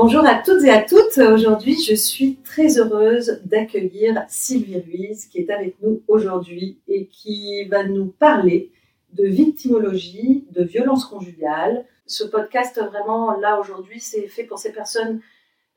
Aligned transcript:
Bonjour 0.00 0.24
à 0.24 0.36
toutes 0.36 0.62
et 0.62 0.70
à 0.70 0.80
toutes. 0.80 1.18
Aujourd'hui, 1.18 1.76
je 1.82 1.92
suis 1.92 2.36
très 2.44 2.78
heureuse 2.78 3.40
d'accueillir 3.44 4.24
Sylvie 4.28 4.78
Ruiz 4.78 5.26
qui 5.26 5.40
est 5.40 5.50
avec 5.50 5.74
nous 5.82 6.04
aujourd'hui 6.06 6.78
et 6.86 7.08
qui 7.08 7.64
va 7.64 7.82
nous 7.82 8.06
parler 8.06 8.70
de 9.14 9.26
victimologie, 9.26 10.46
de 10.52 10.62
violence 10.62 11.04
conjugale. 11.04 11.84
Ce 12.06 12.22
podcast, 12.22 12.80
vraiment, 12.80 13.36
là 13.40 13.58
aujourd'hui, 13.58 13.98
c'est 13.98 14.28
fait 14.28 14.44
pour 14.44 14.60
ces 14.60 14.70
personnes 14.70 15.20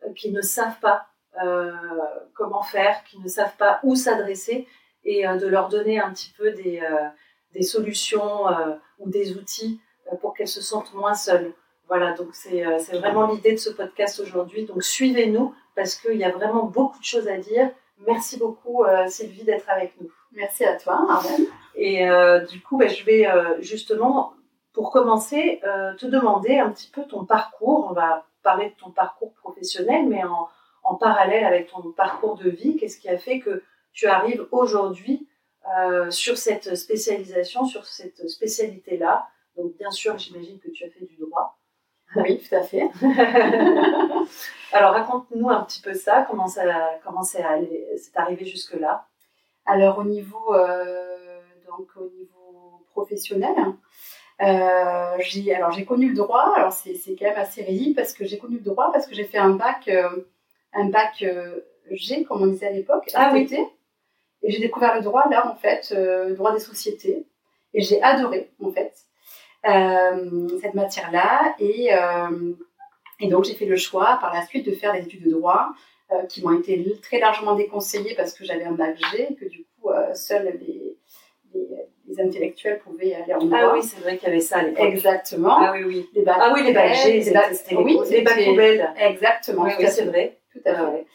euh, 0.06 0.14
qui 0.14 0.30
ne 0.30 0.42
savent 0.42 0.80
pas 0.80 1.08
euh, 1.44 1.72
comment 2.36 2.62
faire, 2.62 3.04
qui 3.06 3.18
ne 3.18 3.28
savent 3.28 3.58
pas 3.58 3.80
où 3.82 3.96
s'adresser 3.96 4.68
et 5.04 5.28
euh, 5.28 5.38
de 5.38 5.48
leur 5.48 5.68
donner 5.68 6.00
un 6.00 6.12
petit 6.12 6.32
peu 6.38 6.52
des, 6.52 7.64
solutions 7.64 8.46
ou 9.00 9.10
des 9.10 9.36
outils 9.36 9.80
pour 10.22 10.36
qu'elles 10.36 10.48
se 10.48 10.62
sentent 10.62 10.94
moins 10.94 11.16
seules. 11.16 11.56
Voilà, 11.92 12.14
donc 12.14 12.30
c'est 12.32 12.66
euh, 12.66 12.80
c'est 12.80 12.98
vraiment 12.98 13.28
l'idée 13.28 13.52
de 13.52 13.58
ce 13.58 13.70
podcast 13.70 14.22
aujourd'hui. 14.22 14.64
Donc 14.64 14.82
suivez-nous 14.82 15.54
parce 15.76 15.96
qu'il 15.96 16.16
y 16.16 16.24
a 16.24 16.32
vraiment 16.32 16.64
beaucoup 16.64 16.98
de 16.98 17.04
choses 17.04 17.28
à 17.28 17.36
dire. 17.36 17.70
Merci 18.08 18.40
beaucoup 18.40 18.86
euh, 18.86 19.10
Sylvie 19.10 19.44
d'être 19.44 19.70
avec 19.70 20.00
nous. 20.00 20.10
Merci 20.32 20.64
à 20.64 20.78
toi, 20.78 21.06
Arlène. 21.10 21.48
Et 21.76 22.10
euh, 22.10 22.46
du 22.46 22.62
coup, 22.62 22.78
ben, 22.78 22.88
je 22.88 23.04
vais 23.04 23.28
euh, 23.28 23.60
justement, 23.60 24.32
pour 24.72 24.90
commencer, 24.90 25.60
te 25.98 26.06
demander 26.06 26.60
un 26.60 26.70
petit 26.70 26.90
peu 26.90 27.04
ton 27.04 27.26
parcours. 27.26 27.88
On 27.90 27.94
va 27.94 28.26
parler 28.42 28.70
de 28.70 28.76
ton 28.76 28.92
parcours 28.92 29.34
professionnel, 29.34 30.08
mais 30.08 30.24
en, 30.24 30.48
en 30.84 30.96
parallèle 30.96 31.44
avec 31.44 31.70
ton 31.70 31.92
parcours 31.92 32.38
de 32.38 32.50
vie, 32.50 32.78
qu'est-ce 32.78 33.02
qui 33.02 33.10
a 33.10 33.18
fait 33.18 33.42
que 33.42 33.64
tu 33.92 34.08
arrives 34.08 34.48
aujourd'hui 34.52 35.28
sur 36.10 36.38
cette 36.38 36.76
spécialisation, 36.76 37.66
sur 37.66 37.84
cette 37.84 38.30
spécialité-là? 38.30 39.28
Donc 39.58 39.76
bien 39.78 39.92
sûr, 39.92 40.18
j'imagine 40.18 40.58
que 40.60 40.70
tu 40.70 40.86
as 40.86 40.90
fait 40.90 41.04
du 41.04 41.18
droit. 41.18 41.58
Oui, 42.15 42.40
tout 42.40 42.55
à 42.55 42.62
fait. 42.63 42.90
Alors 44.73 44.93
raconte-nous 44.93 45.49
un 45.49 45.63
petit 45.63 45.81
peu 45.81 45.93
ça, 45.93 46.26
comment 46.29 46.48
ça, 46.48 46.63
comment 47.04 47.23
c'est 47.23 47.43
allé- 47.43 47.87
c'est 47.98 48.15
arrivé 48.17 48.45
jusque-là? 48.45 49.05
Alors 49.65 49.98
au 49.99 50.04
niveau, 50.04 50.54
euh, 50.55 51.39
donc 51.67 51.87
au 51.98 52.09
niveau 52.17 52.82
professionnel, 52.91 53.54
euh, 54.41 55.15
j'ai 55.20 55.54
alors 55.54 55.71
j'ai 55.71 55.85
connu 55.85 56.09
le 56.09 56.15
droit. 56.15 56.54
Alors 56.55 56.71
c'est 56.73 56.95
c'est 56.95 57.15
quand 57.15 57.26
même 57.26 57.37
assez 57.37 57.63
risible 57.63 57.95
parce 57.95 58.13
que 58.13 58.26
j'ai 58.26 58.37
connu 58.37 58.55
le 58.57 58.63
droit 58.63 58.91
parce 58.91 59.07
que 59.07 59.15
j'ai 59.15 59.26
fait 59.26 59.37
un 59.37 59.51
bac 59.51 59.87
euh, 59.89 60.09
un 60.73 60.85
bac 60.85 61.23
G 61.91 62.23
comme 62.23 62.41
on 62.41 62.48
disait 62.48 62.67
à 62.67 62.71
l'époque, 62.71 63.09
Ah 63.13 63.32
oui. 63.34 63.48
Et 64.44 64.51
j'ai 64.51 64.59
découvert 64.59 64.95
le 64.95 65.01
droit 65.01 65.28
là 65.29 65.47
en 65.51 65.56
fait, 65.56 65.94
le 65.95 66.34
droit 66.35 66.53
des 66.53 66.59
sociétés 66.59 67.28
et 67.73 67.81
j'ai 67.81 68.01
adoré 68.01 68.50
en 68.63 68.72
fait 68.72 68.94
cette 70.62 70.73
matière 70.73 71.12
là 71.12 71.56
et 71.59 71.94
euh, 71.94 72.53
et 73.19 73.28
donc 73.28 73.44
j'ai 73.45 73.53
fait 73.53 73.66
le 73.66 73.78
choix 73.78 74.17
par 74.19 74.34
la 74.34 74.45
suite 74.45 74.66
de 74.66 74.72
faire 74.72 74.94
des 74.94 75.01
études 75.01 75.23
de 75.25 75.31
droit 75.31 75.67
euh, 76.11 76.23
qui 76.23 76.41
m'ont 76.44 76.57
été 76.59 76.83
très 77.01 77.19
largement 77.19 77.55
déconseillées 77.55 78.16
parce 78.16 78.33
que 78.33 78.44
j'avais 78.44 78.63
un 78.66 78.71
bac 78.71 78.97
G 79.11 79.27
et 79.31 79.35
que 79.35 79.45
du 79.45 79.66
coup 79.79 79.89
euh, 79.91 80.13
seuls 80.16 80.57
les, 80.59 80.97
les, 81.53 81.67
les 82.07 82.19
intellectuels 82.21 82.79
pouvaient 82.79 83.13
aller 83.13 83.33
en 83.35 83.39
droit. 83.45 83.59
Ah 83.61 83.73
oui, 83.73 83.83
c'est 83.83 84.00
vrai 84.01 84.17
qu'il 84.17 84.27
y 84.27 84.31
avait 84.31 84.39
ça 84.41 84.57
à 84.57 84.63
l'époque. 84.63 84.83
Exactement. 84.85 85.57
Ah 85.59 85.73
oui, 85.75 85.83
oui. 85.83 86.09
Les 86.13 86.23
bacs 86.23 86.38
Ah 86.39 86.51
oui, 86.53 86.63
les 86.63 86.73
bacs 86.73 86.94
G, 86.95 87.19
les 87.19 87.31
bacs- 87.31 87.51
oui, 87.77 87.97
les 88.09 88.21
bacs 88.21 88.44
poubelles. 88.45 88.94
Exactement. 88.97 89.63
Oui, 89.66 89.71
oui, 89.79 89.85
c'est 89.88 90.03
fait. 90.03 90.09
vrai. 90.09 90.38
Tout 90.51 90.59
à 90.66 90.73
fait. 90.73 90.79
Ah 90.81 90.89
ouais. 90.89 91.05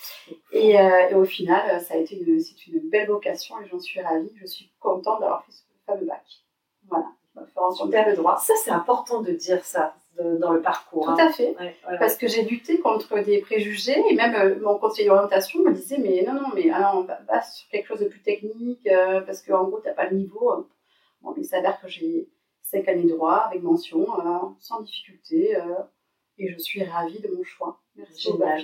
Et, 0.52 0.80
euh, 0.80 1.08
et 1.10 1.14
au 1.14 1.24
final, 1.24 1.62
euh, 1.70 1.78
ça 1.80 1.94
a 1.94 1.96
été 1.98 2.16
une, 2.18 2.40
c'est 2.40 2.66
une 2.68 2.88
belle 2.88 3.08
vocation 3.08 3.56
et 3.60 3.66
j'en 3.68 3.78
suis 3.80 4.00
ravie. 4.00 4.30
Je 4.40 4.46
suis 4.46 4.70
contente 4.80 5.20
d'avoir 5.20 5.44
fait 5.44 5.52
ce 5.52 5.62
fameux 5.84 6.06
bac. 6.06 6.22
Voilà. 6.88 7.06
Fais 7.44 7.60
enchanter 7.60 8.04
le 8.06 8.16
droit. 8.16 8.38
Ça, 8.38 8.54
c'est 8.64 8.70
important 8.70 9.20
de 9.22 9.32
dire 9.32 9.64
ça 9.64 9.94
de- 10.18 10.36
dans 10.38 10.52
le 10.52 10.62
parcours. 10.62 11.04
Tout 11.04 11.10
hein. 11.12 11.16
à 11.28 11.30
fait. 11.30 11.54
Ouais, 11.58 11.76
ouais, 11.88 11.98
Parce 11.98 12.16
que 12.16 12.26
j'ai 12.26 12.42
lutté 12.42 12.80
contre 12.80 13.18
des 13.20 13.40
préjugés 13.40 14.02
et 14.10 14.14
même 14.14 14.34
euh, 14.34 14.58
mon 14.60 14.78
conseiller 14.78 15.08
d'orientation 15.08 15.60
me 15.60 15.72
disait 15.72 15.98
mais 15.98 16.24
non 16.26 16.34
non 16.34 16.48
mais 16.54 16.70
alors, 16.70 16.96
on 16.96 17.02
va, 17.02 17.18
va 17.28 17.42
sur 17.42 17.68
quelque 17.68 17.88
chose 17.88 18.00
de 18.00 18.08
plus 18.08 18.22
technique 18.22 18.86
euh, 18.86 19.20
parce 19.20 19.42
qu'en 19.42 19.64
gros 19.64 19.80
t'as 19.80 19.92
pas 19.92 20.08
le 20.08 20.16
niveau. 20.16 20.66
Bon 21.20 21.34
il 21.36 21.44
s'avère 21.44 21.78
que 21.80 21.88
j'ai 21.88 22.30
cinq 22.62 22.88
années 22.88 23.04
de 23.04 23.10
droit 23.10 23.34
avec 23.48 23.62
mention 23.62 24.06
euh, 24.18 24.38
sans 24.58 24.80
difficulté 24.80 25.56
euh, 25.56 25.62
et 26.38 26.48
je 26.50 26.58
suis 26.58 26.82
ravie 26.82 27.20
de 27.20 27.28
mon 27.28 27.42
choix. 27.44 27.80
Merci 27.96 28.22
Génial. 28.32 28.62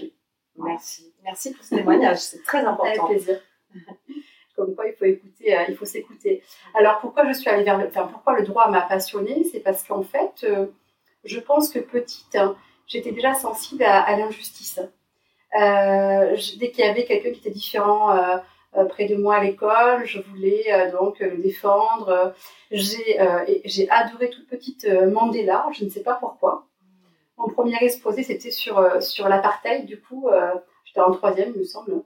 Merci. 0.56 1.14
Merci 1.22 1.52
pour 1.52 1.64
ce 1.64 1.74
témoignage, 1.74 2.18
c'est 2.20 2.42
très 2.42 2.58
Avec 2.58 2.68
important. 2.70 3.06
plaisir. 3.08 3.38
Comme 4.56 4.74
quoi, 4.74 4.86
il 4.86 4.94
faut 4.94 5.06
écouter, 5.06 5.56
euh, 5.56 5.64
il 5.68 5.76
faut 5.76 5.86
s'écouter. 5.86 6.42
Alors, 6.74 6.98
pourquoi 7.00 7.26
je 7.26 7.32
suis 7.32 7.48
allée 7.48 7.64
vers 7.64 7.78
le, 7.78 7.88
pourquoi 7.88 8.38
le 8.38 8.44
droit 8.44 8.68
m'a 8.68 8.82
passionnée 8.82 9.44
C'est 9.50 9.60
parce 9.60 9.82
qu'en 9.82 10.02
fait, 10.02 10.44
euh, 10.44 10.66
je 11.24 11.40
pense 11.40 11.70
que 11.70 11.78
petite, 11.78 12.36
hein, 12.36 12.54
j'étais 12.86 13.12
déjà 13.12 13.34
sensible 13.34 13.82
à, 13.84 14.14
l'injustice. 14.16 14.80
Euh, 15.58 16.36
dès 16.58 16.70
qu'il 16.70 16.84
y 16.84 16.88
avait 16.88 17.04
quelqu'un 17.04 17.30
qui 17.30 17.40
était 17.40 17.50
différent 17.50 18.14
euh, 18.16 18.84
près 18.88 19.06
de 19.06 19.16
moi 19.16 19.36
à 19.36 19.44
l'école, 19.44 20.04
je 20.04 20.20
voulais 20.20 20.90
donc 20.92 21.20
le 21.20 21.38
défendre. 21.38 22.34
J'ai 22.70 23.18
adoré 23.90 24.30
toute 24.30 24.48
petite 24.48 24.86
Mandela, 24.86 25.66
je 25.72 25.84
ne 25.84 25.90
sais 25.90 26.02
pas 26.02 26.14
pourquoi. 26.14 26.66
Mon 27.38 27.48
premier 27.48 27.76
exposé, 27.80 28.22
c'était 28.22 28.50
sur, 28.50 29.02
sur 29.02 29.28
l'apartheid, 29.28 29.84
du 29.86 30.00
coup, 30.00 30.28
j'étais 30.84 31.00
en 31.00 31.12
troisième, 31.12 31.52
il 31.54 31.60
me 31.60 31.64
semble. 31.64 32.02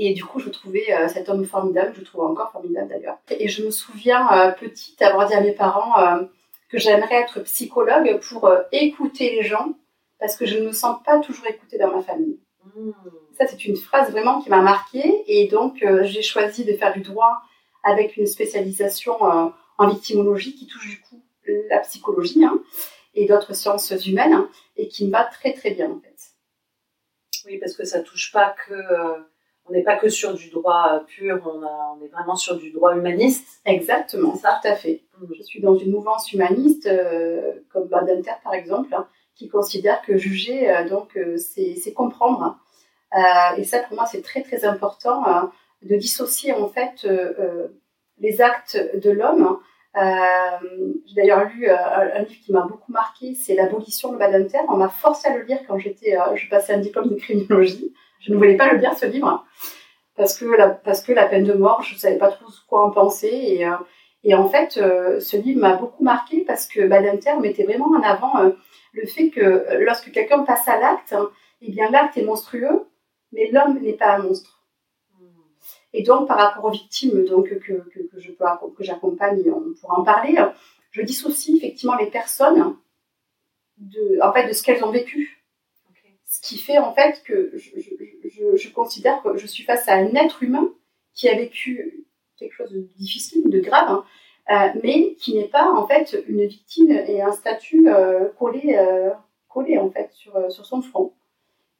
Et 0.00 0.14
du 0.14 0.24
coup, 0.24 0.38
je 0.38 0.48
trouvais 0.48 0.94
euh, 0.94 1.08
cet 1.08 1.28
homme 1.28 1.44
formidable, 1.44 1.90
je 1.92 2.00
le 2.00 2.06
trouve 2.06 2.22
encore 2.22 2.52
formidable 2.52 2.88
d'ailleurs. 2.88 3.18
Et 3.30 3.48
je 3.48 3.64
me 3.64 3.70
souviens, 3.70 4.30
euh, 4.32 4.52
petite, 4.52 5.02
avoir 5.02 5.26
dit 5.26 5.34
à 5.34 5.40
mes 5.40 5.52
parents 5.52 5.98
euh, 5.98 6.22
que 6.70 6.78
j'aimerais 6.78 7.16
être 7.16 7.40
psychologue 7.40 8.20
pour 8.20 8.48
écouter 8.70 9.30
les 9.32 9.42
gens, 9.42 9.74
parce 10.20 10.36
que 10.36 10.46
je 10.46 10.58
ne 10.58 10.66
me 10.66 10.72
sens 10.72 11.02
pas 11.04 11.18
toujours 11.18 11.46
écoutée 11.48 11.78
dans 11.78 11.92
ma 11.92 12.00
famille. 12.00 12.38
Mmh. 12.76 12.92
Ça, 13.36 13.48
c'est 13.48 13.64
une 13.64 13.76
phrase 13.76 14.12
vraiment 14.12 14.40
qui 14.40 14.50
m'a 14.50 14.60
marquée. 14.60 15.24
Et 15.26 15.48
donc, 15.48 15.84
j'ai 16.02 16.22
choisi 16.22 16.64
de 16.64 16.74
faire 16.74 16.92
du 16.92 17.00
droit 17.00 17.40
avec 17.82 18.16
une 18.16 18.26
spécialisation 18.26 19.16
en 19.20 19.88
victimologie 19.88 20.54
qui 20.54 20.66
touche 20.66 20.88
du 20.88 21.00
coup 21.00 21.22
la 21.70 21.78
psychologie 21.78 22.44
hein, 22.44 22.60
et 23.14 23.26
d'autres 23.26 23.54
sciences 23.54 23.90
humaines 24.06 24.34
hein, 24.34 24.50
et 24.76 24.88
qui 24.88 25.06
me 25.06 25.10
va 25.10 25.24
très 25.24 25.54
très 25.54 25.70
bien 25.70 25.90
en 25.90 26.00
fait. 26.00 26.16
Oui, 27.46 27.58
parce 27.58 27.74
que 27.74 27.84
ça 27.84 28.00
touche 28.00 28.30
pas 28.32 28.54
que. 28.66 28.74
On 29.68 29.72
n'est 29.72 29.82
pas 29.82 29.96
que 29.96 30.08
sur 30.08 30.34
du 30.34 30.50
droit 30.50 30.90
euh, 30.92 31.00
pur, 31.06 31.40
on, 31.44 31.62
a- 31.62 31.94
on 31.96 32.04
est 32.04 32.08
vraiment 32.08 32.36
sur 32.36 32.56
du 32.56 32.70
droit 32.70 32.94
humaniste. 32.96 33.60
Exactement, 33.64 34.34
ça 34.36 34.58
tout 34.62 34.68
à 34.68 34.74
fait. 34.74 35.02
Mmh. 35.20 35.26
Je 35.36 35.42
suis 35.42 35.60
dans 35.60 35.76
une 35.76 35.90
mouvance 35.90 36.32
humaniste, 36.32 36.86
euh, 36.86 37.52
comme 37.72 37.88
Badinter 37.88 38.32
par 38.42 38.54
exemple, 38.54 38.94
hein, 38.94 39.06
qui 39.34 39.48
considère 39.48 40.02
que 40.02 40.16
juger, 40.16 40.70
euh, 40.70 40.88
donc, 40.88 41.16
euh, 41.16 41.36
c'est 41.36 41.92
comprendre. 41.92 42.58
Euh, 43.16 43.56
et 43.56 43.64
ça, 43.64 43.78
pour 43.80 43.94
moi, 43.96 44.06
c'est 44.06 44.22
très 44.22 44.42
très 44.42 44.64
important 44.64 45.26
euh, 45.26 45.46
de 45.82 45.96
dissocier 45.96 46.52
en 46.52 46.68
fait 46.68 47.06
les 48.18 48.40
actes 48.40 48.76
de 48.96 49.10
l'homme. 49.10 49.58
J'ai 49.94 51.14
d'ailleurs 51.14 51.44
lu 51.50 51.68
un 51.68 52.18
livre 52.22 52.40
qui 52.44 52.52
m'a 52.52 52.62
beaucoup 52.62 52.90
marqué, 52.92 53.34
c'est 53.34 53.54
L'abolition 53.54 54.12
de 54.12 54.18
Badinter. 54.18 54.58
On 54.68 54.76
m'a 54.76 54.88
forcé 54.88 55.28
à 55.28 55.36
le 55.36 55.44
lire 55.44 55.60
quand 55.66 55.78
j'étais, 55.78 56.16
je 56.34 56.48
passais 56.48 56.72
un 56.74 56.78
diplôme 56.78 57.08
de 57.10 57.14
criminologie. 57.14 57.94
Je 58.20 58.32
ne 58.32 58.36
voulais 58.36 58.56
pas 58.56 58.72
le 58.72 58.78
lire 58.78 58.96
ce 58.96 59.06
livre 59.06 59.44
parce 60.16 60.36
que 60.36 60.44
la, 60.44 60.68
parce 60.68 61.00
que 61.02 61.12
la 61.12 61.26
peine 61.26 61.44
de 61.44 61.54
mort, 61.54 61.82
je 61.82 61.94
ne 61.94 61.98
savais 61.98 62.18
pas 62.18 62.30
trop 62.30 62.46
quoi 62.68 62.84
en 62.84 62.90
penser 62.90 63.30
et 63.30 63.66
euh, 63.66 63.76
et 64.24 64.34
en 64.34 64.48
fait, 64.48 64.78
euh, 64.78 65.20
ce 65.20 65.36
livre 65.36 65.60
m'a 65.60 65.76
beaucoup 65.76 66.02
marqué 66.02 66.40
parce 66.44 66.66
que 66.66 66.86
Badinter 66.86 67.38
mettait 67.40 67.62
vraiment 67.62 67.86
en 67.86 68.02
avant 68.02 68.36
euh, 68.40 68.50
le 68.92 69.06
fait 69.06 69.30
que 69.30 69.64
lorsque 69.78 70.10
quelqu'un 70.10 70.40
passe 70.40 70.66
à 70.66 70.78
l'acte, 70.78 71.12
hein, 71.12 71.30
eh 71.62 71.70
bien 71.70 71.88
l'acte 71.88 72.16
est 72.16 72.24
monstrueux, 72.24 72.88
mais 73.30 73.48
l'homme 73.52 73.78
n'est 73.80 73.92
pas 73.92 74.16
un 74.16 74.18
monstre. 74.18 74.66
Et 75.92 76.02
donc, 76.02 76.26
par 76.26 76.36
rapport 76.36 76.64
aux 76.64 76.70
victimes 76.72 77.24
donc, 77.24 77.48
que, 77.48 77.54
que, 77.54 78.18
je 78.18 78.32
que 78.32 78.84
j'accompagne, 78.84 79.42
on 79.46 79.72
pourra 79.80 80.00
en 80.00 80.02
parler, 80.02 80.36
je 80.90 81.02
dissocie 81.02 81.56
effectivement 81.56 81.96
les 81.96 82.10
personnes 82.10 82.76
de, 83.78 84.18
en 84.20 84.32
fait, 84.32 84.48
de 84.48 84.52
ce 84.52 84.62
qu'elles 84.64 84.84
ont 84.84 84.90
vécu. 84.90 85.37
Ce 86.28 86.42
qui 86.42 86.58
fait 86.58 86.76
en 86.76 86.94
fait 86.94 87.22
que 87.24 87.52
je 87.56 88.72
considère 88.72 89.22
que 89.22 89.38
je 89.38 89.46
suis 89.46 89.64
face 89.64 89.88
à 89.88 89.94
un 89.94 90.14
être 90.14 90.42
humain 90.42 90.68
qui 91.14 91.26
a 91.28 91.34
vécu 91.34 92.04
quelque 92.36 92.52
chose 92.52 92.70
de 92.70 92.80
difficile, 92.98 93.48
de 93.48 93.60
grave, 93.60 93.88
hein, 93.88 94.04
euh, 94.50 94.78
mais 94.84 95.14
qui 95.14 95.34
n'est 95.34 95.48
pas 95.48 95.72
en 95.72 95.86
fait 95.86 96.22
une 96.28 96.44
victime 96.46 96.90
et 96.90 97.22
un 97.22 97.32
statut 97.32 97.88
euh, 97.88 98.28
collé, 98.38 98.76
euh, 98.78 99.10
collé 99.48 99.78
en 99.78 99.90
fait 99.90 100.10
sur, 100.12 100.52
sur 100.52 100.66
son 100.66 100.82
front. 100.82 101.14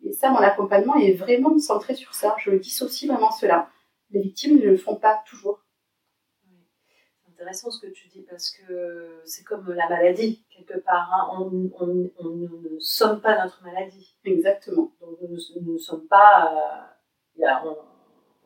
Et 0.03 0.13
ça, 0.13 0.31
mon 0.31 0.39
accompagnement 0.39 0.97
est 0.97 1.13
vraiment 1.13 1.57
centré 1.59 1.95
sur 1.95 2.15
ça. 2.15 2.35
Je 2.39 2.53
dissocie 2.53 3.07
vraiment 3.07 3.31
cela. 3.31 3.69
Les 4.13 4.23
victimes 4.23 4.59
ne 4.59 4.65
le 4.65 4.77
font 4.79 4.97
pas 4.97 5.23
toujours. 5.29 5.61
C'est 7.39 7.45
intéressant 7.45 7.71
ce 7.71 7.87
que 7.87 7.93
tu 7.93 8.09
dis 8.09 8.23
parce 8.29 8.51
que 8.51 9.21
c'est 9.25 9.45
comme 9.45 9.73
la 9.73 9.89
maladie, 9.89 10.45
quelque 10.51 10.81
part. 10.81 11.09
Hein. 11.13 11.49
On, 11.79 11.87
ne 11.87 12.79
sommes 12.81 13.21
pas 13.21 13.41
notre 13.41 13.63
maladie. 13.63 14.17
Exactement. 14.25 14.91
Donc 15.01 15.19
nous 15.21 15.73
ne 15.75 15.79
sommes 15.79 16.09
pas. 16.09 16.91
Euh, 17.41 17.71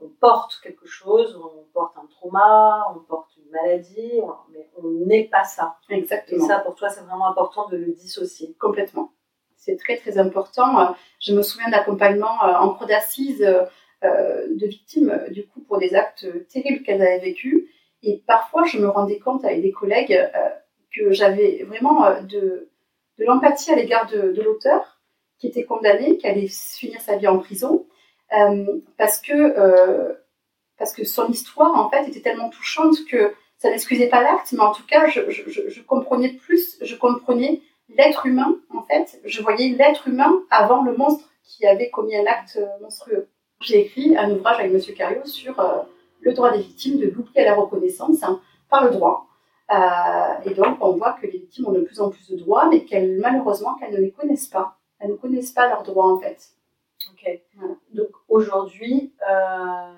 on, 0.01 0.09
porte 0.21 0.61
quelque 0.63 0.87
chose, 0.87 1.41
on 1.43 1.65
porte 1.73 1.97
un 1.97 2.07
trauma, 2.07 2.85
on 2.95 2.99
porte 2.99 3.31
une 3.39 3.51
maladie, 3.51 4.21
mais 4.53 4.69
on 4.77 5.07
n'est 5.07 5.25
pas 5.25 5.45
ça. 5.45 5.79
Exactement. 5.89 6.45
Et 6.45 6.47
ça, 6.47 6.59
pour 6.59 6.75
toi, 6.75 6.91
c'est 6.91 7.01
vraiment 7.01 7.31
important 7.31 7.69
de 7.69 7.79
le 7.79 7.93
dissocier. 7.93 8.55
Complètement. 8.61 9.13
C'est 9.57 9.77
très, 9.77 9.97
très 9.97 10.19
important. 10.19 10.95
Je 11.19 11.35
me 11.35 11.41
souviens 11.41 11.71
d'accompagnement 11.71 12.45
euh, 12.45 12.57
en 12.57 12.75
cours 12.75 12.87
d'assises 12.87 13.43
euh, 13.43 14.47
de 14.49 14.67
victimes, 14.67 15.19
du 15.31 15.47
coup, 15.47 15.61
pour 15.61 15.79
des 15.79 15.95
actes 15.95 16.27
terribles 16.49 16.85
qu'elles 16.85 17.01
avaient 17.01 17.21
vécus. 17.21 17.69
Et 18.03 18.23
parfois, 18.27 18.65
je 18.65 18.79
me 18.79 18.89
rendais 18.89 19.19
compte 19.19 19.45
avec 19.45 19.63
des 19.63 19.73
collègues 19.73 20.13
euh, 20.13 20.49
que 20.95 21.13
j'avais 21.13 21.65
vraiment 21.65 22.21
de, 22.23 22.71
de 23.19 23.25
l'empathie 23.25 23.71
à 23.73 23.77
l'égard 23.77 24.07
de, 24.11 24.41
l'auteur 24.43 25.01
qui 25.39 25.47
était 25.49 25.65
condamné, 25.65 26.19
qui 26.19 26.27
allait 26.27 26.49
finir 26.49 27.01
sa 27.01 27.17
vie 27.17 27.27
en 27.27 27.39
prison, 27.39 27.87
parce 28.97 29.21
que 29.21 30.15
parce 30.79 30.93
que 30.93 31.05
son 31.05 31.29
histoire 31.29 31.75
en 31.75 31.91
fait 31.91 32.09
était 32.09 32.21
tellement 32.21 32.51
touchante 32.51 32.97
que 33.11 33.33
ça 33.59 33.71
n'excusait 33.71 34.09
pas 34.09 34.23
l'acte, 34.23 34.53
mais 34.53 34.61
en 34.61 34.73
tout 34.73 34.85
cas, 34.87 35.07
je, 35.07 35.31
je, 35.31 35.69
je, 35.69 35.83
comprenais 35.83 36.31
plus, 36.31 36.79
je 36.83 36.97
comprenais 36.97 37.61
l'être 37.89 38.27
humain, 38.27 38.59
en 38.75 38.83
fait, 38.83 39.21
je 39.25 39.43
voyais 39.43 39.69
l'être 39.69 40.09
humain 40.09 40.43
avant 40.51 40.83
le 40.83 40.97
monstre 40.97 41.31
qui 41.45 41.67
avait 41.67 41.91
commis 41.91 42.17
un 42.17 42.27
acte 42.27 42.59
monstrueux. 42.81 43.29
J'ai 43.61 43.81
écrit 43.87 44.17
un 44.17 44.31
ouvrage 44.33 44.59
avec 44.59 44.73
M. 44.73 44.81
Cario 44.97 45.25
sur 45.25 45.61
euh, 45.61 45.83
le 46.23 46.33
droit 46.33 46.51
des 46.51 46.63
victimes 46.63 46.99
de 46.99 47.09
l'oubli 47.09 47.39
à 47.39 47.45
la 47.45 47.55
reconnaissance 47.55 48.23
hein, 48.23 48.41
par 48.69 48.85
le 48.85 48.91
droit. 48.91 49.29
Euh, 49.71 50.51
et 50.51 50.55
donc, 50.55 50.79
on 50.81 50.93
voit 50.93 51.13
que 51.13 51.27
les 51.27 51.33
victimes 51.33 51.67
ont 51.69 51.73
de 51.73 51.81
plus 51.81 52.01
en 52.01 52.11
plus 52.11 52.31
de 52.31 52.37
droits, 52.37 52.69
mais 52.69 52.85
qu'elles, 52.85 53.19
malheureusement, 53.19 53.75
qu'elles 53.75 53.93
ne 53.93 54.01
les 54.01 54.11
connaissent 54.11 54.49
pas. 54.49 54.79
Elles 54.99 55.11
ne 55.11 55.17
connaissent 55.17 55.53
pas 55.53 55.69
leurs 55.69 55.83
droits, 55.83 56.13
en 56.13 56.19
fait. 56.19 56.51
Ok. 57.11 57.41
Donc, 57.93 58.11
aujourd'hui, 58.29 59.13
euh, 59.31 59.93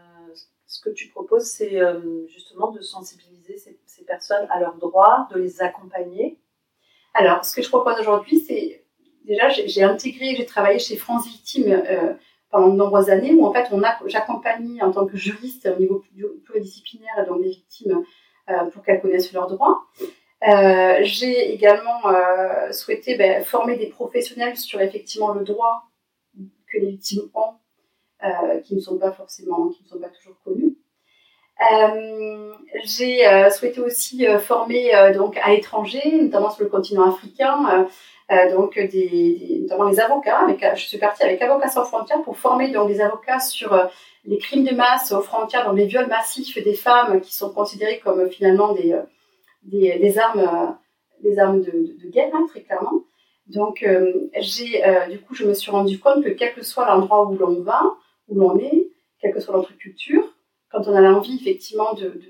ce 0.66 0.80
que 0.80 0.90
tu 0.90 1.08
proposes, 1.08 1.44
c'est 1.44 1.80
justement 2.28 2.70
de 2.72 2.80
sensibiliser 2.80 3.58
ces, 3.58 3.78
ces 3.86 4.04
personnes 4.04 4.46
à 4.50 4.60
leurs 4.60 4.76
droits, 4.76 5.28
de 5.32 5.38
les 5.38 5.62
accompagner 5.62 6.38
alors, 7.14 7.44
ce 7.44 7.54
que 7.54 7.62
je 7.62 7.68
propose 7.68 7.98
aujourd'hui, 8.00 8.40
c'est 8.40 8.84
déjà, 9.24 9.48
j'ai 9.48 9.82
intégré, 9.84 10.34
j'ai 10.36 10.44
travaillé 10.44 10.80
chez 10.80 10.96
France 10.96 11.28
Victime 11.28 11.68
euh, 11.68 12.12
pendant 12.54 12.68
de 12.68 12.76
nombreuses 12.76 13.10
années, 13.10 13.34
où 13.34 13.44
en 13.44 13.52
fait, 13.52 13.66
on 13.72 13.82
a, 13.82 13.98
j'accompagne 14.06 14.80
en 14.80 14.92
tant 14.92 15.06
que 15.06 15.16
juriste 15.16 15.68
au 15.74 15.80
niveau 15.80 16.04
pluridisciplinaire 16.44 17.26
donc 17.26 17.42
les 17.42 17.50
victimes 17.50 18.04
euh, 18.48 18.64
pour 18.70 18.84
qu'elles 18.84 19.00
connaissent 19.00 19.32
leurs 19.32 19.48
droits. 19.48 19.82
Euh, 20.46 20.98
j'ai 21.02 21.52
également 21.52 22.02
souhaité 22.70 23.16
ben, 23.16 23.42
former 23.42 23.76
des 23.76 23.86
professionnels 23.86 24.56
sur 24.56 24.80
effectivement 24.80 25.32
le 25.32 25.42
droit 25.42 25.84
que 26.70 26.78
les 26.78 26.90
victimes 26.90 27.22
ont, 27.34 27.54
qui 28.62 28.76
ne 28.76 28.80
sont 28.80 28.98
pas 28.98 29.10
forcément, 29.10 29.68
qui 29.68 29.82
ne 29.82 29.88
sont 29.88 29.98
pas 29.98 30.10
toujours 30.10 30.36
connus. 30.44 30.76
Euh, 31.72 32.52
j'ai 32.84 33.26
euh, 33.26 33.48
souhaité 33.50 33.80
aussi 33.80 34.26
euh, 34.26 34.38
former 34.38 34.90
donc 35.14 35.38
à 35.38 35.50
l'étranger, 35.50 36.02
notamment 36.20 36.50
sur 36.50 36.64
le 36.64 36.70
continent 36.70 37.08
africain, 37.08 37.88
donc 38.50 38.78
des, 38.78 39.58
notamment 39.62 39.88
les 39.88 40.00
avocats. 40.00 40.38
Avec, 40.38 40.64
je 40.74 40.84
suis 40.84 40.98
partie 40.98 41.22
avec 41.22 41.40
Avocats 41.42 41.68
sans 41.68 41.84
frontières 41.84 42.22
pour 42.22 42.36
former 42.36 42.70
donc 42.70 42.88
des 42.88 43.00
avocats 43.00 43.40
sur 43.40 43.90
les 44.24 44.38
crimes 44.38 44.64
de 44.64 44.74
masse 44.74 45.12
aux 45.12 45.20
frontières, 45.20 45.66
donc 45.66 45.76
les 45.76 45.86
viols 45.86 46.08
massifs 46.08 46.62
des 46.62 46.74
femmes 46.74 47.20
qui 47.20 47.34
sont 47.34 47.52
considérés 47.52 48.00
comme 48.02 48.30
finalement 48.30 48.72
des, 48.72 48.98
des, 49.62 49.98
des 49.98 50.18
armes, 50.18 50.76
des 51.22 51.38
armes 51.38 51.60
de, 51.60 51.70
de, 51.70 52.10
guerre, 52.10 52.30
hein, 52.32 52.46
très 52.48 52.62
clairement. 52.62 53.02
Donc, 53.46 53.86
j'ai, 54.40 54.82
du 55.10 55.20
coup, 55.20 55.34
je 55.34 55.44
me 55.44 55.52
suis 55.52 55.70
rendu 55.70 55.98
compte 55.98 56.24
que 56.24 56.30
quel 56.30 56.54
que 56.54 56.64
soit 56.64 56.86
l'endroit 56.86 57.28
où 57.28 57.36
l'on 57.36 57.60
va, 57.60 57.82
où 58.28 58.38
l'on 58.38 58.58
est, 58.58 58.88
quelle 59.20 59.32
que 59.32 59.40
soit 59.40 59.56
notre 59.56 59.76
culture, 59.76 60.24
quand 60.70 60.88
on 60.88 60.94
a 60.94 61.00
l'envie 61.00 61.36
effectivement 61.40 61.94
de, 61.94 62.20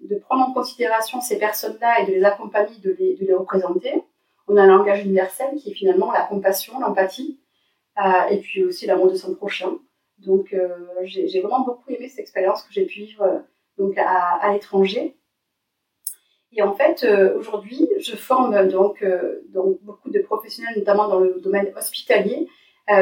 de, 0.00 0.16
prendre 0.16 0.48
en 0.48 0.52
considération 0.52 1.20
ces 1.20 1.38
personnes-là 1.38 2.00
et 2.00 2.06
de 2.06 2.12
les 2.12 2.24
accompagner, 2.24 2.76
de 2.78 2.94
les, 2.98 3.16
de 3.16 3.26
les, 3.26 3.34
représenter, 3.34 4.02
on 4.52 4.56
a 4.58 4.62
un 4.62 4.66
langage 4.66 5.04
universel 5.04 5.48
qui 5.56 5.70
est 5.70 5.74
finalement 5.74 6.12
la 6.12 6.22
compassion, 6.22 6.78
l'empathie, 6.78 7.40
euh, 7.98 8.26
et 8.30 8.38
puis 8.38 8.64
aussi 8.64 8.86
l'amour 8.86 9.10
de 9.10 9.16
son 9.16 9.34
prochain. 9.34 9.72
Donc 10.18 10.52
euh, 10.52 10.68
j'ai 11.04 11.40
vraiment 11.40 11.64
beaucoup 11.64 11.90
aimé 11.90 12.08
cette 12.08 12.20
expérience 12.20 12.62
que 12.62 12.72
j'ai 12.72 12.84
pu 12.84 13.00
vivre 13.00 13.22
euh, 13.22 13.38
donc 13.78 13.96
à, 13.96 14.52
l'étranger. 14.52 15.16
Et 16.54 16.62
en 16.62 16.74
fait, 16.74 17.06
aujourd'hui, 17.34 17.88
je 17.98 18.14
forme 18.14 18.68
donc, 18.68 19.02
donc 19.48 19.78
beaucoup 19.80 20.10
de 20.10 20.18
professionnels, 20.18 20.74
notamment 20.76 21.08
dans 21.08 21.20
le 21.20 21.40
domaine 21.40 21.72
hospitalier, 21.74 22.46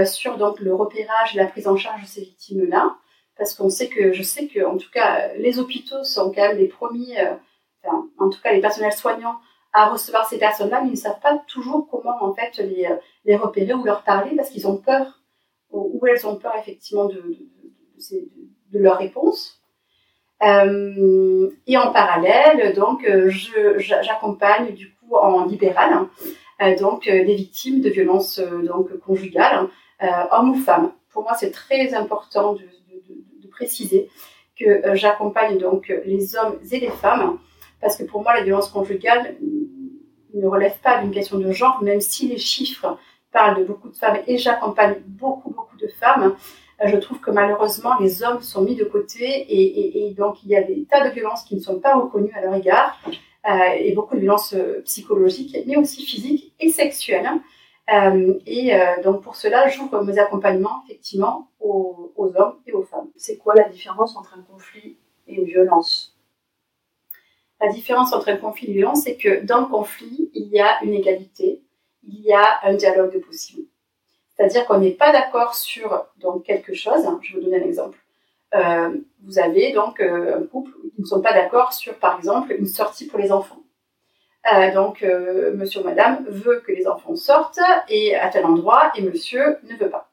sur 0.05 0.39
donc 0.39 0.61
le 0.61 0.73
repérage 0.73 1.35
et 1.35 1.39
la 1.39 1.47
prise 1.47 1.67
en 1.67 1.77
charge 1.77 2.03
de 2.03 2.07
ces 2.07 2.21
victimes-là 2.21 2.97
parce 3.37 3.55
qu'on 3.55 3.69
sait 3.69 3.89
que, 3.89 4.13
je 4.13 4.23
sais 4.23 4.47
que, 4.47 4.65
en 4.65 4.77
tout 4.77 4.91
cas, 4.93 5.35
les 5.35 5.59
hôpitaux 5.59 6.05
sont 6.05 6.31
quand 6.31 6.47
même 6.47 6.59
les 6.59 6.69
premiers, 6.69 7.17
en 8.19 8.31
tout 8.31 8.41
cas 8.41 8.53
les 8.53 8.61
personnels 8.61 8.93
soignants, 8.93 9.41
à 9.73 9.89
recevoir 9.89 10.27
ces 10.27 10.39
personnes-là, 10.39 10.81
mais 10.83 10.89
ils 10.89 10.93
ne 10.93 10.97
savent 10.97 11.21
pas 11.21 11.39
toujours 11.47 11.89
comment, 11.91 12.17
en 12.21 12.35
fait, 12.35 12.59
les, 12.59 12.87
euh, 12.87 12.97
les 13.25 13.37
repérer 13.37 13.75
ou 13.75 13.85
leur 13.85 14.03
parler 14.03 14.35
parce 14.37 14.51
qu'ils 14.51 14.67
ont 14.67 14.77
peur, 14.77 15.21
ou, 15.71 16.05
elles 16.07 16.27
ont 16.27 16.37
peur, 16.37 16.55
effectivement, 16.59 17.05
de, 17.05 17.23
de, 17.23 18.29
de, 18.73 18.79
leur 18.79 18.99
réponse. 18.99 19.61
Euh, 20.43 21.51
et 21.67 21.77
en 21.77 21.93
parallèle, 21.93 22.75
donc, 22.75 23.07
j'accompagne 23.77 24.73
du 24.73 24.93
coup 24.95 25.15
en 25.15 25.45
libéral, 25.45 25.93
hein, 26.59 26.75
donc 26.81 27.05
des 27.05 27.35
victimes 27.35 27.81
de 27.81 27.91
violences 27.91 28.41
donc 28.41 28.97
conjugales, 28.99 29.69
hommes 30.01 30.51
ou 30.51 30.55
femmes. 30.55 30.93
Pour 31.13 31.23
moi, 31.23 31.35
c'est 31.35 31.51
très 31.51 31.95
important 31.95 32.55
de, 32.55 32.63
préciser 33.51 34.09
que 34.59 34.65
euh, 34.65 34.95
j'accompagne 34.95 35.59
donc 35.59 35.93
les 36.07 36.37
hommes 36.37 36.59
et 36.71 36.81
les 36.81 36.89
femmes, 36.89 37.39
parce 37.81 37.97
que 37.97 38.05
pour 38.05 38.23
moi, 38.23 38.35
la 38.35 38.43
violence 38.43 38.69
conjugale 38.69 39.37
ne 40.35 40.47
relève 40.47 40.79
pas 40.81 41.01
d'une 41.01 41.11
question 41.11 41.39
de 41.39 41.51
genre, 41.53 41.83
même 41.83 42.01
si 42.01 42.29
les 42.29 42.39
chiffres 42.39 42.99
parlent 43.33 43.59
de 43.59 43.65
beaucoup 43.65 43.89
de 43.89 43.97
femmes 43.97 44.19
et 44.27 44.39
j'accompagne 44.39 44.97
beaucoup, 45.07 45.51
beaucoup 45.51 45.77
de 45.77 45.87
femmes. 45.87 46.35
Euh, 46.83 46.89
je 46.89 46.97
trouve 46.97 47.21
que 47.21 47.31
malheureusement, 47.31 47.99
les 48.01 48.23
hommes 48.23 48.43
sont 48.43 48.63
mis 48.63 48.77
de 48.77 48.85
côté 48.85 49.47
et, 49.49 50.15
donc 50.15 50.43
il 50.45 50.51
y 50.51 50.57
a 50.57 50.63
des 50.63 50.85
tas 50.85 51.09
de 51.09 51.13
violences 51.15 51.45
qui 51.45 51.55
ne 51.55 51.61
sont 51.61 51.79
pas 51.79 51.95
reconnues 51.95 52.33
à 52.35 52.41
leur 52.41 52.55
égard 52.55 52.99
euh, 53.49 53.73
et 53.79 53.93
beaucoup 53.93 54.15
de 54.15 54.21
violences 54.21 54.55
psychologiques, 54.85 55.57
mais 55.67 55.77
aussi 55.77 56.05
physiques 56.05 56.53
et 56.61 56.71
sexuelles. 56.71 57.31
Euh, 57.93 58.35
et 58.47 58.75
euh, 58.75 59.03
donc 59.03 59.23
pour 59.23 59.35
cela, 59.35 59.69
j'ouvre 59.69 60.03
mes 60.03 60.19
accompagnements 60.19 60.83
effectivement 60.85 61.49
aux, 61.59 62.13
hommes 62.37 62.57
et 62.67 62.73
aux 62.73 62.83
femmes. 62.83 63.09
C'est 63.17 63.39
quoi 63.39 63.55
la 63.55 63.69
différence 63.69 64.17
entre 64.17 64.37
un 64.39 64.43
conflit 64.43 64.97
et 65.27 65.35
une 65.35 65.45
violence? 65.45 66.17
La 67.61 67.69
différence 67.69 68.13
entre 68.13 68.29
un 68.31 68.37
conflit 68.37 68.67
et 68.67 68.71
une 68.71 68.77
violence, 68.77 69.03
c'est 69.03 69.17
que 69.17 69.45
dans 69.45 69.61
le 69.61 69.67
conflit, 69.67 70.31
il 70.35 70.49
y 70.49 70.61
a 70.61 70.83
une 70.83 70.95
égalité, 70.95 71.63
il 72.03 72.21
y 72.21 72.33
a 72.33 72.61
un 72.63 72.75
dialogue 72.75 73.13
de 73.13 73.19
possible. 73.19 73.63
C'est-à-dire 74.35 74.67
qu'on 74.67 74.79
n'est 74.79 74.93
pas 74.93 75.13
d'accord 75.13 75.55
sur 75.55 76.07
donc, 76.17 76.45
quelque 76.45 76.73
chose. 76.73 77.07
Je 77.21 77.35
vais 77.35 77.39
vous 77.39 77.45
donner 77.45 77.63
un 77.63 77.67
exemple. 77.67 77.99
Euh, 78.55 78.97
vous 79.23 79.39
avez 79.39 79.73
donc 79.73 80.01
un 80.01 80.43
couple 80.45 80.73
qui 80.95 81.03
ne 81.03 81.07
sont 81.07 81.21
pas 81.21 81.35
d'accord 81.35 81.75
sur, 81.75 81.95
par 81.99 82.17
exemple, 82.17 82.53
une 82.59 82.67
sortie 82.67 83.07
pour 83.07 83.19
les 83.19 83.31
enfants. 83.31 83.63
Euh, 84.53 84.73
donc, 84.73 85.03
euh, 85.03 85.55
monsieur 85.55 85.83
ou 85.83 85.85
madame 85.85 86.25
veut 86.27 86.61
que 86.61 86.73
les 86.73 86.87
enfants 86.87 87.15
sortent 87.15 87.61
et 87.89 88.17
à 88.17 88.31
tel 88.31 88.47
endroit 88.47 88.91
et 88.95 89.03
monsieur 89.03 89.59
ne 89.65 89.77
veut 89.77 89.91
pas. 89.91 90.11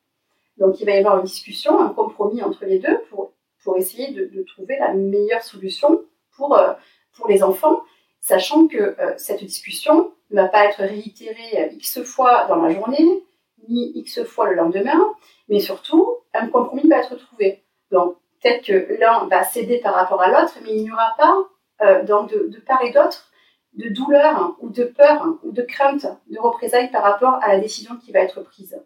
Donc, 0.57 0.81
il 0.81 0.85
va 0.85 0.91
y 0.91 0.97
avoir 0.97 1.17
une 1.17 1.23
discussion, 1.23 1.79
un 1.79 1.89
compromis 1.89 2.43
entre 2.43 2.65
les 2.65 2.79
deux 2.79 2.99
pour, 3.09 3.31
pour 3.63 3.77
essayer 3.77 4.11
de, 4.11 4.25
de 4.25 4.43
trouver 4.43 4.77
la 4.79 4.93
meilleure 4.93 5.43
solution 5.43 6.03
pour, 6.35 6.57
euh, 6.57 6.73
pour 7.17 7.27
les 7.27 7.43
enfants, 7.43 7.81
sachant 8.21 8.67
que 8.67 8.77
euh, 8.77 9.13
cette 9.17 9.43
discussion 9.43 10.13
ne 10.31 10.35
va 10.35 10.47
pas 10.47 10.65
être 10.65 10.79
réitérée 10.79 11.69
X 11.73 12.03
fois 12.03 12.45
dans 12.45 12.57
la 12.57 12.73
journée, 12.73 13.23
ni 13.67 13.91
X 13.95 14.23
fois 14.23 14.49
le 14.49 14.55
lendemain, 14.55 15.13
mais 15.49 15.59
surtout, 15.59 16.17
un 16.33 16.47
compromis 16.47 16.87
va 16.87 16.99
être 16.99 17.15
trouvé. 17.15 17.63
Donc, 17.91 18.17
peut-être 18.41 18.65
que 18.65 18.99
l'un 18.99 19.25
va 19.27 19.43
céder 19.43 19.79
par 19.79 19.93
rapport 19.93 20.21
à 20.21 20.27
l'autre, 20.27 20.57
mais 20.63 20.75
il 20.75 20.83
n'y 20.83 20.91
aura 20.91 21.15
pas, 21.17 22.03
donc 22.03 22.31
de, 22.31 22.47
de 22.47 22.59
part 22.59 22.83
et 22.83 22.91
d'autre, 22.91 23.31
de 23.73 23.89
douleur 23.89 24.55
ou 24.59 24.69
de 24.69 24.83
peur 24.83 25.37
ou 25.43 25.51
de 25.51 25.61
crainte 25.61 26.07
de 26.29 26.39
représailles 26.39 26.91
par 26.91 27.03
rapport 27.03 27.35
à 27.41 27.53
la 27.53 27.59
décision 27.59 27.95
qui 27.97 28.11
va 28.11 28.19
être 28.19 28.41
prise. 28.41 28.79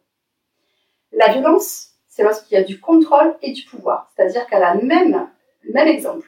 La 1.11 1.31
violence, 1.31 1.91
c'est 2.07 2.23
lorsqu'il 2.23 2.55
y 2.55 2.61
a 2.61 2.63
du 2.63 2.79
contrôle 2.79 3.35
et 3.41 3.51
du 3.51 3.63
pouvoir, 3.63 4.11
c'est-à-dire 4.15 4.45
qu'à 4.47 4.59
la 4.59 4.75
même, 4.75 5.29
même 5.73 5.87
exemple. 5.87 6.27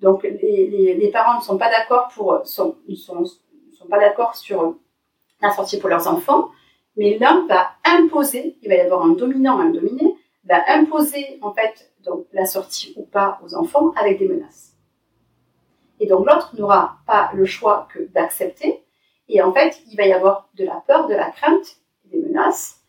Donc 0.00 0.22
les, 0.24 1.10
parents 1.12 1.38
ne 1.38 1.44
sont 1.44 1.58
pas 1.58 1.70
d'accord 1.70 2.08
pour 2.14 2.40
sont, 2.44 2.76
sont, 2.94 3.24
sont 3.24 3.86
pas 3.88 3.98
d'accord 3.98 4.36
sur 4.36 4.76
la 5.40 5.50
sortie 5.50 5.78
pour 5.78 5.88
leurs 5.88 6.06
enfants, 6.06 6.50
Mais 6.96 7.18
l'un 7.18 7.46
va 7.46 7.72
imposer, 7.84 8.56
il 8.62 8.68
va 8.68 8.76
y 8.76 8.80
avoir 8.80 9.02
un 9.02 9.12
dominant, 9.12 9.58
un 9.58 9.70
dominé, 9.70 10.16
va 10.44 10.62
imposer 10.68 11.38
en 11.42 11.52
fait 11.52 11.92
donc 12.04 12.26
la 12.32 12.46
sortie 12.46 12.94
ou 12.96 13.04
pas 13.04 13.38
aux 13.44 13.54
enfants 13.54 13.92
avec 13.96 14.18
des 14.18 14.28
menaces. 14.28 14.74
Et 16.00 16.06
donc 16.06 16.26
l'autre 16.26 16.54
n'aura 16.56 16.98
pas 17.06 17.30
le 17.34 17.44
choix 17.44 17.88
que 17.92 18.00
d'accepter. 18.12 18.82
Et 19.28 19.42
en 19.42 19.52
fait, 19.52 19.82
il 19.90 19.96
va 19.96 20.06
y 20.06 20.12
avoir 20.12 20.48
de 20.54 20.64
la 20.64 20.82
peur, 20.86 21.08
de 21.08 21.14
la 21.14 21.30
crainte, 21.30 21.78
des 22.04 22.18
menaces 22.18 22.82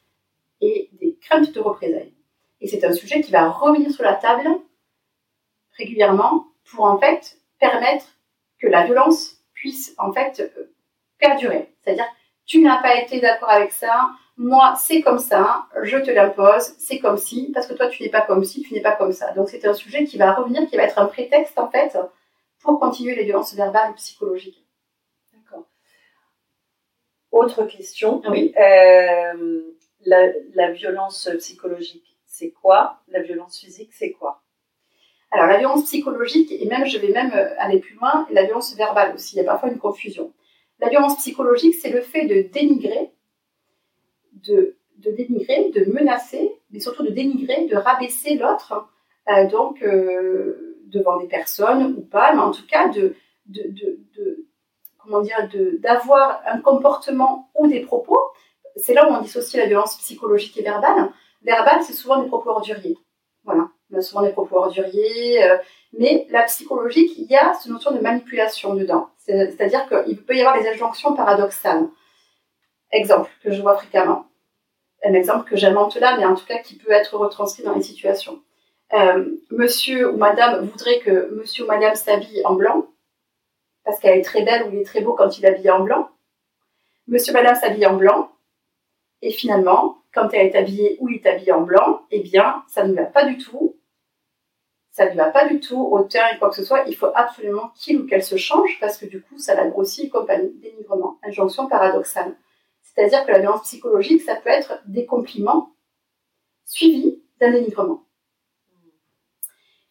et 0.62 0.90
des 1.00 1.18
craintes 1.20 1.52
de 1.52 1.60
représailles. 1.60 2.14
Et 2.62 2.68
c'est 2.68 2.84
un 2.84 2.94
sujet 2.94 3.22
qui 3.22 3.32
va 3.32 3.50
revenir 3.50 3.92
sur 3.92 4.04
la 4.04 4.14
table 4.14 4.48
régulièrement 5.78 6.48
pour 6.72 6.86
en 6.86 6.98
fait 6.98 7.38
permettre 7.60 8.06
que 8.60 8.68
la 8.68 8.86
violence 8.86 9.38
puisse 9.54 9.94
en 9.98 10.12
fait 10.12 10.40
euh, 10.40 10.74
perdurer. 11.18 11.74
C'est-à-dire, 11.82 12.08
tu 12.46 12.62
n'as 12.62 12.82
pas 12.82 12.96
été 13.02 13.20
d'accord 13.20 13.50
avec 13.50 13.72
ça, 13.72 14.10
moi 14.38 14.76
c'est 14.78 15.02
comme 15.02 15.20
ça, 15.20 15.66
je 15.84 15.98
te 15.98 16.12
l'impose, 16.12 16.76
c'est 16.78 17.00
comme 17.00 17.18
si, 17.18 17.52
parce 17.54 17.68
que 17.68 17.74
toi 17.74 17.88
tu 17.88 18.04
n'es 18.04 18.10
pas 18.10 18.22
comme 18.22 18.44
si, 18.44 18.62
tu 18.62 18.74
n'es 18.74 18.82
pas 18.82 18.96
comme 18.96 19.12
ça. 19.12 19.32
Donc 19.34 19.50
c'est 19.50 19.66
un 19.66 19.74
sujet 19.74 20.06
qui 20.06 20.18
va 20.18 20.34
revenir, 20.34 20.68
qui 20.70 20.78
va 20.78 20.84
être 20.84 21.00
un 21.00 21.08
prétexte 21.08 21.58
en 21.58 21.70
fait 21.70 21.98
pour 22.60 22.80
continuer 22.80 23.16
les 23.16 23.24
violences 23.24 23.54
verbales 23.54 23.92
ou 23.92 23.96
psychologiques. 23.96 24.66
D'accord. 25.34 25.66
Autre 27.32 27.64
question. 27.66 28.22
Oui. 28.30 28.54
Euh, 28.58 29.62
la, 30.06 30.28
la, 30.54 30.72
violence 30.72 31.30
psychologique, 31.40 32.18
c'est 32.26 32.52
quoi? 32.52 33.02
La 33.08 33.22
violence 33.22 33.60
physique, 33.60 33.94
c'est 33.94 34.12
quoi? 34.12 34.44
Alors 35.32 35.48
la 35.48 35.58
violence 35.58 35.84
psychologique, 35.84 36.52
et 36.52 36.66
même 36.66 36.86
je 36.86 36.98
vais 36.98 37.12
même 37.12 37.32
euh, 37.34 37.54
aller 37.60 37.80
plus 37.80 37.96
loin, 37.96 38.28
la 38.32 38.44
violence 38.46 38.76
verbale 38.76 39.14
aussi, 39.16 39.36
il 39.36 39.40
y 39.40 39.42
a 39.42 39.46
parfois 39.46 39.70
une 39.70 39.78
confusion. 39.78 40.34
La 40.80 40.90
violence 40.90 41.18
psychologique, 41.18 41.76
c'est 41.76 41.90
le 41.90 42.02
fait 42.02 42.26
de 42.26 42.48
dénigrer, 42.48 43.12
de, 44.48 44.78
de, 44.98 45.12
dénigrer, 45.12 45.72
de 45.72 45.92
menacer, 45.92 46.52
mais 46.72 46.80
surtout 46.80 47.04
de 47.04 47.12
dénigrer, 47.12 47.66
de 47.66 47.76
rabaisser 47.76 48.36
l'autre, 48.36 48.88
euh, 49.30 49.48
donc 49.48 49.82
euh, 49.82 50.78
devant 50.86 51.18
des 51.18 51.28
personnes 51.28 51.96
ou 51.98 52.02
pas, 52.02 52.34
mais 52.34 52.42
en 52.42 52.52
tout 52.52 52.66
cas 52.66 52.88
de, 52.88 53.16
de, 53.48 53.64
de, 54.16 54.48
comment 54.98 55.22
dire, 55.22 55.50
d'avoir 55.80 56.42
un 56.46 56.60
comportement 56.62 57.50
ou 57.56 57.68
des 57.68 57.82
propos. 57.82 58.20
C'est 58.76 58.94
là 58.94 59.10
où 59.10 59.14
on 59.14 59.22
dissocie 59.22 59.60
la 59.60 59.68
violence 59.68 59.98
psychologique 59.98 60.58
et 60.58 60.64
verbale. 60.64 61.12
Verbale, 61.42 61.82
c'est 61.84 61.94
souvent 61.94 62.22
des 62.22 62.28
propos 62.28 62.52
orduriers. 62.52 62.98
Voilà, 63.44 63.70
souvent 64.02 64.22
des 64.22 64.32
propos 64.32 64.58
orduriers, 64.58 65.44
euh, 65.44 65.58
mais 65.94 66.28
la 66.30 66.44
psychologique, 66.44 67.18
il 67.18 67.26
y 67.26 67.36
a 67.36 67.54
cette 67.54 67.72
notion 67.72 67.92
de 67.92 68.00
manipulation 68.00 68.76
dedans. 68.76 69.10
C'est-à-dire 69.18 69.88
qu'il 69.88 70.24
peut 70.24 70.36
y 70.36 70.42
avoir 70.42 70.62
des 70.62 70.68
injonctions 70.70 71.14
paradoxales. 71.14 71.88
Exemple 72.92 73.30
que 73.44 73.52
je 73.52 73.62
vois 73.62 73.78
fréquemment. 73.78 74.28
Un 75.04 75.14
exemple 75.14 75.50
que 75.50 75.58
j'invente 75.58 75.96
là, 75.96 76.18
mais 76.18 76.26
en 76.26 76.36
tout 76.36 76.46
cas 76.46 76.60
qui 76.60 76.76
peut 76.76 76.92
être 76.92 77.18
retranscrit 77.18 77.64
dans 77.64 77.76
les 77.76 77.82
situations. 77.82 78.42
Euh, 78.94 79.26
monsieur 79.52 80.14
ou 80.14 80.18
madame 80.18 80.66
voudrait 80.66 81.00
que 81.00 81.30
monsieur 81.36 81.66
ou 81.66 81.68
madame 81.68 81.96
s'habille 81.96 82.42
en 82.46 82.54
blanc, 82.54 82.88
parce 83.84 84.00
qu'elle 84.00 84.18
est 84.18 84.24
très 84.24 84.44
belle 84.44 84.64
ou 84.64 84.72
il 84.72 84.80
est 84.80 84.86
très 84.86 85.02
beau 85.02 85.14
quand 85.14 85.38
il 85.38 85.46
est 85.46 85.50
habillé 85.50 85.72
en 85.72 85.82
blanc. 85.82 86.10
Monsieur 87.08 87.34
ou 87.34 87.36
madame 87.36 87.56
s'habille 87.56 87.86
en 87.86 87.96
blanc, 87.96 88.32
et 89.22 89.32
finalement, 89.32 90.04
quand 90.14 90.30
elle 90.34 90.48
est 90.48 90.56
habillée 90.56 90.98
ou 91.00 91.10
il 91.10 91.18
est 91.18 91.28
habillé 91.28 91.52
en 91.52 91.62
blanc, 91.62 92.02
eh 92.12 92.20
bien, 92.22 92.64
ça 92.68 92.86
ne 92.86 92.94
va 92.94 93.06
pas 93.06 93.26
du 93.26 93.38
tout. 93.38 93.77
Ça 94.98 95.08
ne 95.08 95.16
va 95.16 95.30
pas 95.30 95.48
du 95.48 95.60
tout 95.60 95.80
au 95.80 96.02
teint 96.02 96.28
et 96.34 96.40
quoi 96.40 96.50
que 96.50 96.56
ce 96.56 96.64
soit. 96.64 96.84
Il 96.88 96.96
faut 96.96 97.12
absolument 97.14 97.72
qu'il 97.76 98.02
ou 98.02 98.08
qu'elle 98.08 98.24
se 98.24 98.36
change 98.36 98.80
parce 98.82 98.98
que 98.98 99.06
du 99.06 99.22
coup, 99.22 99.38
ça 99.38 99.54
la 99.54 99.68
grossit 99.68 100.06
et 100.06 100.10
compagnie. 100.10 100.52
Dénigrement, 100.56 101.20
injonction 101.22 101.68
paradoxale. 101.68 102.36
C'est-à-dire 102.82 103.24
que 103.24 103.32
la 103.32 103.38
violence 103.38 103.62
psychologique, 103.62 104.24
ça 104.24 104.34
peut 104.38 104.50
être 104.50 104.82
des 104.88 105.06
compliments 105.06 105.70
suivis 106.66 107.22
d'un 107.40 107.52
dénigrement. 107.52 108.06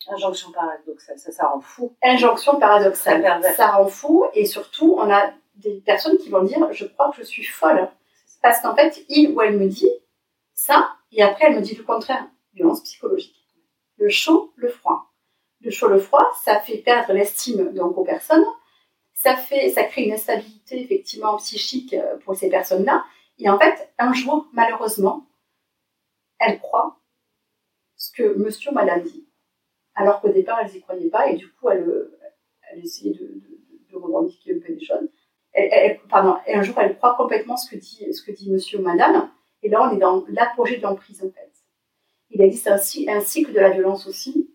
Injonction 0.08 0.50
paradoxale, 0.50 1.20
ça, 1.20 1.30
ça 1.30 1.46
rend 1.46 1.60
fou. 1.60 1.94
Injonction 2.02 2.58
paradoxale, 2.58 3.22
ça, 3.54 3.68
rend 3.68 3.86
fou. 3.86 4.26
Et 4.34 4.44
surtout, 4.44 4.96
on 4.98 5.08
a 5.08 5.30
des 5.54 5.82
personnes 5.86 6.18
qui 6.18 6.30
vont 6.30 6.42
dire 6.42 6.72
Je 6.72 6.84
crois 6.84 7.12
que 7.12 7.18
je 7.18 7.22
suis 7.22 7.44
folle. 7.44 7.88
Parce 8.42 8.60
qu'en 8.60 8.75
fait, 8.75 9.04
il 9.08 9.30
ou 9.30 9.40
elle 9.40 9.56
me 9.56 9.68
dit 9.68 9.92
ça, 10.52 10.88
et 11.12 11.22
après, 11.22 11.44
elle 11.46 11.54
me 11.54 11.60
dit 11.60 11.76
le 11.76 11.84
contraire. 11.84 12.26
Violence 12.54 12.82
psychologique. 12.82 13.35
Le 13.98 14.08
chaud, 14.08 14.52
le 14.56 14.68
froid. 14.68 15.12
Le 15.60 15.70
chaud, 15.70 15.88
le 15.88 15.98
froid, 15.98 16.30
ça 16.44 16.60
fait 16.60 16.78
perdre 16.78 17.12
l'estime 17.12 17.72
donc 17.72 17.96
aux 17.96 18.04
personnes. 18.04 18.44
Ça, 19.14 19.36
fait, 19.36 19.70
ça 19.70 19.84
crée 19.84 20.04
une 20.04 20.12
instabilité 20.12 20.80
effectivement 20.80 21.36
psychique 21.38 21.94
euh, 21.94 22.18
pour 22.18 22.36
ces 22.36 22.50
personnes-là. 22.50 23.04
Et 23.38 23.48
en 23.48 23.58
fait, 23.58 23.92
un 23.98 24.12
jour, 24.12 24.46
malheureusement, 24.52 25.26
elle 26.38 26.60
croit 26.60 27.00
ce 27.96 28.12
que 28.12 28.34
monsieur 28.36 28.70
ou 28.70 28.74
madame 28.74 29.02
dit 29.02 29.26
alors 29.96 30.20
qu'au 30.20 30.28
départ, 30.28 30.60
elles 30.62 30.72
n'y 30.72 30.82
croyaient 30.82 31.08
pas, 31.08 31.28
et 31.28 31.36
du 31.36 31.50
coup, 31.54 31.70
elles, 31.70 32.10
elles 32.70 32.84
essayaient 32.84 33.14
de, 33.14 33.42
revendiquer 33.94 34.54
un 34.54 34.58
peu 34.58 34.74
des 34.74 34.84
choses. 34.84 35.08
Pardon, 36.10 36.36
et 36.46 36.54
un 36.54 36.62
jour, 36.62 36.78
elle 36.78 36.98
croit 36.98 37.14
complètement 37.16 37.56
ce 37.56 37.70
que 37.70 37.76
dit, 37.76 38.12
ce 38.12 38.22
que 38.22 38.50
monsieur 38.50 38.78
ou 38.78 38.82
madame, 38.82 39.30
et 39.62 39.70
là, 39.70 39.88
on 39.88 39.96
est 39.96 39.98
dans 39.98 40.22
l'apogée 40.28 40.76
de 40.76 40.82
l'emprise, 40.82 41.24
en 41.24 41.30
fait. 41.30 41.50
Il 42.30 42.40
existe 42.40 42.68
un, 42.68 42.78
un 43.09 43.21
cycle 43.21 43.52
de 43.52 43.61
la 43.61 43.71
violence 43.71 44.06
aussi, 44.06 44.50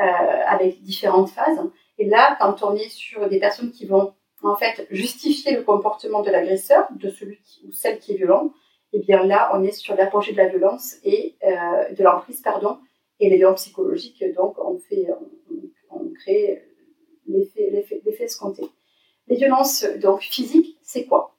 euh, 0.00 0.04
avec 0.04 0.82
différentes 0.82 1.30
phases. 1.30 1.60
Et 1.98 2.06
là, 2.06 2.36
quand 2.40 2.62
on 2.62 2.74
est 2.74 2.88
sur 2.88 3.28
des 3.28 3.38
personnes 3.38 3.70
qui 3.70 3.86
vont, 3.86 4.14
en 4.42 4.56
fait, 4.56 4.86
justifier 4.90 5.54
le 5.54 5.62
comportement 5.62 6.22
de 6.22 6.30
l'agresseur, 6.30 6.86
de 6.90 7.08
celui 7.08 7.38
ou 7.66 7.72
celle 7.72 7.98
qui 7.98 8.12
est 8.12 8.16
violent, 8.16 8.52
et 8.92 8.98
eh 8.98 9.00
bien 9.00 9.24
là, 9.24 9.50
on 9.54 9.62
est 9.62 9.72
sur 9.72 9.96
l'apogée 9.96 10.32
de 10.32 10.36
la 10.36 10.48
violence 10.48 10.96
et 11.02 11.36
euh, 11.44 11.92
de 11.92 12.02
l'emprise, 12.04 12.40
pardon, 12.40 12.78
et 13.20 13.28
les 13.28 13.36
violences 13.36 13.62
psychologiques, 13.62 14.22
donc, 14.34 14.56
on, 14.58 14.78
fait, 14.78 15.08
on, 15.90 16.10
crée 16.10 16.62
l'effet 17.26 18.24
escompté. 18.24 18.62
Les 19.28 19.36
violences 19.36 19.84
donc, 20.00 20.22
physiques, 20.22 20.78
c'est 20.82 21.06
quoi? 21.06 21.36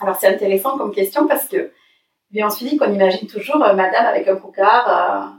Alors, 0.00 0.16
c'est 0.16 0.28
intéressant 0.28 0.76
comme 0.76 0.92
question 0.92 1.26
parce 1.26 1.46
que 1.48 1.70
violence 2.30 2.58
physique, 2.58 2.80
on 2.82 2.92
imagine 2.92 3.28
toujours 3.28 3.62
euh, 3.62 3.74
madame 3.74 4.06
avec 4.06 4.28
un 4.28 4.36
cocard. 4.36 4.88
Euh, 4.88 5.38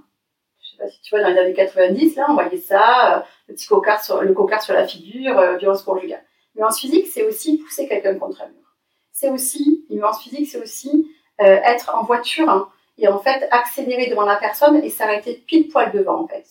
je 0.61 0.71
sais 0.71 0.77
pas 0.77 0.89
si 0.89 1.01
tu 1.01 1.15
vois, 1.15 1.23
dans 1.23 1.29
les 1.29 1.39
années 1.39 1.53
90, 1.53 2.15
là, 2.15 2.27
on 2.29 2.33
voyait 2.33 2.57
ça, 2.57 3.17
euh, 3.17 3.21
le 3.47 3.53
petit 3.55 3.67
cocard 3.67 4.03
sur, 4.03 4.21
le 4.21 4.33
cocard 4.33 4.61
sur 4.61 4.73
la 4.73 4.87
figure, 4.87 5.57
violence 5.57 5.83
conjugale. 5.83 6.23
Violence 6.55 6.79
physique, 6.79 7.07
c'est 7.07 7.23
aussi 7.23 7.57
pousser 7.59 7.87
quelqu'un 7.87 8.15
contre 8.15 8.41
un 8.41 8.47
mur. 8.47 8.75
C'est 9.11 9.29
aussi, 9.29 9.85
une 9.89 9.97
violence 9.97 10.21
physique, 10.21 10.47
c'est 10.49 10.61
aussi 10.61 11.11
être 11.39 11.95
en 11.95 12.03
voiture, 12.03 12.49
hein, 12.49 12.67
et 12.97 13.07
en 13.07 13.19
fait 13.19 13.47
accélérer 13.51 14.09
devant 14.09 14.25
la 14.25 14.37
personne 14.37 14.83
et 14.83 14.89
s'arrêter 14.89 15.35
pile 15.45 15.67
poil 15.67 15.91
devant 15.91 16.23
en 16.23 16.27
fait. 16.27 16.45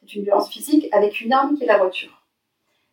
C'est 0.00 0.14
une 0.14 0.24
violence 0.24 0.48
physique 0.48 0.88
avec 0.92 1.20
une 1.20 1.32
arme 1.32 1.56
qui 1.56 1.64
est 1.64 1.66
la 1.66 1.76
voiture. 1.76 2.22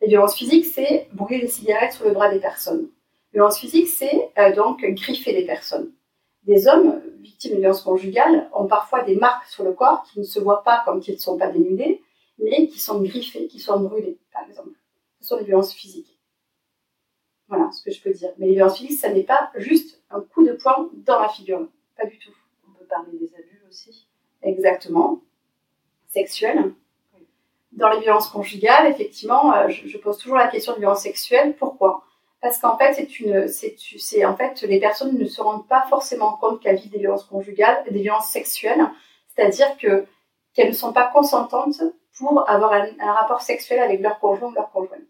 La 0.01 0.07
violence 0.07 0.35
physique, 0.35 0.65
c'est 0.65 1.07
brûler 1.13 1.41
des 1.41 1.47
cigarettes 1.47 1.93
sur 1.93 2.05
le 2.05 2.11
bras 2.11 2.29
des 2.29 2.39
personnes. 2.39 2.89
Violence 3.33 3.59
physique, 3.59 3.87
c'est 3.87 4.29
euh, 4.37 4.53
donc 4.53 4.81
griffer 4.81 5.31
les 5.31 5.45
personnes. 5.45 5.91
Des 6.47 6.67
hommes 6.67 7.01
victimes 7.19 7.55
de 7.55 7.59
violence 7.59 7.81
conjugale 7.81 8.49
ont 8.53 8.67
parfois 8.67 9.03
des 9.03 9.15
marques 9.15 9.45
sur 9.47 9.63
le 9.63 9.73
corps 9.73 10.03
qui 10.03 10.19
ne 10.19 10.25
se 10.25 10.39
voient 10.39 10.63
pas 10.63 10.81
comme 10.85 10.99
qu'ils 10.99 11.15
ne 11.15 11.19
sont 11.19 11.37
pas 11.37 11.49
dénudés, 11.49 12.01
mais 12.39 12.67
qui 12.67 12.79
sont 12.79 13.01
griffés, 13.01 13.47
qui 13.47 13.59
sont 13.59 13.79
brûlés, 13.79 14.17
par 14.33 14.47
exemple. 14.47 14.71
Ce 15.19 15.27
sont 15.27 15.37
des 15.37 15.43
violences 15.43 15.73
physiques. 15.73 16.19
Voilà 17.47 17.69
ce 17.71 17.83
que 17.83 17.91
je 17.91 18.01
peux 18.01 18.11
dire. 18.11 18.31
Mais 18.37 18.47
les 18.47 18.53
violences 18.53 18.77
physiques, 18.77 18.99
ça 18.99 19.11
n'est 19.11 19.23
pas 19.23 19.51
juste 19.55 20.01
un 20.09 20.21
coup 20.21 20.45
de 20.45 20.53
poing 20.53 20.89
dans 21.05 21.19
la 21.19 21.29
figure. 21.29 21.67
Pas 21.95 22.05
du 22.05 22.17
tout 22.17 22.31
parler 22.87 23.17
des 23.17 23.33
abus 23.35 23.61
aussi. 23.69 24.07
Exactement. 24.41 25.21
Sexuels. 26.07 26.73
Dans 27.73 27.89
les 27.89 27.99
violences 27.99 28.29
conjugales, 28.29 28.87
effectivement, 28.87 29.53
euh, 29.53 29.69
je, 29.69 29.97
pose 29.97 30.17
toujours 30.17 30.37
la 30.37 30.47
question 30.47 30.73
de 30.73 30.79
violence 30.79 31.01
sexuelle. 31.01 31.55
Pourquoi? 31.57 32.03
Parce 32.41 32.59
qu'en 32.59 32.77
fait, 32.77 32.93
c'est 32.93 33.19
une, 33.19 33.47
c'est, 33.47 34.25
en 34.25 34.35
fait, 34.35 34.61
les 34.61 34.79
personnes 34.79 35.17
ne 35.17 35.25
se 35.25 35.41
rendent 35.41 35.67
pas 35.67 35.85
forcément 35.89 36.33
compte 36.33 36.61
qu'elles 36.61 36.77
vivent 36.77 36.91
des 36.91 36.99
violences 36.99 37.23
conjugales, 37.23 37.83
des 37.89 38.01
violences 38.01 38.29
sexuelles. 38.29 38.87
C'est-à-dire 39.29 39.75
que 39.77 40.05
qu'elles 40.53 40.69
ne 40.69 40.73
sont 40.73 40.93
pas 40.93 41.07
consentantes 41.13 41.81
pour 42.17 42.49
avoir 42.49 42.73
un, 42.73 43.13
rapport 43.13 43.41
sexuel 43.41 43.79
avec 43.79 44.01
leur 44.01 44.19
conjoint 44.19 44.49
ou 44.49 44.53
leur 44.53 44.71
conjointe. 44.71 45.01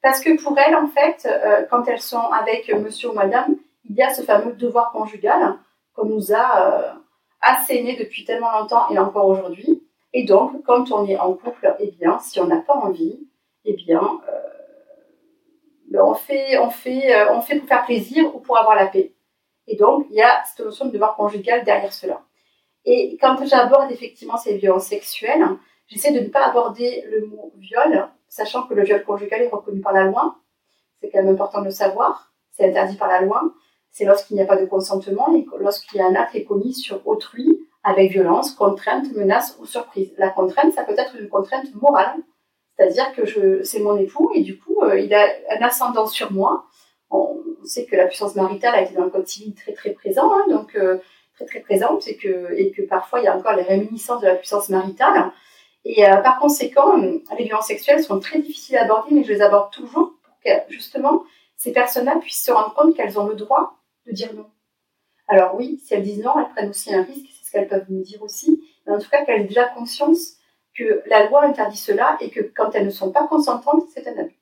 Parce 0.00 0.20
que 0.20 0.40
pour 0.42 0.56
elles, 0.58 0.76
en 0.76 0.86
fait, 0.86 1.26
euh, 1.26 1.66
quand 1.68 1.86
elles 1.88 2.00
sont 2.00 2.18
avec 2.18 2.72
monsieur 2.72 3.10
ou 3.10 3.12
madame, 3.12 3.56
il 3.88 3.96
y 3.96 4.02
a 4.02 4.14
ce 4.14 4.22
fameux 4.22 4.52
devoir 4.52 4.92
conjugal 4.92 5.56
qu'on 5.94 6.06
nous 6.06 6.32
a 6.32 6.60
euh, 6.60 6.92
asséné 7.40 7.96
depuis 7.96 8.24
tellement 8.24 8.50
longtemps 8.58 8.88
et 8.90 8.98
encore 8.98 9.26
aujourd'hui. 9.26 9.82
Et 10.12 10.24
donc, 10.24 10.62
quand 10.64 10.90
on 10.92 11.06
est 11.06 11.18
en 11.18 11.34
couple, 11.34 11.74
eh 11.80 11.90
bien, 11.90 12.18
si 12.20 12.40
on 12.40 12.46
n'a 12.46 12.60
pas 12.60 12.74
envie, 12.74 13.18
eh 13.64 13.74
bien, 13.74 14.20
euh, 14.28 14.59
on, 15.98 16.14
fait, 16.14 16.58
on, 16.58 16.70
fait, 16.70 17.14
euh, 17.14 17.32
on 17.32 17.40
fait 17.40 17.58
pour 17.58 17.68
faire 17.68 17.84
plaisir 17.84 18.34
ou 18.34 18.40
pour 18.40 18.58
avoir 18.58 18.76
la 18.76 18.86
paix. 18.86 19.14
Et 19.66 19.76
donc, 19.76 20.06
il 20.10 20.16
y 20.16 20.22
a 20.22 20.42
cette 20.44 20.64
notion 20.64 20.86
de 20.86 20.90
devoir 20.90 21.16
conjugal 21.16 21.64
derrière 21.64 21.92
cela. 21.92 22.22
Et 22.84 23.16
quand 23.20 23.36
j'aborde 23.44 23.90
effectivement 23.90 24.36
ces 24.36 24.56
violences 24.56 24.86
sexuelles, 24.86 25.44
j'essaie 25.86 26.12
de 26.12 26.20
ne 26.20 26.28
pas 26.28 26.46
aborder 26.46 27.04
le 27.10 27.26
mot 27.26 27.52
viol, 27.56 28.08
sachant 28.28 28.66
que 28.66 28.74
le 28.74 28.84
viol 28.84 29.04
conjugal 29.04 29.42
est 29.42 29.48
reconnu 29.48 29.80
par 29.80 29.92
la 29.92 30.04
loi. 30.04 30.36
C'est 31.00 31.10
quand 31.10 31.22
même 31.22 31.34
important 31.34 31.60
de 31.60 31.66
le 31.66 31.70
savoir. 31.70 32.32
C'est 32.50 32.68
interdit 32.68 32.96
par 32.96 33.08
la 33.08 33.22
loi. 33.22 33.42
c'est 33.90 34.04
lorsqu'il 34.04 34.36
n'y 34.36 34.42
a 34.42 34.46
pas 34.46 34.56
de 34.56 34.66
consentement 34.66 35.34
et 35.34 35.46
lorsqu'il 35.58 35.98
y 35.98 36.02
a 36.02 36.06
un 36.06 36.14
acte 36.14 36.34
est 36.34 36.44
commis 36.44 36.74
sur 36.74 37.06
autrui 37.06 37.58
avec 37.82 38.12
violence, 38.12 38.52
contrainte, 38.52 39.12
menace 39.14 39.56
ou 39.60 39.66
surprise. 39.66 40.12
La 40.18 40.30
contrainte, 40.30 40.72
ça 40.74 40.84
peut 40.84 40.94
être 40.96 41.16
une 41.16 41.28
contrainte 41.28 41.74
morale, 41.74 42.14
c'est-à-dire 42.80 43.12
que 43.12 43.62
c'est 43.62 43.80
mon 43.80 43.96
époux 43.98 44.30
et 44.34 44.40
du 44.40 44.58
coup, 44.58 44.82
euh, 44.82 44.98
il 44.98 45.12
a 45.12 45.26
un 45.50 45.62
ascendant 45.62 46.06
sur 46.06 46.32
moi. 46.32 46.64
On 47.10 47.36
sait 47.62 47.84
que 47.84 47.94
la 47.94 48.06
puissance 48.06 48.34
maritale 48.36 48.74
a 48.74 48.82
été 48.82 48.94
dans 48.94 49.04
le 49.04 49.10
code 49.10 49.28
civil 49.28 49.54
très 49.54 49.74
très 49.74 49.90
présent, 49.90 50.32
hein, 50.32 50.46
donc 50.48 50.74
euh, 50.76 50.96
très 51.34 51.44
très 51.44 51.60
présente 51.60 52.08
et 52.08 52.16
que, 52.16 52.54
et 52.56 52.70
que 52.70 52.80
parfois 52.80 53.20
il 53.20 53.24
y 53.24 53.28
a 53.28 53.36
encore 53.36 53.54
les 53.54 53.64
réminiscences 53.64 54.22
de 54.22 54.28
la 54.28 54.34
puissance 54.34 54.70
maritale. 54.70 55.30
Et 55.84 56.08
euh, 56.08 56.16
par 56.18 56.38
conséquent, 56.38 56.96
les 56.96 57.44
violences 57.44 57.66
sexuelles 57.66 58.02
sont 58.02 58.18
très 58.18 58.38
difficiles 58.38 58.78
à 58.78 58.84
aborder, 58.84 59.14
mais 59.14 59.24
je 59.24 59.32
les 59.32 59.42
aborde 59.42 59.70
toujours 59.72 60.14
pour 60.22 60.34
que 60.42 60.50
justement 60.72 61.24
ces 61.58 61.72
personnes-là 61.72 62.16
puissent 62.16 62.44
se 62.44 62.50
rendre 62.50 62.72
compte 62.72 62.96
qu'elles 62.96 63.18
ont 63.20 63.26
le 63.26 63.34
droit 63.34 63.74
de 64.06 64.12
dire 64.12 64.32
non. 64.34 64.46
Alors 65.28 65.54
oui, 65.54 65.82
si 65.84 65.92
elles 65.92 66.02
disent 66.02 66.24
non, 66.24 66.32
elles 66.38 66.50
prennent 66.54 66.70
aussi 66.70 66.94
un 66.94 67.02
risque, 67.02 67.26
c'est 67.30 67.46
ce 67.46 67.52
qu'elles 67.52 67.68
peuvent 67.68 67.90
me 67.90 68.02
dire 68.02 68.22
aussi, 68.22 68.64
mais 68.86 68.94
en 68.94 68.98
tout 68.98 69.10
cas 69.10 69.22
qu'elles 69.26 69.42
aient 69.42 69.44
déjà 69.44 69.66
conscience 69.66 70.39
que 70.80 71.02
la 71.06 71.28
loi 71.28 71.44
interdit 71.44 71.76
cela 71.76 72.16
et 72.20 72.30
que 72.30 72.40
quand 72.40 72.70
elles 72.74 72.86
ne 72.86 72.90
sont 72.90 73.12
pas 73.12 73.26
consentantes, 73.26 73.84
c'est 73.92 74.08
un 74.08 74.16
abus. 74.16 74.38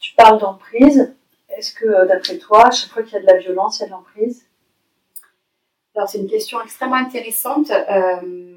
Tu 0.00 0.14
parles 0.14 0.40
d'emprise. 0.40 1.14
Est-ce 1.48 1.72
que, 1.74 1.86
euh, 1.86 2.06
d'après 2.06 2.38
toi, 2.38 2.66
à 2.66 2.70
chaque 2.70 2.90
fois 2.90 3.02
qu'il 3.02 3.14
y 3.14 3.16
a 3.16 3.20
de 3.20 3.26
la 3.26 3.38
violence, 3.38 3.78
il 3.78 3.82
y 3.82 3.84
a 3.84 3.86
de 3.86 3.92
l'emprise? 3.92 4.46
Alors, 5.94 6.08
c'est 6.08 6.18
une 6.18 6.28
question 6.28 6.60
extrêmement 6.60 6.96
intéressante. 6.96 7.70
Euh, 7.70 8.50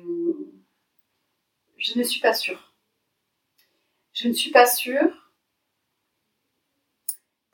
je 1.78 1.98
ne 1.98 2.04
suis 2.04 2.22
pas 2.22 2.34
sûre. 2.34 2.74
Je 4.14 4.28
ne 4.28 4.34
suis 4.34 4.52
pas 4.52 4.66
sûre 4.66 5.22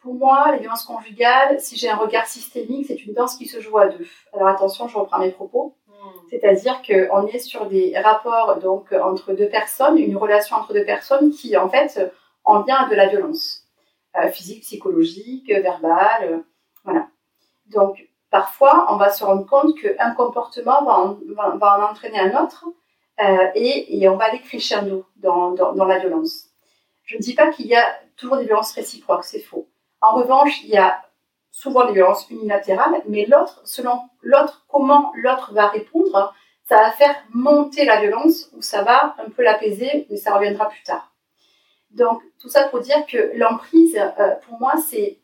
pour 0.08 0.15
moi, 0.15 0.53
les 0.53 0.60
violences 0.60 0.86
conjugales, 0.86 1.60
si 1.60 1.75
j'ai 1.75 1.89
un 1.89 1.98
regard 1.98 2.27
systémique, 2.27 2.86
c'est 2.88 3.06
une 3.06 3.13
danse 3.13 3.36
qui 3.36 3.46
se 3.46 3.60
joue 3.60 3.77
à 3.77 3.89
deux. 3.89 4.08
Alors 4.32 4.48
attention, 4.48 4.88
je 4.88 4.98
reprends 4.98 5.20
mes 5.20 5.32
propos. 5.32 5.75
Hmm. 6.01 6.09
C'est-à-dire 6.29 6.81
qu'on 6.81 7.27
est 7.27 7.39
sur 7.39 7.65
des 7.65 7.97
rapports 7.97 8.59
donc 8.59 8.91
entre 8.91 9.33
deux 9.33 9.49
personnes, 9.49 9.97
une 9.97 10.17
relation 10.17 10.55
entre 10.57 10.73
deux 10.73 10.85
personnes 10.85 11.31
qui 11.31 11.57
en 11.57 11.69
fait 11.69 12.11
en 12.43 12.61
vient 12.61 12.85
à 12.85 12.89
de 12.89 12.95
la 12.95 13.07
violence 13.07 13.67
euh, 14.15 14.29
physique, 14.29 14.61
psychologique, 14.61 15.49
verbale, 15.49 16.23
euh, 16.23 16.37
voilà. 16.83 17.07
Donc 17.67 18.07
parfois, 18.31 18.87
on 18.89 18.97
va 18.97 19.09
se 19.09 19.23
rendre 19.23 19.45
compte 19.45 19.77
qu'un 19.79 20.11
comportement 20.11 20.83
va 20.83 20.97
en, 20.97 21.81
entraîner 21.83 22.19
un 22.19 22.43
autre 22.43 22.65
euh, 23.19 23.47
et, 23.55 24.01
et, 24.01 24.09
on 24.09 24.15
va 24.15 24.25
aller 24.25 24.41
crescendo 24.41 25.05
dans, 25.17 25.51
dans, 25.51 25.73
dans 25.73 25.85
la 25.85 25.99
violence. 25.99 26.45
Je 27.03 27.15
ne 27.15 27.21
dis 27.21 27.35
pas 27.35 27.49
qu'il 27.49 27.67
y 27.67 27.75
a 27.75 27.83
toujours 28.15 28.37
des 28.37 28.45
violences 28.45 28.73
réciproques, 28.73 29.23
c'est 29.23 29.39
faux. 29.39 29.67
En 30.01 30.15
revanche, 30.15 30.63
il 30.63 30.69
y 30.69 30.77
a 30.77 31.01
souvent 31.57 31.87
des 31.87 31.93
violences 31.93 32.29
unilatérales, 32.29 33.01
mais 33.07 33.25
l'autre, 33.25 33.61
selon 33.65 33.99
l'autre, 34.21 34.65
comment 34.67 35.11
l'autre 35.15 35.55
va 35.55 35.69
répondre, 35.69 36.35
ça 36.69 36.77
va 36.77 36.91
faire 36.91 37.15
monter 37.33 37.83
la 37.83 37.99
violence 37.99 38.51
ou 38.55 38.61
ça 38.61 38.83
va 38.83 39.15
un 39.17 39.31
peu 39.31 39.41
l'apaiser, 39.41 40.05
mais 40.09 40.17
ça 40.17 40.35
reviendra 40.35 40.69
plus 40.69 40.83
tard. 40.83 41.15
Donc, 41.89 42.21
tout 42.39 42.47
ça 42.47 42.67
pour 42.67 42.81
dire 42.81 43.03
que 43.07 43.35
l'emprise, 43.35 43.97
euh, 43.97 44.35
pour 44.45 44.59
moi, 44.59 44.73
c'est 44.87 45.17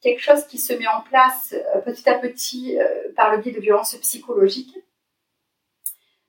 quelque 0.00 0.22
chose 0.22 0.46
qui 0.46 0.56
se 0.56 0.72
met 0.72 0.88
en 0.88 1.02
place 1.02 1.54
euh, 1.54 1.80
petit 1.82 2.08
à 2.08 2.14
petit 2.14 2.78
euh, 2.80 3.12
par 3.14 3.30
le 3.30 3.36
biais 3.42 3.52
de 3.52 3.60
violences 3.60 3.94
psychologiques, 3.96 4.74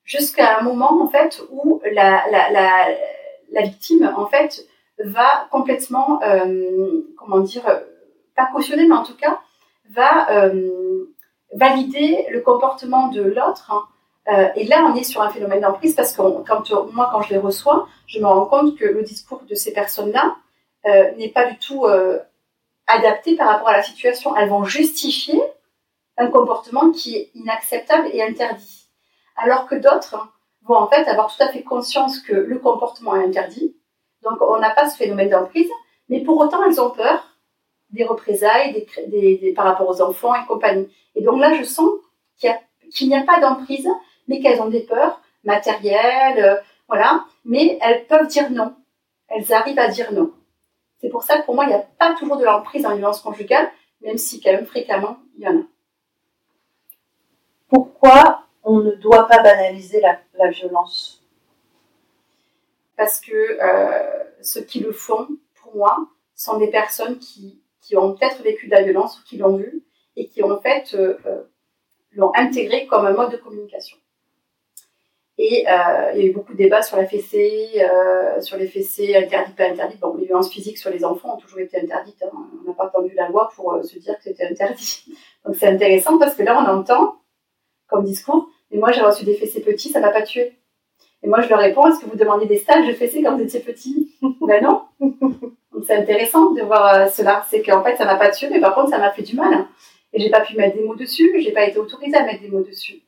jusqu'à 0.04 0.58
un 0.60 0.64
moment, 0.64 1.02
en 1.02 1.08
fait, 1.08 1.42
où 1.50 1.82
la, 1.86 2.26
la, 2.30 2.52
la, 2.52 2.88
la 3.52 3.62
victime, 3.62 4.14
en 4.18 4.26
fait, 4.26 4.68
va 4.98 5.48
complètement, 5.50 6.20
comment 7.16 7.40
dire, 7.40 7.64
pas 8.40 8.52
cautionner, 8.52 8.88
mais 8.88 8.96
en 8.96 9.04
tout 9.04 9.16
cas, 9.16 9.40
va 9.90 10.32
euh, 10.32 11.06
valider 11.54 12.26
le 12.30 12.42
comportement 12.42 13.08
de 13.08 13.22
l'autre. 13.22 13.72
Hein. 13.72 13.84
Euh, 14.32 14.50
et 14.56 14.66
là, 14.66 14.86
on 14.90 14.96
est 14.96 15.04
sur 15.04 15.22
un 15.22 15.30
phénomène 15.30 15.62
d'emprise 15.62 15.96
parce 15.96 16.14
que 16.14 16.22
quand, 16.48 16.72
moi, 16.94 17.10
quand 17.12 17.22
je 17.22 17.32
les 17.32 17.40
reçois, 17.40 17.88
je 18.08 18.20
me 18.20 18.26
rends 18.26 18.46
compte 18.46 18.78
que 18.78 18.86
le 18.86 19.04
discours 19.04 19.42
de 19.50 19.56
ces 19.56 19.74
personnes-là 19.74 20.36
n'est 21.18 21.30
pas 21.30 21.46
du 21.46 21.58
tout 21.58 21.86
adapté 22.88 23.36
par 23.36 23.48
rapport 23.50 23.70
à 23.70 23.74
la 23.74 23.84
situation. 23.84 24.36
Elles 24.36 24.50
vont 24.50 24.64
justifier 24.64 25.42
un 26.18 26.28
comportement 26.28 26.92
qui 26.92 27.16
est 27.16 27.32
inacceptable 27.36 28.08
et 28.14 28.22
interdit. 28.24 28.88
Alors 29.36 29.66
que 29.68 29.76
d'autres 29.76 30.18
vont 30.64 30.76
en 30.76 30.88
fait 30.88 31.08
avoir 31.08 31.34
tout 31.34 31.42
à 31.42 31.50
fait 31.50 31.64
conscience 31.64 32.20
que 32.20 32.34
le 32.34 32.60
comportement 32.60 33.16
est 33.16 33.26
interdit, 33.26 33.76
donc 34.24 34.42
on 34.42 34.60
n'a 34.60 34.72
pas 34.72 34.90
ce 34.90 34.98
phénomène 34.98 35.30
d'emprise, 35.30 35.70
mais 36.10 36.22
pour 36.22 36.38
autant 36.38 36.64
elles 36.66 36.82
ont 36.82 36.92
peur 36.92 37.29
des 37.92 38.04
représailles 38.04 38.86
des, 39.08 39.54
par 39.56 39.66
rapport 39.66 39.90
aux 39.90 40.02
enfants 40.02 40.36
et 40.36 40.46
compagnie. 40.48 40.88
Et 41.16 41.24
donc 41.24 41.40
là 41.40 41.54
je 41.54 41.64
sens 41.64 41.90
qu'il 42.38 43.08
n'y 43.08 43.16
a, 43.16 43.24
pas 43.24 43.40
d'emprise, 43.40 43.88
mais 44.28 44.40
qu'elles 44.40 44.62
ont 44.62 44.70
des 44.70 44.82
peurs 44.82 45.22
matérielles, 45.44 46.44
euh, 46.44 46.56
voilà, 46.88 47.26
mais 47.46 47.78
elles 47.82 48.06
peuvent 48.06 48.28
dire 48.28 48.50
non. 48.52 48.76
Elles 49.28 49.54
arrivent 49.54 49.80
à 49.80 49.88
dire 49.88 50.12
non. 50.12 50.32
C'est 51.02 51.10
pour 51.10 51.24
ça 51.24 51.40
que 51.40 51.46
pour 51.46 51.56
moi 51.56 51.66
il 51.66 51.70
n'y 51.70 51.74
a 51.76 51.86
pas 51.98 52.14
toujours 52.16 52.38
de 52.38 52.46
l'emprise 52.46 52.86
en 52.86 52.96
violence 52.96 53.22
conjugale, 53.22 53.70
même 54.02 54.18
si 54.18 54.42
quand 54.42 54.52
même 54.52 54.66
fréquemment 54.66 55.18
il 55.38 55.44
y 55.44 55.48
en 55.48 55.58
a. 55.58 55.64
Pourquoi 57.70 58.46
on 58.64 58.80
ne 58.80 58.92
doit 58.92 59.28
pas 59.28 59.42
banaliser 59.42 60.02
la 60.02 60.50
violence? 60.50 61.20
Parce 63.00 63.22
que 63.22 63.32
euh, 63.32 64.24
ceux 64.42 64.64
qui 64.64 64.82
le 64.82 64.92
font, 64.92 65.30
pour 65.56 65.74
moi, 65.74 66.10
sont 66.36 66.58
des 66.58 66.68
personnes 66.68 67.18
qui, 67.18 67.62
qui 67.90 67.98
ont 67.98 68.14
peut-être 68.14 68.44
vécu 68.44 68.68
de 68.68 68.72
la 68.72 68.84
violence 68.84 69.20
ou 69.20 69.24
qui 69.24 69.38
l'ont 69.38 69.58
vu 69.58 69.84
et 70.16 70.28
qui 70.28 70.44
en 70.44 70.60
fait 70.62 70.94
euh, 70.94 71.18
euh, 71.26 71.42
l'ont 72.12 72.32
intégré 72.36 72.86
comme 72.86 73.08
un 73.08 73.14
mode 73.14 73.32
de 73.32 73.38
communication. 73.38 73.98
Et 75.40 75.62
il 75.62 75.64
y 75.64 75.68
a 75.68 76.26
eu 76.26 76.34
beaucoup 76.34 76.52
de 76.52 76.58
débats 76.58 76.82
sur 76.82 76.98
la 76.98 77.06
fessée, 77.06 77.82
sur 78.42 78.58
les 78.58 78.68
fessées 78.68 79.16
interdites, 79.16 79.56
pas 79.56 79.70
interdites. 79.70 80.02
Bon, 80.02 80.14
les 80.18 80.26
violences 80.26 80.52
physiques 80.52 80.78
sur 80.78 80.90
les 80.90 81.06
enfants 81.06 81.36
ont 81.36 81.40
toujours 81.40 81.60
été 81.62 81.80
interdites. 81.80 82.22
Hein. 82.24 82.30
On 82.34 82.68
n'a 82.68 82.74
pas 82.76 82.88
attendu 82.88 83.14
la 83.16 83.30
loi 83.30 83.50
pour 83.56 83.80
se 83.82 83.98
dire 84.00 84.18
que 84.18 84.24
c'était 84.24 84.48
interdit. 84.48 85.06
Donc 85.46 85.56
c'est 85.56 85.68
intéressant 85.68 86.20
parce 86.20 86.36
que 86.36 86.44
là, 86.44 86.62
on 86.62 86.70
entend 86.70 87.22
comme 87.88 88.04
discours, 88.04 88.50
mais 88.70 88.80
moi 88.80 88.92
j'ai 88.92 89.00
reçu 89.00 89.24
des 89.24 89.36
fessées 89.36 89.62
petits, 89.62 89.88
ça 89.88 90.02
m'a 90.02 90.10
pas 90.10 90.24
tué. 90.24 90.59
Et 91.24 91.28
moi, 91.28 91.42
je 91.42 91.50
leur 91.50 91.60
réponds, 91.60 91.88
est-ce 91.88 92.00
que 92.00 92.10
vous 92.10 92.18
demandez 92.18 92.46
des 92.46 92.58
stages 92.58 92.88
de 92.88 92.94
fessée 92.94 93.22
quand 93.22 93.36
vous 93.36 93.44
étiez 93.44 93.60
petit 93.60 94.16
Ben 94.42 94.64
non. 94.64 94.84
Donc 95.00 95.84
c'est 95.86 95.96
intéressant 95.96 96.52
de 96.52 96.62
voir 96.62 96.94
euh, 96.94 97.08
cela. 97.08 97.46
C'est 97.50 97.62
qu'en 97.62 97.84
fait, 97.84 97.96
ça 97.96 98.06
m'a 98.06 98.16
pas 98.16 98.30
tué, 98.30 98.50
mais 98.50 98.60
par 98.60 98.76
contre, 98.76 98.90
ça 98.90 98.98
m'a 98.98 99.12
fait 99.12 99.24
du 99.24 99.36
mal. 99.36 99.68
Et 100.14 100.20
j'ai 100.20 100.30
pas 100.30 100.42
pu 100.42 100.56
mettre 100.56 100.76
des 100.76 100.84
mots 100.84 100.96
dessus, 100.96 101.32
j'ai 101.40 101.52
pas 101.52 101.66
été 101.66 101.78
autorisée 101.78 102.18
à 102.18 102.24
mettre 102.24 102.42
des 102.42 102.50
mots 102.50 102.64
dessus. 102.64 103.02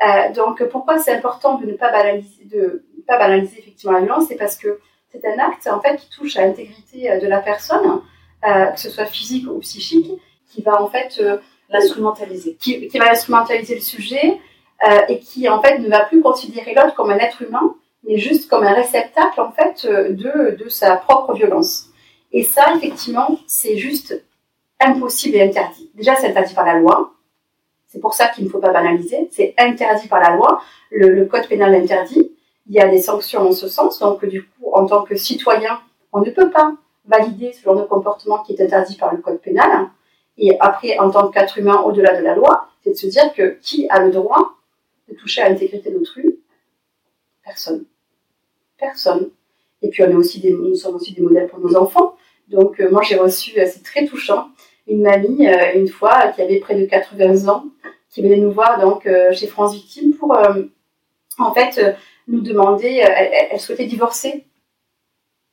Euh, 0.00 0.32
donc 0.32 0.64
pourquoi 0.68 0.98
c'est 0.98 1.12
important 1.12 1.58
de 1.58 1.66
ne 1.66 1.74
pas 1.74 1.90
banaliser, 1.90 2.44
de 2.44 2.84
pas 3.06 3.18
banaliser 3.18 3.58
effectivement 3.58 3.92
la 3.92 4.00
violence, 4.00 4.26
c'est 4.28 4.36
parce 4.36 4.56
que 4.56 4.78
c'est 5.10 5.24
un 5.26 5.38
acte 5.38 5.66
en 5.66 5.80
fait 5.80 5.96
qui 5.96 6.08
touche 6.10 6.36
à 6.36 6.46
l'intégrité 6.46 7.10
euh, 7.10 7.18
de 7.18 7.26
la 7.26 7.40
personne, 7.40 8.00
euh, 8.46 8.66
que 8.66 8.78
ce 8.78 8.90
soit 8.90 9.06
physique 9.06 9.48
ou 9.50 9.58
psychique, 9.60 10.10
qui 10.50 10.62
va 10.62 10.80
en 10.80 10.88
fait 10.88 11.18
euh, 11.20 11.38
l'instrumentaliser, 11.70 12.56
qui, 12.60 12.88
qui, 12.88 12.98
va 12.98 13.10
instrumentaliser 13.10 13.74
le 13.74 13.80
sujet, 13.80 14.38
euh, 14.86 15.00
et 15.08 15.18
qui 15.18 15.48
en 15.48 15.60
fait 15.60 15.78
ne 15.78 15.88
va 15.88 16.04
plus 16.04 16.20
considérer 16.20 16.74
l'autre 16.74 16.94
comme 16.94 17.10
un 17.10 17.18
être 17.18 17.42
humain, 17.42 17.74
mais 18.04 18.18
juste 18.18 18.48
comme 18.48 18.64
un 18.64 18.74
réceptacle 18.74 19.40
en 19.40 19.50
fait 19.50 19.86
euh, 19.86 20.10
de, 20.10 20.56
de 20.56 20.68
sa 20.68 20.96
propre 20.96 21.34
violence. 21.34 21.86
Et 22.32 22.42
ça, 22.42 22.74
effectivement, 22.76 23.38
c'est 23.46 23.76
juste 23.76 24.22
impossible 24.80 25.36
et 25.36 25.42
interdit. 25.42 25.90
Déjà, 25.94 26.14
c'est 26.14 26.28
interdit 26.28 26.54
par 26.54 26.66
la 26.66 26.78
loi. 26.78 27.12
C'est 27.86 28.00
pour 28.00 28.14
ça 28.14 28.28
qu'il 28.28 28.44
ne 28.44 28.50
faut 28.50 28.58
pas 28.58 28.70
banaliser. 28.70 29.28
C'est 29.32 29.54
interdit 29.58 30.08
par 30.08 30.20
la 30.20 30.36
loi. 30.36 30.60
Le, 30.90 31.08
le, 31.08 31.24
code 31.24 31.48
pénal 31.48 31.72
l'interdit. 31.72 32.30
Il 32.68 32.74
y 32.74 32.80
a 32.80 32.88
des 32.88 33.00
sanctions 33.00 33.48
en 33.48 33.52
ce 33.52 33.66
sens. 33.68 33.98
Donc, 33.98 34.24
du 34.26 34.42
coup, 34.42 34.70
en 34.72 34.86
tant 34.86 35.02
que 35.02 35.16
citoyen, 35.16 35.80
on 36.12 36.20
ne 36.20 36.30
peut 36.30 36.50
pas 36.50 36.72
valider 37.06 37.52
ce 37.52 37.62
genre 37.62 37.76
de 37.76 37.82
comportement 37.82 38.38
qui 38.42 38.52
est 38.52 38.62
interdit 38.62 38.96
par 38.96 39.12
le 39.12 39.22
code 39.22 39.40
pénal. 39.40 39.88
Et 40.36 40.56
après, 40.60 40.98
en 40.98 41.10
tant 41.10 41.28
qu'être 41.28 41.58
humain 41.58 41.80
au-delà 41.80 42.16
de 42.16 42.22
la 42.22 42.34
loi, 42.34 42.68
c'est 42.84 42.90
de 42.90 42.96
se 42.96 43.06
dire 43.06 43.32
que 43.34 43.58
qui 43.62 43.88
a 43.88 44.04
le 44.04 44.10
droit 44.10 44.52
de 45.08 45.14
toucher 45.14 45.42
à 45.42 45.48
l'intégrité 45.48 45.90
d'autrui 45.90 46.40
Personne. 47.44 47.84
Personne. 48.78 49.30
Et 49.82 49.88
puis 49.88 50.02
on 50.02 50.10
est 50.10 50.14
aussi 50.14 50.42
nous 50.52 50.74
sommes 50.74 50.96
aussi 50.96 51.14
des 51.14 51.22
modèles 51.22 51.48
pour 51.48 51.60
nos 51.60 51.76
enfants. 51.76 52.16
Donc 52.48 52.80
euh, 52.80 52.90
moi 52.90 53.02
j'ai 53.02 53.16
reçu, 53.16 53.58
euh, 53.58 53.66
c'est 53.70 53.82
très 53.82 54.06
touchant, 54.06 54.48
une 54.86 55.02
mamie 55.02 55.46
euh, 55.46 55.74
une 55.74 55.88
fois 55.88 56.28
qui 56.28 56.42
avait 56.42 56.60
près 56.60 56.74
de 56.74 56.86
80 56.86 57.48
ans, 57.48 57.64
qui 58.10 58.22
venait 58.22 58.38
nous 58.38 58.50
voir 58.50 58.80
donc 58.80 59.06
chez 59.32 59.46
France 59.46 59.74
Victime 59.74 60.14
pour 60.14 60.36
en 61.38 61.52
fait 61.52 61.80
nous 62.26 62.40
demander, 62.40 62.88
elle, 62.88 63.48
elle, 63.50 63.60
souhaitait 63.60 63.84
divorcer 63.84 64.46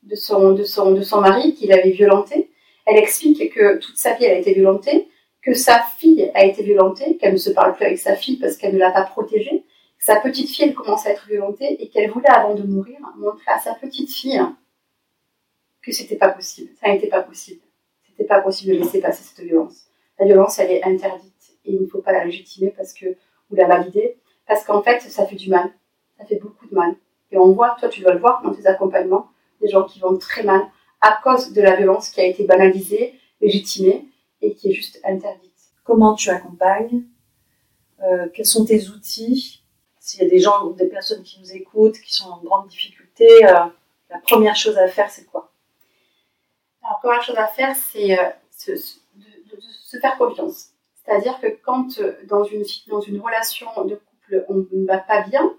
de 0.03 0.15
son, 0.15 0.53
de 0.53 0.63
son, 0.63 0.93
de 0.93 1.01
son 1.01 1.19
mari 1.19 1.53
qui 1.53 1.67
l'avait 1.67 1.91
violentée. 1.91 2.49
Elle 2.85 2.97
explique 2.97 3.53
que 3.53 3.77
toute 3.77 3.97
sa 3.97 4.13
vie 4.13 4.23
elle 4.23 4.37
a 4.37 4.39
été 4.39 4.53
violentée, 4.53 5.09
que 5.45 5.53
sa 5.53 5.79
fille 5.97 6.31
a 6.33 6.43
été 6.43 6.63
violentée, 6.63 7.17
qu'elle 7.17 7.33
ne 7.33 7.37
se 7.37 7.51
parle 7.51 7.75
plus 7.75 7.85
avec 7.85 7.99
sa 7.99 8.15
fille 8.15 8.37
parce 8.37 8.57
qu'elle 8.57 8.73
ne 8.73 8.79
l'a 8.79 8.91
pas 8.91 9.03
protégée, 9.03 9.63
que 9.97 10.03
sa 10.03 10.19
petite 10.19 10.49
fille 10.49 10.65
elle 10.65 10.73
commence 10.73 11.05
à 11.05 11.11
être 11.11 11.27
violentée 11.27 11.81
et 11.81 11.89
qu'elle 11.89 12.09
voulait 12.09 12.29
avant 12.29 12.55
de 12.55 12.63
mourir 12.63 12.97
montrer 13.17 13.51
à 13.51 13.59
sa 13.59 13.75
petite 13.75 14.11
fille 14.11 14.41
que 15.83 15.91
c'était 15.91 16.15
pas 16.15 16.29
possible, 16.29 16.71
ça 16.81 16.91
n'était 16.91 17.07
pas 17.07 17.21
possible, 17.21 17.61
C'était 18.07 18.23
pas 18.23 18.41
possible 18.41 18.73
de 18.73 18.79
laisser 18.79 18.99
passer 18.99 19.23
cette 19.23 19.45
violence. 19.45 19.85
La 20.19 20.25
violence, 20.25 20.57
elle 20.57 20.71
est 20.71 20.83
interdite 20.83 21.57
et 21.63 21.73
il 21.73 21.81
ne 21.81 21.87
faut 21.87 22.01
pas 22.01 22.11
la 22.11 22.25
légitimer 22.25 22.73
parce 22.75 22.93
que 22.93 23.05
ou 23.51 23.55
la 23.55 23.67
valider 23.67 24.17
parce 24.47 24.63
qu'en 24.63 24.81
fait, 24.81 25.01
ça 25.01 25.25
fait 25.27 25.35
du 25.35 25.49
mal. 25.49 25.69
Ça 26.17 26.25
fait 26.25 26.39
beaucoup 26.39 26.67
de 26.67 26.73
mal. 26.73 26.95
Et 27.31 27.37
on 27.37 27.51
voit, 27.51 27.75
toi, 27.79 27.89
tu 27.89 28.01
dois 28.01 28.13
le 28.13 28.19
voir 28.19 28.41
dans 28.41 28.53
tes 28.53 28.65
accompagnements, 28.65 29.27
des 29.61 29.67
gens 29.67 29.83
qui 29.83 29.99
vont 29.99 30.17
très 30.17 30.43
mal 30.43 30.61
à 31.01 31.19
cause 31.23 31.51
de 31.51 31.61
la 31.61 31.75
violence 31.75 32.09
qui 32.09 32.21
a 32.21 32.25
été 32.25 32.45
banalisée, 32.45 33.13
légitimée 33.41 34.07
et 34.45 34.53
qui 34.53 34.69
est 34.69 34.73
juste 34.73 34.99
interdite. 35.03 35.51
Comment 35.83 36.15
tu 36.15 36.29
accompagnes 36.29 37.03
euh, 38.03 38.27
Quels 38.33 38.45
sont 38.45 38.65
tes 38.65 38.87
outils 38.89 39.63
S'il 39.99 40.23
y 40.23 40.25
a 40.25 40.29
des 40.29 40.39
gens 40.39 40.65
ou 40.65 40.73
des 40.73 40.87
personnes 40.87 41.23
qui 41.23 41.39
nous 41.39 41.51
écoutent, 41.53 41.99
qui 41.99 42.13
sont 42.13 42.29
en 42.29 42.41
grande 42.41 42.67
difficulté, 42.67 43.27
euh, 43.45 43.65
la 44.09 44.19
première 44.23 44.55
chose 44.55 44.77
à 44.77 44.87
faire, 44.87 45.09
c'est 45.09 45.25
quoi? 45.25 45.51
La 46.83 46.97
première 47.01 47.23
chose 47.23 47.37
à 47.37 47.47
faire, 47.47 47.75
c'est 47.75 48.17
euh, 48.17 48.29
de, 48.67 48.75
se 48.75 49.97
faire 49.99 50.17
confiance. 50.17 50.69
C'est-à-dire 51.03 51.39
que 51.39 51.47
quand 51.63 51.99
dans 52.27 52.43
une, 52.43 52.63
dans 52.87 53.01
une 53.01 53.19
relation 53.19 53.67
de 53.85 53.95
couple, 53.95 54.45
on 54.49 54.65
ne 54.71 54.85
va 54.85 54.97
pas 54.97 55.21
bien, 55.21 55.55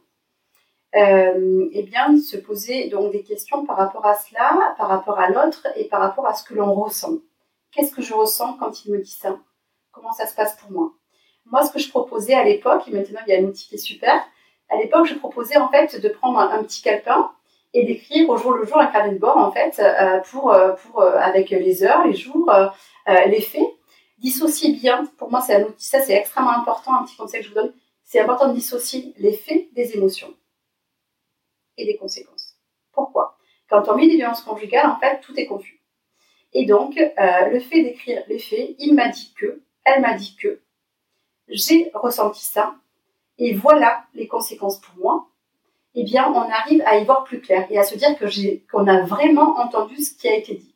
euh, 0.97 1.69
eh 1.73 1.83
bien, 1.83 2.19
se 2.19 2.37
poser 2.37 2.89
donc 2.89 3.13
des 3.13 3.23
questions 3.23 3.67
par 3.67 3.77
rapport 3.77 4.07
à 4.07 4.15
cela, 4.15 4.75
par 4.79 4.89
rapport 4.89 5.19
à 5.19 5.29
l'autre 5.29 5.67
et 5.77 5.85
par 5.85 6.01
rapport 6.01 6.27
à 6.27 6.35
ce 6.35 6.45
que 6.45 6.55
l'on 6.55 6.73
ressent. 6.73 7.19
Qu'est-ce 7.77 7.95
que 7.95 8.01
je 8.01 8.15
ressens 8.15 8.55
quand 8.55 8.85
il 8.85 8.93
me 8.93 8.99
dit 8.99 9.11
ça? 9.11 9.39
Comment 9.93 10.13
ça 10.13 10.27
se 10.27 10.35
passe 10.35 10.57
pour 10.57 10.71
moi? 10.71 10.93
Moi, 11.45 11.63
ce 11.63 11.71
que 11.71 11.79
je 11.79 11.91
proposais 11.91 12.33
à 12.33 12.43
l'époque, 12.43 12.85
et 12.89 12.91
maintenant 12.91 13.21
il 13.27 13.31
y 13.31 13.37
a 13.37 13.39
un 13.39 13.45
outil 13.45 13.69
qui 13.69 13.75
est 13.75 13.79
super, 13.79 14.23
à 14.71 14.77
l'époque, 14.77 15.07
je 15.07 15.15
proposais 15.15 15.59
en 15.59 15.69
fait 15.69 16.01
de 16.01 16.09
prendre 16.09 16.39
un, 16.39 16.63
petit 16.65 16.83
calepin 16.83 17.31
et 17.75 17.85
d'écrire 17.85 18.31
au 18.31 18.39
jour 18.39 18.53
le 18.53 18.65
jour 18.65 18.79
un 18.79 18.87
carnet 18.87 19.13
de 19.13 19.19
bord 19.19 19.37
en 19.37 19.53
fait 19.53 19.79
euh, 19.79 20.21
pour, 20.31 20.53
euh, 20.53 20.73
pour 20.73 21.03
avec 21.03 21.51
les 21.51 21.85
heures, 21.85 22.07
les 22.07 22.15
jours, 22.15 22.51
les 23.07 23.41
faits. 23.43 23.69
Dissocier 24.19 24.73
bien. 24.73 25.05
Pour 25.19 25.31
moi, 25.31 25.43
c'est 25.43 25.57
un 25.57 25.65
outil. 25.65 25.85
Ça, 25.85 26.01
c'est 26.01 26.15
extrêmement 26.15 26.59
important. 26.59 26.95
Un 26.95 27.05
petit 27.05 27.17
conseil 27.17 27.41
que 27.41 27.47
je 27.47 27.51
vous 27.51 27.61
donne. 27.61 27.75
C'est 28.03 28.19
important 28.19 28.49
de 28.49 28.55
dissocier 28.55 29.13
les 29.19 29.35
faits 29.35 29.73
des 29.75 29.95
émotions 29.95 30.33
et 31.77 31.85
des 31.85 31.99
conséquences. 31.99 32.57
Pourquoi? 32.93 33.37
Quand 33.69 33.87
on 33.89 33.97
vit 33.97 34.09
des 34.09 34.17
violences 34.17 34.41
conjugales, 34.41 34.87
en 34.87 34.99
fait, 34.99 35.21
tout 35.21 35.39
est 35.39 35.47
confus. 35.47 35.76
Et 36.59 36.65
donc, 36.65 36.97
euh, 36.97 37.49
le 37.51 37.61
fait 37.61 37.83
d'écrire 37.83 38.23
les 38.29 38.39
faits, 38.39 38.77
il 38.79 38.95
m'a 38.95 39.09
dit 39.09 39.35
que, 39.39 39.61
elle 39.85 40.01
m'a 40.01 40.15
dit 40.15 40.37
que, 40.41 40.61
j'ai 41.49 41.91
ressenti 41.93 42.47
ça, 42.47 42.77
et 43.37 43.53
voilà 43.53 44.05
les 44.15 44.27
conséquences 44.27 44.81
pour 44.81 44.97
moi, 44.97 45.29
eh 45.95 46.03
bien, 46.03 46.33
on 46.33 46.41
arrive 46.51 46.83
à 46.87 46.99
y 46.99 47.05
voir 47.05 47.25
plus 47.25 47.43
clair 47.43 47.67
et 47.69 47.79
à 47.79 47.83
se 47.83 47.95
dire 47.95 48.17
qu'on 48.71 48.87
a 48.87 49.03
vraiment 49.03 49.59
entendu 49.59 49.97
ce 50.03 50.17
qui 50.17 50.29
a 50.29 50.35
été 50.35 50.55
dit. 50.55 50.75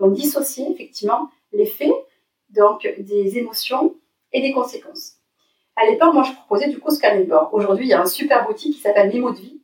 Donc, 0.00 0.14
dissocier 0.14 0.68
effectivement 0.68 1.30
les 1.52 1.66
faits, 1.66 1.94
donc 2.50 2.88
des 2.98 3.38
émotions 3.38 3.94
et 4.32 4.40
des 4.40 4.50
conséquences. 4.50 5.12
À 5.76 5.86
l'époque, 5.86 6.12
moi, 6.12 6.24
je 6.24 6.32
proposais 6.32 6.68
du 6.68 6.80
coup 6.80 6.90
bord. 7.28 7.54
Aujourd'hui, 7.54 7.86
il 7.86 7.90
y 7.90 7.94
a 7.94 8.00
un 8.00 8.06
super 8.06 8.50
outil 8.50 8.72
qui 8.72 8.80
s'appelle 8.80 9.12
Mémo 9.12 9.30
de 9.30 9.38
vie, 9.38 9.60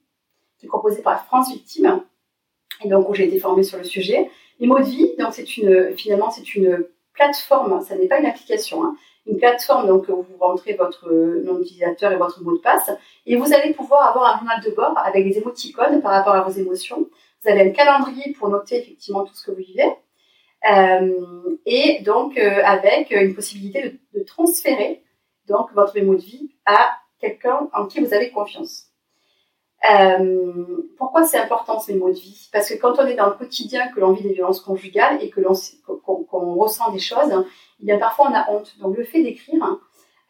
proposé 0.68 1.02
par 1.02 1.26
France 1.26 1.52
Victime, 1.52 2.04
et 2.84 2.88
donc 2.88 3.08
où 3.08 3.14
j'ai 3.14 3.26
été 3.26 3.40
formée 3.40 3.64
sur 3.64 3.78
le 3.78 3.84
sujet. 3.84 4.30
Vie, 4.60 5.14
donc 5.18 5.32
c'est 5.32 5.56
une, 5.56 5.96
finalement, 5.96 6.30
c'est 6.30 6.54
une 6.54 6.86
plateforme, 7.12 7.80
ça 7.82 7.96
n'est 7.96 8.08
pas 8.08 8.18
une 8.18 8.26
application, 8.26 8.84
hein. 8.84 8.96
une 9.26 9.36
plateforme 9.36 9.86
donc 9.86 10.08
où 10.08 10.22
vous 10.22 10.36
rentrez 10.38 10.74
votre 10.74 11.10
nom 11.10 11.54
d'utilisateur 11.58 12.12
et 12.12 12.16
votre 12.16 12.42
mot 12.42 12.56
de 12.56 12.60
passe, 12.60 12.90
et 13.26 13.36
vous 13.36 13.52
allez 13.52 13.72
pouvoir 13.72 14.08
avoir 14.08 14.34
un 14.34 14.38
journal 14.38 14.60
de 14.64 14.70
bord 14.70 14.96
avec 14.98 15.24
des 15.24 15.38
émoticônes 15.38 16.00
par 16.02 16.12
rapport 16.12 16.34
à 16.34 16.42
vos 16.42 16.50
émotions. 16.50 17.08
Vous 17.42 17.50
avez 17.50 17.60
un 17.60 17.70
calendrier 17.70 18.32
pour 18.38 18.48
noter 18.48 18.76
effectivement 18.78 19.24
tout 19.24 19.34
ce 19.34 19.46
que 19.46 19.50
vous 19.50 19.58
vivez, 19.58 19.92
euh, 20.70 21.56
et 21.66 22.00
donc 22.02 22.38
euh, 22.38 22.62
avec 22.64 23.10
une 23.10 23.34
possibilité 23.34 23.82
de, 23.82 24.18
de 24.18 24.24
transférer 24.24 25.02
donc 25.46 25.72
votre 25.74 25.94
mémo 25.94 26.14
de 26.14 26.22
vie 26.22 26.54
à 26.64 26.92
quelqu'un 27.20 27.68
en 27.74 27.86
qui 27.86 28.00
vous 28.00 28.14
avez 28.14 28.30
confiance. 28.30 28.93
Euh, 29.90 30.64
pourquoi 30.96 31.24
c'est 31.24 31.38
important 31.38 31.78
ce 31.78 31.92
mémo 31.92 32.08
de 32.08 32.14
vie? 32.14 32.48
Parce 32.52 32.68
que 32.68 32.74
quand 32.74 32.98
on 32.98 33.06
est 33.06 33.16
dans 33.16 33.26
le 33.26 33.34
quotidien, 33.34 33.88
que 33.88 34.00
l'on 34.00 34.12
vit 34.12 34.22
des 34.22 34.32
violences 34.32 34.60
conjugales 34.60 35.22
et 35.22 35.30
que 35.30 35.40
l'on 35.40 35.54
qu'on 36.06 36.54
ressent 36.54 36.90
des 36.90 36.98
choses, 36.98 37.44
eh 37.80 37.84
bien 37.84 37.98
parfois 37.98 38.28
on 38.30 38.34
a 38.34 38.50
honte. 38.50 38.76
Donc 38.78 38.96
le 38.96 39.04
fait 39.04 39.22
d'écrire 39.22 39.78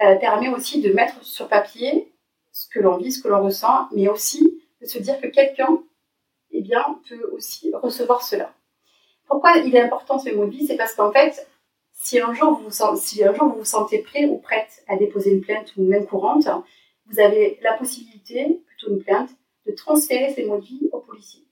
euh, 0.02 0.16
permet 0.16 0.48
aussi 0.48 0.80
de 0.80 0.92
mettre 0.92 1.22
sur 1.24 1.48
papier 1.48 2.12
ce 2.52 2.68
que 2.68 2.80
l'on 2.80 2.96
vit, 2.96 3.12
ce 3.12 3.22
que 3.22 3.28
l'on 3.28 3.42
ressent, 3.42 3.88
mais 3.92 4.08
aussi 4.08 4.60
de 4.80 4.86
se 4.86 4.98
dire 4.98 5.20
que 5.20 5.28
quelqu'un, 5.28 5.82
eh 6.50 6.62
bien, 6.62 7.00
peut 7.08 7.30
aussi 7.32 7.72
recevoir 7.74 8.22
cela. 8.22 8.52
Pourquoi 9.26 9.56
il 9.58 9.74
est 9.74 9.80
important 9.80 10.18
ce 10.18 10.28
mémo 10.28 10.46
de 10.46 10.50
vie? 10.50 10.66
C'est 10.66 10.76
parce 10.76 10.94
qu'en 10.94 11.12
fait, 11.12 11.46
si 11.92 12.18
un 12.20 12.32
jour 12.34 12.60
vous 12.60 12.70
si 12.96 13.24
un 13.24 13.32
jour 13.32 13.48
vous 13.48 13.58
vous 13.58 13.64
sentez 13.64 13.98
prêt 13.98 14.26
ou 14.26 14.38
prête 14.38 14.84
à 14.88 14.96
déposer 14.96 15.32
une 15.32 15.40
plainte 15.40 15.72
ou 15.76 15.82
même 15.82 16.06
courante, 16.06 16.48
vous 17.06 17.20
avez 17.20 17.58
la 17.62 17.74
possibilité, 17.74 18.62
plutôt 18.66 18.92
une 18.92 19.02
plainte, 19.02 19.30
de 19.66 19.72
transférer 19.72 20.32
ces 20.34 20.44
mots 20.44 20.58
de 20.58 20.64
vie 20.64 20.88
aux 20.92 21.00
policiers. 21.00 21.44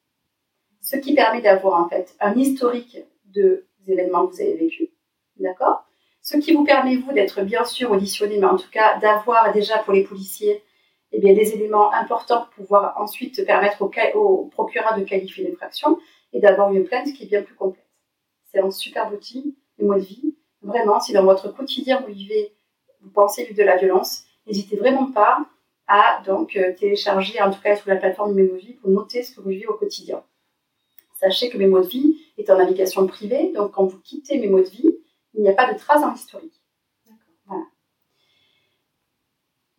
Ce 0.81 0.97
qui 0.97 1.15
permet 1.15 1.41
d'avoir 1.41 1.81
en 1.81 1.89
fait 1.89 2.15
un 2.21 2.35
historique 2.35 2.99
de, 3.27 3.67
des 3.81 3.93
événements 3.93 4.27
que 4.27 4.35
vous 4.35 4.41
avez 4.41 4.57
vécus. 4.57 4.89
D'accord? 5.37 5.85
Ce 6.21 6.37
qui 6.37 6.53
vous 6.53 6.65
permet, 6.65 6.97
vous, 6.97 7.13
d'être 7.13 7.43
bien 7.43 7.65
sûr 7.65 7.91
auditionné, 7.91 8.39
mais 8.39 8.47
en 8.47 8.57
tout 8.57 8.71
cas 8.71 8.99
d'avoir 8.99 9.53
déjà 9.53 9.79
pour 9.79 9.93
les 9.93 10.05
policiers 10.05 10.63
eh 11.13 11.21
bien, 11.21 11.35
des 11.35 11.53
éléments 11.53 11.93
importants 11.93 12.43
pour 12.43 12.65
pouvoir 12.65 13.01
ensuite 13.01 13.45
permettre 13.45 13.83
au, 13.83 13.91
au 14.19 14.45
procureur 14.47 14.99
de 14.99 15.05
qualifier 15.05 15.47
l'infraction 15.47 15.99
et 16.33 16.41
d'avoir 16.41 16.73
une 16.73 16.85
plainte 16.85 17.13
qui 17.13 17.25
est 17.25 17.27
bien 17.27 17.43
plus 17.43 17.55
complète. 17.55 17.87
C'est 18.51 18.61
un 18.61 18.71
super 18.71 19.13
outil, 19.13 19.57
les 19.79 19.87
mots 19.87 19.95
de 19.95 20.01
vie. 20.01 20.37
Vraiment, 20.63 21.01
si 21.01 21.13
dans 21.13 21.25
votre 21.25 21.49
quotidien 21.49 22.01
vous 22.01 22.13
vivez, 22.13 22.55
vous 23.01 23.11
pensez 23.11 23.45
vivre 23.45 23.59
de 23.59 23.65
la 23.65 23.77
violence, 23.77 24.25
n'hésitez 24.47 24.77
vraiment 24.77 25.11
pas 25.11 25.45
à 25.87 26.23
donc 26.25 26.57
euh, 26.57 26.73
télécharger, 26.75 27.41
en 27.41 27.51
tout 27.51 27.61
cas 27.61 27.77
sur 27.77 27.89
la 27.91 27.97
plateforme 27.97 28.35
Mémovie, 28.35 28.75
pour 28.75 28.91
noter 28.91 29.23
ce 29.23 29.35
que 29.35 29.41
vous 29.41 29.51
vivez 29.51 29.67
au 29.67 29.75
quotidien. 29.75 30.23
Sachez 31.19 31.51
que 31.51 31.59
Mémo 31.59 31.81
de 31.81 31.87
vie 31.87 32.19
est 32.39 32.51
en 32.51 32.59
navigation 32.59 33.07
privée, 33.07 33.53
donc 33.53 33.73
quand 33.73 33.85
vous 33.85 34.01
quittez 34.01 34.39
Mémo 34.39 34.61
de 34.61 34.69
vie, 34.69 34.91
il 35.35 35.43
n'y 35.43 35.49
a 35.49 35.55
pas 35.55 35.73
de 35.73 35.79
trace 35.79 36.01
dans 36.01 36.11
l'historique. 36.11 36.63
Voilà. 37.47 37.65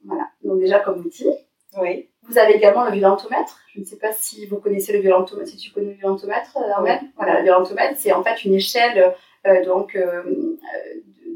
Voilà. 0.05 0.29
Donc 0.43 0.59
déjà 0.59 0.79
comme 0.79 1.05
outil. 1.05 1.29
Oui. 1.77 2.09
Vous 2.23 2.37
avez 2.37 2.53
également 2.53 2.85
le 2.85 2.91
violentomètre. 2.91 3.59
Je 3.73 3.79
ne 3.79 3.85
sais 3.85 3.97
pas 3.97 4.13
si 4.13 4.45
vous 4.45 4.59
connaissez 4.59 4.93
le 4.93 4.99
violentomètre, 4.99 5.49
si 5.49 5.57
tu 5.57 5.71
connais 5.71 5.91
le 5.91 5.97
violentomètre, 5.97 6.57
euh, 6.57 6.71
Armel? 6.71 7.01
Voilà, 7.17 7.39
le 7.39 7.43
violentomètre, 7.43 7.99
c'est 7.99 8.13
en 8.13 8.23
fait 8.23 8.45
une 8.45 8.53
échelle 8.53 9.13
euh, 9.45 9.65
donc 9.65 9.97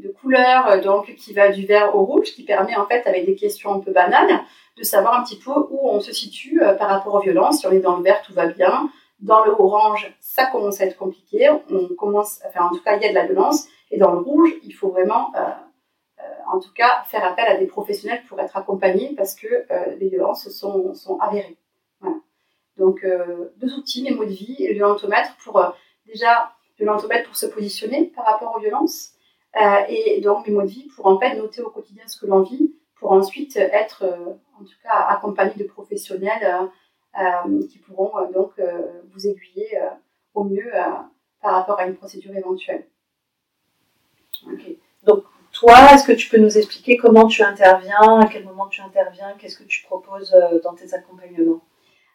de 0.00 0.08
couleur 0.08 0.66
euh, 0.68 0.80
donc 0.80 1.14
qui 1.16 1.32
va 1.32 1.50
du 1.50 1.66
vert 1.66 1.94
au 1.94 2.04
rouge, 2.04 2.32
qui 2.32 2.44
permet 2.44 2.76
en 2.76 2.86
fait 2.86 3.06
avec 3.06 3.26
des 3.26 3.34
questions 3.34 3.74
un 3.74 3.80
peu 3.80 3.92
banales 3.92 4.40
de 4.76 4.82
savoir 4.82 5.18
un 5.18 5.24
petit 5.24 5.38
peu 5.38 5.50
où 5.50 5.88
on 5.88 6.00
se 6.00 6.12
situe 6.12 6.62
euh, 6.62 6.74
par 6.74 6.88
rapport 6.88 7.14
aux 7.14 7.20
violences. 7.20 7.60
Si 7.60 7.66
on 7.66 7.72
est 7.72 7.80
dans 7.80 7.96
le 7.96 8.02
vert, 8.02 8.22
tout 8.22 8.32
va 8.32 8.46
bien. 8.46 8.90
Dans 9.20 9.44
le 9.44 9.50
orange, 9.50 10.14
ça 10.20 10.46
commence 10.46 10.80
à 10.80 10.84
être 10.84 10.96
compliqué. 10.96 11.50
On 11.70 11.88
commence, 11.96 12.40
enfin 12.46 12.66
en 12.66 12.70
tout 12.70 12.82
cas, 12.82 12.96
il 12.96 13.02
y 13.02 13.06
a 13.06 13.10
de 13.10 13.14
la 13.14 13.26
violence. 13.26 13.66
Et 13.90 13.98
dans 13.98 14.12
le 14.12 14.18
rouge, 14.18 14.52
il 14.62 14.72
faut 14.72 14.90
vraiment, 14.90 15.32
euh, 15.34 16.22
en 16.52 16.60
tout 16.60 16.72
cas, 16.72 17.02
faire 17.06 17.24
appel 17.24 17.46
à 17.46 17.56
des 17.56 17.66
professionnels 17.66 18.22
pour 18.28 18.38
être 18.38 18.56
accompagnés 18.56 19.14
parce 19.16 19.34
que 19.34 19.48
les 19.98 20.08
violences 20.08 20.48
sont, 20.50 21.18
avérées. 21.20 21.56
Voilà. 22.00 22.16
Donc 22.76 23.04
deux 23.56 23.74
outils, 23.74 24.02
les 24.02 24.14
mots 24.14 24.24
de 24.24 24.30
vie 24.30 24.56
et 24.60 24.68
le 24.68 24.74
violentomètre 24.74 25.36
pour 25.42 25.60
déjà 26.06 26.52
le 26.78 26.84
violentomètre 26.84 27.26
pour 27.26 27.36
se 27.36 27.46
positionner 27.46 28.12
par 28.14 28.24
rapport 28.24 28.54
aux 28.56 28.60
violences 28.60 29.14
euh, 29.56 29.82
et 29.88 30.20
donc 30.20 30.46
mes 30.46 30.52
mots 30.52 30.62
de 30.62 30.66
vie 30.66 30.88
pour 30.94 31.06
en 31.06 31.18
fait 31.18 31.34
noter 31.34 31.62
au 31.62 31.70
quotidien 31.70 32.04
ce 32.06 32.20
que 32.20 32.26
l'on 32.26 32.42
vit, 32.42 32.74
pour 32.96 33.12
ensuite 33.12 33.56
être 33.56 34.04
euh, 34.04 34.34
en 34.60 34.64
tout 34.64 34.74
cas 34.82 35.06
accompagné 35.08 35.54
de 35.56 35.64
professionnels 35.64 36.68
euh, 37.18 37.66
qui 37.68 37.78
pourront 37.78 38.30
donc 38.32 38.52
vous 39.12 39.26
aiguiller 39.26 39.80
au 40.34 40.44
mieux 40.44 40.70
par 41.42 41.54
rapport 41.54 41.78
à 41.80 41.86
une 41.86 41.96
procédure 41.96 42.36
éventuelle. 42.36 42.86
Donc 45.04 45.24
toi, 45.52 45.92
est-ce 45.92 46.06
que 46.06 46.12
tu 46.12 46.28
peux 46.28 46.38
nous 46.38 46.58
expliquer 46.58 46.96
comment 46.96 47.26
tu 47.26 47.42
interviens, 47.42 48.20
à 48.20 48.26
quel 48.30 48.44
moment 48.44 48.68
tu 48.68 48.82
interviens, 48.82 49.34
qu'est-ce 49.38 49.58
que 49.58 49.64
tu 49.64 49.84
proposes 49.84 50.36
dans 50.62 50.74
tes 50.74 50.94
accompagnements? 50.94 51.60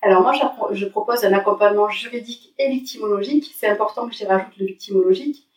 Alors 0.01 0.21
moi, 0.21 0.33
je 0.71 0.85
propose 0.85 1.25
un 1.25 1.33
accompagnement 1.33 1.89
juridique 1.89 2.53
et 2.59 2.69
victimologique. 2.69 3.51
C'est 3.57 3.67
important 3.67 4.07
que 4.07 4.13
j'y 4.13 4.25
rajoute 4.25 4.55
le 4.57 4.67
victimologique. 4.67 5.47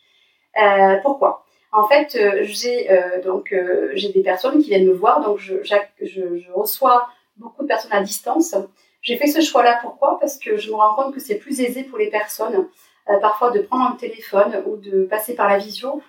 pourquoi? 1.03 1.46
En 1.71 1.87
fait, 1.87 2.15
euh, 2.15 2.39
j'ai 2.43 2.91
euh, 2.91 3.21
donc 3.21 3.51
euh, 3.51 3.91
j'ai 3.93 4.09
des 4.09 4.23
personnes 4.23 4.61
qui 4.61 4.69
viennent 4.69 4.87
me 4.87 4.93
voir, 4.93 5.21
donc 5.21 5.37
je, 5.39 6.51
reçois 6.53 7.09
beaucoup 7.35 7.63
de 7.63 7.67
personnes 7.67 7.93
à 7.93 8.01
distance. 8.01 8.55
J'ai 9.01 9.17
fait 9.17 9.27
ce 9.27 9.41
choix-là 9.41 9.79
pourquoi? 9.81 10.17
Parce 10.19 10.37
que 10.37 10.57
je 10.57 10.69
me 10.71 10.75
rends 10.75 10.95
compte 10.95 11.13
que 11.13 11.19
c'est 11.19 11.35
plus 11.35 11.61
aisé 11.61 11.83
pour 11.83 11.97
les 11.97 12.09
personnes 12.09 12.67
parfois 13.21 13.51
de 13.51 13.59
prendre 13.59 13.89
un 13.89 13.95
téléphone 13.95 14.63
ou 14.65 14.75
de 14.75 15.05
passer 15.05 15.33
par 15.33 15.47
la 15.47 15.57
visio 15.57 16.01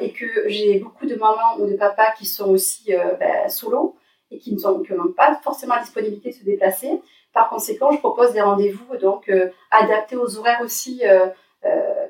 et 0.00 0.10
que 0.10 0.48
j'ai 0.48 0.80
beaucoup 0.80 1.06
de 1.06 1.14
mamans 1.14 1.58
ou 1.58 1.66
de 1.66 1.76
papas 1.76 2.12
qui 2.18 2.26
sont 2.26 2.50
aussi 2.50 2.92
ben, 3.20 3.48
solo 3.48 3.94
et 4.32 4.38
qui 4.38 4.56
n'ont 4.56 5.12
pas 5.16 5.38
forcément 5.44 5.76
la 5.76 5.82
disponibilité 5.82 6.30
de 6.30 6.34
se 6.34 6.44
déplacer. 6.44 6.90
Par 7.32 7.50
conséquent, 7.50 7.92
je 7.92 7.98
propose 7.98 8.32
des 8.32 8.40
rendez-vous 8.40 8.96
donc 8.96 9.30
adaptés 9.70 10.16
aux 10.16 10.38
horaires 10.38 10.62
aussi 10.64 11.02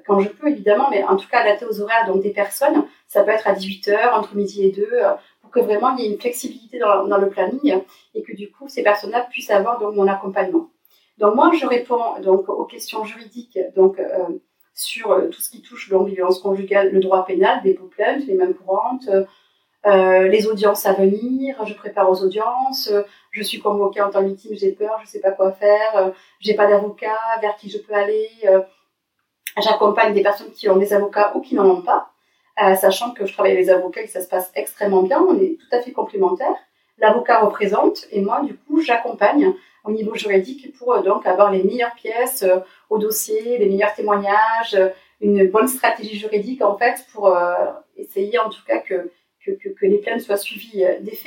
quand 0.07 0.21
je 0.21 0.29
peux 0.29 0.49
évidemment, 0.49 0.89
mais 0.91 1.05
en 1.05 1.17
tout 1.17 1.29
cas 1.29 1.41
adapté 1.41 1.65
aux 1.67 1.81
horaires 1.81 2.07
donc 2.07 2.23
des 2.23 2.31
personnes. 2.31 2.85
Ça 3.07 3.23
peut 3.23 3.31
être 3.31 3.47
à 3.47 3.55
18h, 3.55 4.13
entre 4.13 4.35
midi 4.35 4.65
et 4.65 4.73
2, 4.73 4.89
pour 5.41 5.51
que 5.51 5.61
vraiment 5.61 5.97
il 5.97 6.05
y 6.05 6.07
ait 6.07 6.11
une 6.11 6.21
flexibilité 6.21 6.79
dans, 6.79 7.19
le 7.19 7.29
planning 7.29 7.81
et 8.15 8.23
que 8.23 8.35
du 8.35 8.51
coup 8.51 8.69
ces 8.69 8.83
personnes-là 8.83 9.27
puissent 9.31 9.51
avoir 9.51 9.79
donc 9.79 9.95
mon 9.95 10.09
accompagnement. 10.09 10.69
Donc 11.19 11.35
moi 11.35 11.53
je 11.59 11.67
réponds 11.67 12.21
donc 12.23 12.49
aux 12.49 12.65
questions 12.65 13.05
juridiques 13.05 13.59
donc 13.77 14.01
sur 14.75 15.17
tout 15.31 15.41
ce 15.41 15.51
qui 15.51 15.63
touche 15.63 15.89
donc 15.91 16.11
conjugale, 16.43 16.91
le 16.91 17.01
droit 17.01 17.25
pénal, 17.25 17.63
des 17.63 17.75
plaintes, 17.75 18.27
les 18.27 18.35
mêmes 18.35 18.55
courantes, 18.55 19.09
euh, 19.87 20.29
les 20.29 20.47
audiences 20.47 20.87
à 20.87 20.95
venir, 20.95 21.57
je 21.67 21.75
prépare 21.75 22.11
aux 22.11 22.23
audiences, 22.23 22.91
je 23.31 23.43
suis 23.43 23.59
convoquée 23.59 24.01
en 24.01 24.11
tant 24.11 24.21
que 24.21 24.29
victime, 24.29 24.55
j'ai 24.55 24.73
peur, 24.73 24.99
je 25.05 25.09
sais 25.09 25.21
pas 25.21 25.31
quoi 25.31 25.53
faire, 25.53 25.97
euh, 25.97 26.11
j'ai 26.41 26.55
pas 26.55 26.67
d'avocat, 26.67 27.19
vers 27.43 27.55
qui 27.57 27.69
je 27.69 27.79
peux 27.79 27.93
aller. 27.93 28.29
Euh, 29.57 29.63
j'accompagne 29.63 30.15
des 30.15 30.23
personnes 30.23 30.53
qui 30.53 30.69
ont 30.69 30.77
des 30.77 30.93
avocats 30.93 31.33
ou 31.35 31.41
qui 31.41 31.55
n'en 31.55 31.69
ont 31.69 31.83
pas, 31.83 32.11
sachant 32.77 33.13
que 33.13 33.27
je 33.27 33.33
travaille 33.33 33.53
avec 33.53 33.65
les 33.65 33.71
avocats 33.71 34.03
et 34.03 34.07
que 34.07 34.13
ça 34.13 34.23
se 34.23 34.29
passe 34.29 34.51
extrêmement 34.55 35.03
bien, 35.03 35.21
on 35.21 35.39
est 35.41 35.59
tout 35.59 35.77
à 35.77 35.81
fait 35.81 35.93
complémentaires. 35.93 36.57
L'avocat 36.99 37.41
représente 37.41 38.07
et 38.13 38.21
moi, 38.21 38.43
du 38.43 38.55
coup, 38.55 38.81
j'accompagne 38.81 39.53
au 39.85 39.91
niveau 39.91 40.15
juridique 40.15 40.77
pour 40.79 41.03
donc 41.03 41.27
avoir 41.27 41.51
les 41.51 41.65
meilleures 41.65 41.95
pièces 41.95 42.45
au 42.91 42.99
dossier, 42.99 43.59
les 43.59 43.67
meilleurs 43.67 43.95
témoignages, 43.95 44.79
une 45.21 45.49
bonne 45.49 45.67
stratégie 45.67 46.17
juridique 46.17 46.63
en 46.63 46.79
fait 46.79 47.05
pour 47.13 47.37
essayer 47.97 48.39
en 48.39 48.49
tout 48.49 48.63
cas 48.67 48.79
que 48.79 49.11
que, 49.45 49.87
les 49.87 49.99
plaintes 49.99 50.21
soient 50.21 50.37
suivies 50.37 50.85
euh, 50.85 51.01
des. 51.01 51.19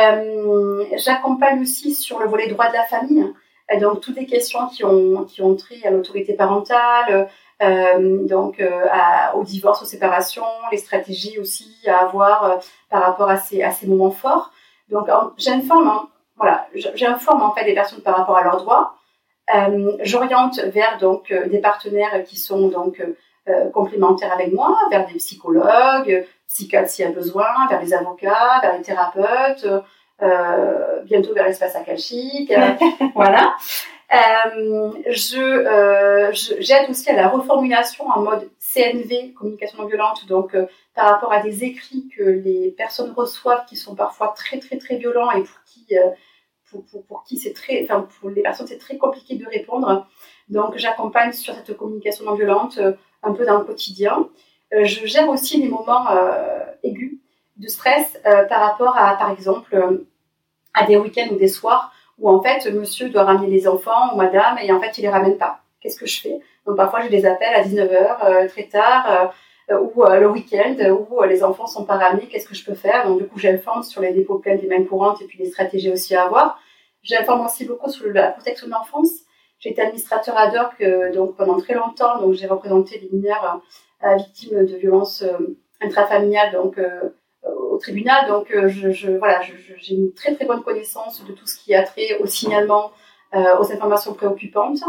Euh, 0.00 0.84
j'accompagne 0.96 1.60
aussi 1.60 1.94
sur 1.94 2.18
le 2.18 2.26
volet 2.26 2.48
droit 2.48 2.68
de 2.68 2.74
la 2.74 2.84
famille, 2.84 3.22
euh, 3.22 3.32
donc 3.80 4.00
toutes 4.00 4.16
les 4.16 4.26
questions 4.26 4.68
qui 4.68 4.84
ont, 4.84 5.24
qui 5.24 5.42
ont 5.42 5.54
trait 5.54 5.80
à 5.84 5.90
l'autorité 5.90 6.34
parentale, 6.34 7.28
donc 7.60 8.62
au 9.34 9.42
divorce, 9.42 9.82
aux 9.82 9.86
séparations, 9.86 10.44
les 10.70 10.78
stratégies 10.78 11.38
aussi 11.38 11.74
à 11.86 12.00
avoir 12.00 12.60
par 12.90 13.02
rapport 13.02 13.30
à 13.30 13.36
ces, 13.36 13.62
à 13.62 13.70
ces 13.70 13.86
moments 13.86 14.10
forts. 14.10 14.52
Donc 14.90 15.08
j'informe, 15.38 15.88
hein, 15.88 16.08
voilà, 16.36 16.66
j'informe 16.94 17.42
en 17.42 17.54
fait 17.54 17.64
des 17.64 17.74
personnes 17.74 18.02
par 18.02 18.16
rapport 18.16 18.36
à 18.36 18.44
leurs 18.44 18.58
droits. 18.58 18.96
J'oriente 20.00 20.58
vers 20.58 20.98
donc 20.98 21.32
des 21.32 21.58
partenaires 21.58 22.22
qui 22.24 22.36
sont 22.36 22.68
donc 22.68 23.02
complémentaires 23.72 24.32
avec 24.32 24.52
moi, 24.52 24.78
vers 24.90 25.06
des 25.06 25.14
psychologues, 25.14 26.26
psychiatre 26.54 26.88
s'il 26.88 27.04
y 27.04 27.08
a 27.08 27.12
besoin, 27.12 27.66
vers 27.68 27.80
les 27.80 27.94
avocats, 27.94 28.60
vers 28.62 28.76
les 28.76 28.82
thérapeutes, 28.82 29.64
euh, 29.64 29.80
bientôt 31.04 31.34
vers 31.34 31.46
l'espace 31.46 31.76
akashique, 31.76 32.50
euh, 32.50 32.72
voilà. 33.14 33.56
Euh, 34.12 34.92
je, 35.08 35.40
euh, 35.40 36.30
j'aide 36.60 36.88
aussi 36.90 37.10
à 37.10 37.16
la 37.16 37.28
reformulation 37.28 38.06
en 38.06 38.20
mode 38.20 38.48
CNV, 38.58 39.32
communication 39.32 39.82
non 39.82 39.88
violente, 39.88 40.26
donc 40.28 40.54
euh, 40.54 40.66
par 40.94 41.10
rapport 41.10 41.32
à 41.32 41.40
des 41.40 41.64
écrits 41.64 42.08
que 42.16 42.22
les 42.22 42.70
personnes 42.70 43.12
reçoivent 43.16 43.64
qui 43.66 43.76
sont 43.76 43.94
parfois 43.94 44.34
très 44.36 44.58
très 44.58 44.76
très 44.78 44.96
violents 44.96 45.30
et 45.32 45.42
pour 45.42 45.56
qui 45.66 45.96
pour, 46.70 46.84
pour, 47.08 47.24
qui 47.24 47.38
c'est 47.38 47.52
très, 47.52 47.82
enfin 47.84 48.06
pour 48.20 48.30
les 48.30 48.42
personnes 48.42 48.66
c'est 48.66 48.78
très 48.78 48.98
compliqué 48.98 49.36
de 49.36 49.46
répondre. 49.46 50.06
Donc 50.48 50.76
j'accompagne 50.76 51.32
sur 51.32 51.54
cette 51.54 51.76
communication 51.76 52.24
non 52.24 52.34
violente 52.34 52.78
un 53.24 53.32
peu 53.32 53.44
dans 53.44 53.58
le 53.58 53.64
quotidien. 53.64 54.28
Euh, 54.74 54.84
je 54.84 55.06
gère 55.06 55.28
aussi 55.28 55.60
les 55.60 55.68
moments 55.68 56.10
euh, 56.10 56.64
aigus 56.82 57.18
de 57.56 57.68
stress 57.68 58.18
euh, 58.26 58.44
par 58.44 58.60
rapport 58.60 58.96
à, 58.96 59.16
par 59.16 59.30
exemple, 59.30 60.04
à 60.74 60.86
des 60.86 60.96
week-ends 60.96 61.28
ou 61.32 61.36
des 61.36 61.48
soirs 61.48 61.92
où 62.18 62.30
en 62.30 62.40
fait 62.40 62.70
monsieur 62.72 63.08
doit 63.08 63.24
ramener 63.24 63.48
les 63.48 63.66
enfants 63.66 64.12
ou 64.12 64.16
madame 64.16 64.56
et 64.62 64.70
en 64.72 64.80
fait 64.80 64.96
il 64.98 65.02
les 65.02 65.08
ramène 65.08 65.36
pas. 65.36 65.60
Qu'est-ce 65.80 65.98
que 65.98 66.06
je 66.06 66.20
fais? 66.20 66.40
Donc 66.66 66.76
parfois 66.76 67.00
j'ai 67.02 67.08
des 67.08 67.26
appels 67.26 67.54
à 67.54 67.62
19h 67.62 68.48
très 68.48 68.64
tard 68.64 69.32
ou 69.68 70.04
le 70.04 70.30
week-end 70.30 70.76
où 70.90 71.22
les 71.24 71.42
enfants 71.42 71.66
sont 71.66 71.84
pas 71.84 71.96
ramenés, 71.96 72.28
qu'est-ce 72.28 72.48
que 72.48 72.54
je 72.54 72.64
peux 72.64 72.74
faire? 72.74 73.08
Donc 73.08 73.18
du 73.18 73.26
coup 73.26 73.40
j'informe 73.40 73.82
sur 73.82 74.00
les 74.00 74.12
dépôts 74.12 74.38
pleins 74.38 74.54
des 74.54 74.68
mains 74.68 74.84
courantes 74.84 75.22
et 75.22 75.24
puis 75.24 75.38
les 75.38 75.50
stratégies 75.50 75.90
aussi 75.90 76.14
à 76.14 76.26
avoir. 76.26 76.60
J'informe 77.02 77.44
aussi 77.44 77.64
beaucoup 77.64 77.90
sur 77.90 78.06
la 78.12 78.28
protection 78.28 78.68
de 78.68 78.72
l'enfance. 78.72 79.10
J'ai 79.58 79.70
été 79.70 79.82
administrateur 79.82 80.38
ad 80.38 80.54
hoc 80.54 81.12
donc 81.12 81.36
pendant 81.36 81.58
très 81.58 81.74
longtemps, 81.74 82.20
donc 82.20 82.34
j'ai 82.34 82.46
représenté 82.46 83.00
les 83.00 83.08
mineurs 83.10 83.60
victime 84.12 84.66
de 84.66 84.76
violences 84.76 85.22
euh, 85.22 85.56
intrafamiliales 85.80 86.52
donc 86.52 86.78
euh, 86.78 87.10
au 87.74 87.78
tribunal. 87.78 88.28
Donc 88.28 88.50
euh, 88.50 88.68
je, 88.68 89.10
voilà, 89.18 89.40
j'ai 89.42 89.94
une 89.94 90.12
très 90.12 90.34
très 90.34 90.44
bonne 90.44 90.62
connaissance 90.62 91.24
de 91.24 91.32
tout 91.32 91.46
ce 91.46 91.58
qui 91.58 91.74
a 91.74 91.82
trait 91.82 92.18
au 92.20 92.26
signalement, 92.26 92.92
aux 93.32 93.72
informations 93.72 94.14
préoccupantes. 94.14 94.82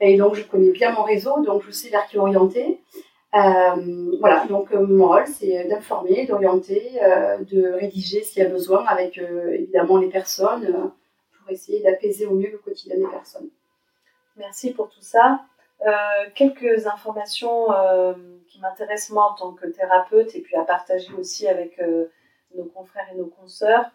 Et 0.00 0.18
donc 0.18 0.34
je 0.34 0.42
connais 0.42 0.70
bien 0.70 0.92
mon 0.92 1.02
réseau, 1.02 1.42
donc 1.42 1.62
je 1.66 1.70
sais 1.70 1.88
vers 1.88 2.06
qui 2.06 2.18
orienter. 2.18 2.78
voilà, 3.32 4.44
donc 4.48 4.70
mon 4.72 5.08
rôle, 5.08 5.26
c'est 5.26 5.64
d'informer, 5.64 6.26
d'orienter, 6.26 7.00
de 7.50 7.72
rédiger 7.72 8.22
s'il 8.22 8.42
y 8.42 8.46
a 8.46 8.50
besoin 8.50 8.84
avec 8.84 9.16
évidemment 9.16 9.96
les 9.96 10.08
personnes 10.08 10.92
pour 11.38 11.50
essayer 11.50 11.82
d'apaiser 11.82 12.26
au 12.26 12.34
mieux 12.34 12.50
le 12.50 12.58
quotidien 12.58 12.96
des 12.98 13.06
personnes. 13.06 13.48
Merci 14.36 14.74
pour 14.74 14.90
tout 14.90 15.00
ça. 15.00 15.40
quelques 16.34 16.86
informations 16.86 17.68
qui 18.56 18.62
m'intéresse 18.62 19.10
moi 19.10 19.32
en 19.32 19.34
tant 19.34 19.52
que 19.52 19.66
thérapeute 19.66 20.34
et 20.34 20.40
puis 20.40 20.56
à 20.56 20.64
partager 20.64 21.12
aussi 21.18 21.46
avec 21.46 21.78
euh, 21.80 22.06
nos 22.56 22.64
confrères 22.64 23.06
et 23.12 23.16
nos 23.16 23.26
consoeurs. 23.26 23.90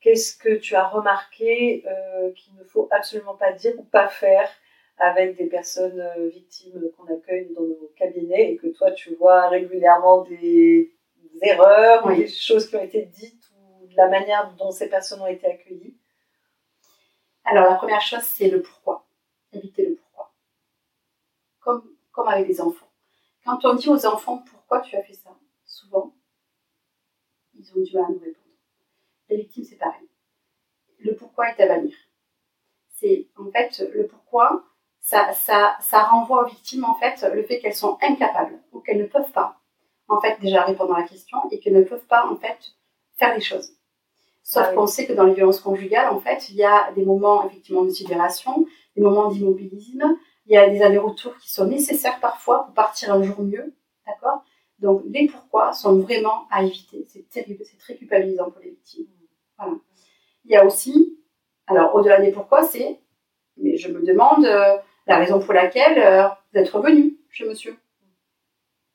Qu'est-ce 0.00 0.36
que 0.36 0.56
tu 0.56 0.74
as 0.74 0.86
remarqué 0.86 1.84
euh, 1.86 2.30
qu'il 2.32 2.54
ne 2.54 2.64
faut 2.64 2.88
absolument 2.90 3.34
pas 3.34 3.52
dire 3.52 3.74
ou 3.78 3.82
pas 3.82 4.08
faire 4.08 4.48
avec 4.98 5.36
des 5.36 5.46
personnes 5.46 6.00
euh, 6.00 6.28
victimes 6.28 6.90
qu'on 6.96 7.12
accueille 7.12 7.52
dans 7.54 7.62
nos 7.62 7.90
cabinets 7.96 8.52
et 8.52 8.56
que 8.56 8.68
toi 8.68 8.92
tu 8.92 9.14
vois 9.14 9.48
régulièrement 9.48 10.22
des, 10.22 10.92
erreurs 11.42 12.06
ou 12.06 12.14
des 12.14 12.28
choses 12.28 12.66
qui 12.68 12.76
ont 12.76 12.82
été 12.82 13.02
dites 13.02 13.50
ou 13.58 13.86
de 13.86 13.96
la 13.96 14.08
manière 14.08 14.54
dont 14.54 14.70
ces 14.70 14.88
personnes 14.88 15.20
ont 15.20 15.26
été 15.26 15.46
accueillies? 15.46 15.96
Alors 17.44 17.68
la 17.70 17.74
première 17.76 18.00
chose 18.00 18.22
c'est 18.22 18.48
le 18.48 18.62
pourquoi, 18.62 19.06
éviter 19.52 19.86
le 19.86 19.96
pourquoi. 19.96 20.32
Comme, 21.60 21.90
comme 22.12 22.28
avec 22.28 22.48
les 22.48 22.60
enfants 22.60 22.86
quand 23.46 23.64
on 23.64 23.74
dit 23.74 23.88
aux 23.88 24.06
enfants 24.06 24.42
pourquoi 24.50 24.80
tu 24.80 24.96
as 24.96 25.02
fait 25.02 25.14
ça, 25.14 25.30
souvent, 25.64 26.12
ils 27.74 27.78
ont 27.78 27.82
du 27.82 27.94
mal 27.94 28.04
à 28.04 28.08
nous 28.08 28.18
répondre. 28.18 28.46
Les 29.28 29.36
victimes, 29.38 29.64
c'est 29.64 29.76
pareil. 29.76 30.08
Le 30.98 31.14
pourquoi 31.14 31.50
est 31.50 31.60
à 31.60 31.66
bannir. 31.66 31.94
C'est 32.88 33.28
en 33.36 33.50
fait 33.50 33.82
le 33.94 34.06
pourquoi, 34.06 34.64
ça, 35.00 35.32
ça, 35.32 35.76
ça 35.80 36.04
renvoie 36.04 36.44
aux 36.44 36.48
victimes 36.48 36.84
en 36.84 36.94
fait 36.94 37.22
le 37.32 37.42
fait 37.42 37.60
qu'elles 37.60 37.74
sont 37.74 37.98
incapables 38.00 38.58
ou 38.72 38.80
qu'elles 38.80 38.98
ne 38.98 39.06
peuvent 39.06 39.32
pas 39.32 39.60
en 40.08 40.20
fait 40.20 40.38
déjà 40.40 40.62
répondre 40.62 40.94
à 40.94 41.00
la 41.00 41.06
question 41.06 41.38
et 41.50 41.58
qu'elles 41.58 41.74
ne 41.74 41.82
peuvent 41.82 42.06
pas 42.06 42.26
en 42.26 42.36
fait 42.36 42.58
faire 43.16 43.34
les 43.34 43.40
choses. 43.40 43.72
Sauf 44.42 44.66
ah 44.68 44.74
qu'on 44.74 44.86
sait 44.86 45.06
que 45.06 45.12
dans 45.12 45.24
les 45.24 45.34
violences 45.34 45.60
conjugales, 45.60 46.08
en 46.08 46.20
fait, 46.20 46.48
il 46.50 46.56
y 46.56 46.64
a 46.64 46.92
des 46.92 47.04
moments 47.04 47.44
effectivement 47.46 47.82
de 47.82 47.90
sidération, 47.90 48.66
des 48.94 49.02
moments 49.02 49.28
d'immobilisme, 49.28 50.16
il 50.46 50.54
y 50.54 50.56
a 50.56 50.70
des 50.70 50.82
allers-retours 50.82 51.36
qui 51.38 51.50
sont 51.50 51.66
nécessaires 51.66 52.20
parfois 52.20 52.64
pour 52.64 52.74
partir 52.74 53.12
un 53.12 53.22
jour 53.22 53.42
mieux, 53.42 53.74
d'accord? 54.06 54.44
Donc 54.78 55.02
les 55.06 55.26
pourquoi 55.26 55.72
sont 55.72 56.00
vraiment 56.00 56.46
à 56.50 56.62
éviter. 56.62 57.06
C'est 57.08 57.28
terrible, 57.28 57.64
c'est 57.64 57.78
très 57.78 57.96
culpabilisant 57.96 58.50
pour 58.50 58.60
les 58.62 58.70
victimes. 58.70 59.06
Voilà. 59.58 59.74
Il 60.44 60.50
y 60.50 60.56
a 60.56 60.64
aussi, 60.64 61.18
alors 61.66 61.94
au-delà 61.94 62.20
des 62.20 62.30
pourquoi, 62.30 62.62
c'est, 62.62 63.00
mais 63.56 63.76
je 63.76 63.90
me 63.90 64.04
demande 64.04 64.44
euh, 64.44 64.76
la 65.06 65.16
raison 65.16 65.40
pour 65.40 65.54
laquelle 65.54 65.98
euh, 65.98 66.28
vous 66.52 66.60
êtes 66.60 66.68
revenu 66.68 67.16
chez 67.30 67.46
monsieur. 67.46 67.76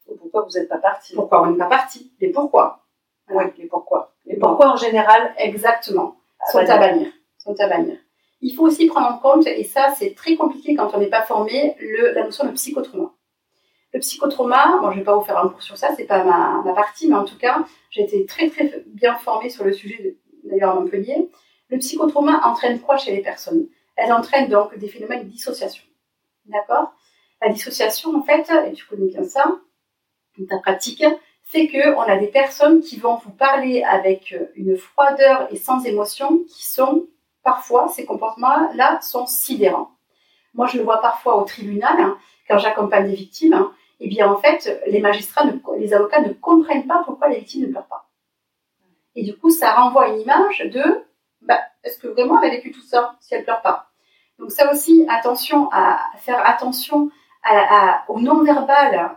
Ou 0.08 0.16
pourquoi 0.16 0.44
vous 0.44 0.58
n'êtes 0.58 0.70
pas 0.70 0.78
parti 0.78 1.16
Pourquoi 1.16 1.42
on 1.42 1.52
n'est 1.52 1.58
pas 1.58 1.70
parti 1.70 2.12
Les 2.20 2.30
pourquoi. 2.30 2.86
Oui, 3.30 3.44
les 3.58 3.68
pourquoi. 3.68 4.14
Les 4.26 4.38
pourquoi 4.38 4.74
en 4.74 4.76
général 4.76 5.34
Exactement. 5.38 6.18
Sont 6.52 6.60
à 6.60 6.78
bannir. 6.78 7.12
Sont 7.38 7.56
à 7.60 7.68
bannir. 7.68 7.98
Il 8.42 8.54
faut 8.56 8.64
aussi 8.64 8.88
prendre 8.88 9.08
en 9.08 9.18
compte, 9.20 9.48
et 9.48 9.64
ça 9.64 9.94
c'est 9.96 10.16
très 10.16 10.36
compliqué 10.36 10.76
quand 10.76 10.94
on 10.94 11.00
n'est 11.00 11.10
pas 11.10 11.22
formé, 11.22 11.76
le, 11.80 12.12
la 12.14 12.24
notion 12.24 12.46
de 12.46 12.52
psychotrauma. 12.52 13.14
Le 13.94 14.00
psychotrauma, 14.00 14.80
bon, 14.82 14.92
je 14.92 15.00
vais 15.00 15.04
pas 15.04 15.16
vous 15.16 15.24
faire 15.24 15.38
un 15.38 15.50
cours 15.50 15.62
sur 15.62 15.78
ça, 15.78 15.90
c'est 15.96 16.06
pas 16.06 16.24
ma, 16.24 16.62
ma, 16.64 16.74
partie, 16.74 17.10
mais 17.10 17.16
en 17.16 17.26
tout 17.26 17.38
cas, 17.38 17.66
j'ai 17.90 18.04
été 18.04 18.26
très 18.26 18.50
très 18.50 18.84
bien 18.88 19.16
formée 19.16 19.50
sur 19.50 19.66
le 19.66 19.74
sujet, 19.74 20.18
d'ailleurs 20.44 20.72
à 20.72 20.80
Montpellier. 20.80 21.30
Le 21.70 21.78
psychotrauma 21.78 22.42
entraîne 22.46 22.80
quoi 22.80 22.98
chez 22.98 23.12
les 23.12 23.22
personnes? 23.22 23.68
Elle 23.96 24.14
entraîne 24.14 24.50
donc 24.50 24.78
des 24.78 24.88
phénomènes 24.88 25.24
de 25.24 25.30
dissociation. 25.30 25.84
D'accord? 26.46 26.94
La 27.42 27.50
dissociation, 27.50 28.16
en 28.16 28.24
fait, 28.24 28.50
et 28.70 28.74
tu 28.74 28.86
connais 28.86 29.08
bien 29.08 29.24
ça, 29.24 29.44
ta 30.50 30.58
pratique, 30.60 31.04
fait 31.44 31.68
que 31.68 31.96
on 31.96 32.02
a 32.02 32.18
des 32.18 32.28
personnes 32.28 32.82
qui 32.82 32.98
vont 32.98 33.18
vous 33.18 33.32
parler 33.32 33.84
avec 33.84 34.36
une 34.56 34.78
froideur 34.78 35.48
et 35.52 35.58
sans 35.58 35.86
émotion 35.86 36.44
qui 36.48 36.66
sont 36.66 37.08
parfois, 37.44 37.88
ces 37.90 38.06
comportements-là 38.06 39.00
sont 39.02 39.26
sidérants. 39.26 39.92
Moi, 40.54 40.68
je 40.68 40.78
le 40.78 40.84
vois 40.84 41.02
parfois 41.02 41.38
au 41.38 41.44
tribunal, 41.44 41.96
hein, 42.00 42.18
quand 42.48 42.58
j'accompagne 42.58 43.10
des 43.10 43.16
victimes, 43.16 43.54
hein, 43.54 43.74
et 44.02 44.10
bien 44.10 44.30
en 44.30 44.36
fait, 44.36 44.82
les 44.88 45.00
magistrats, 45.00 45.46
les 45.78 45.94
avocats 45.94 46.20
ne 46.22 46.34
comprennent 46.34 46.88
pas 46.88 47.04
pourquoi 47.06 47.30
les 47.30 47.40
victimes 47.40 47.68
ne 47.68 47.72
pleurent 47.72 47.88
pas. 47.88 48.10
Et 49.16 49.24
du 49.24 49.38
coup, 49.38 49.50
ça 49.50 49.74
renvoie 49.74 50.10
une 50.10 50.20
image 50.20 50.60
de, 50.74 50.84
bah, 51.42 51.60
est-ce 51.84 52.00
que 52.00 52.08
vraiment 52.08 52.42
elle 52.42 52.52
a 52.52 52.56
vécu 52.56 52.72
tout 52.72 52.82
ça 52.82 53.16
si 53.22 53.34
elle 53.36 53.44
pleure 53.44 53.62
pas? 53.62 53.88
Donc 54.40 54.52
ça 54.52 54.72
aussi, 54.72 55.06
attention 55.10 55.70
à 55.72 56.00
faire 56.18 56.42
attention 56.46 57.12
au 58.08 58.20
non-verbal 58.20 59.12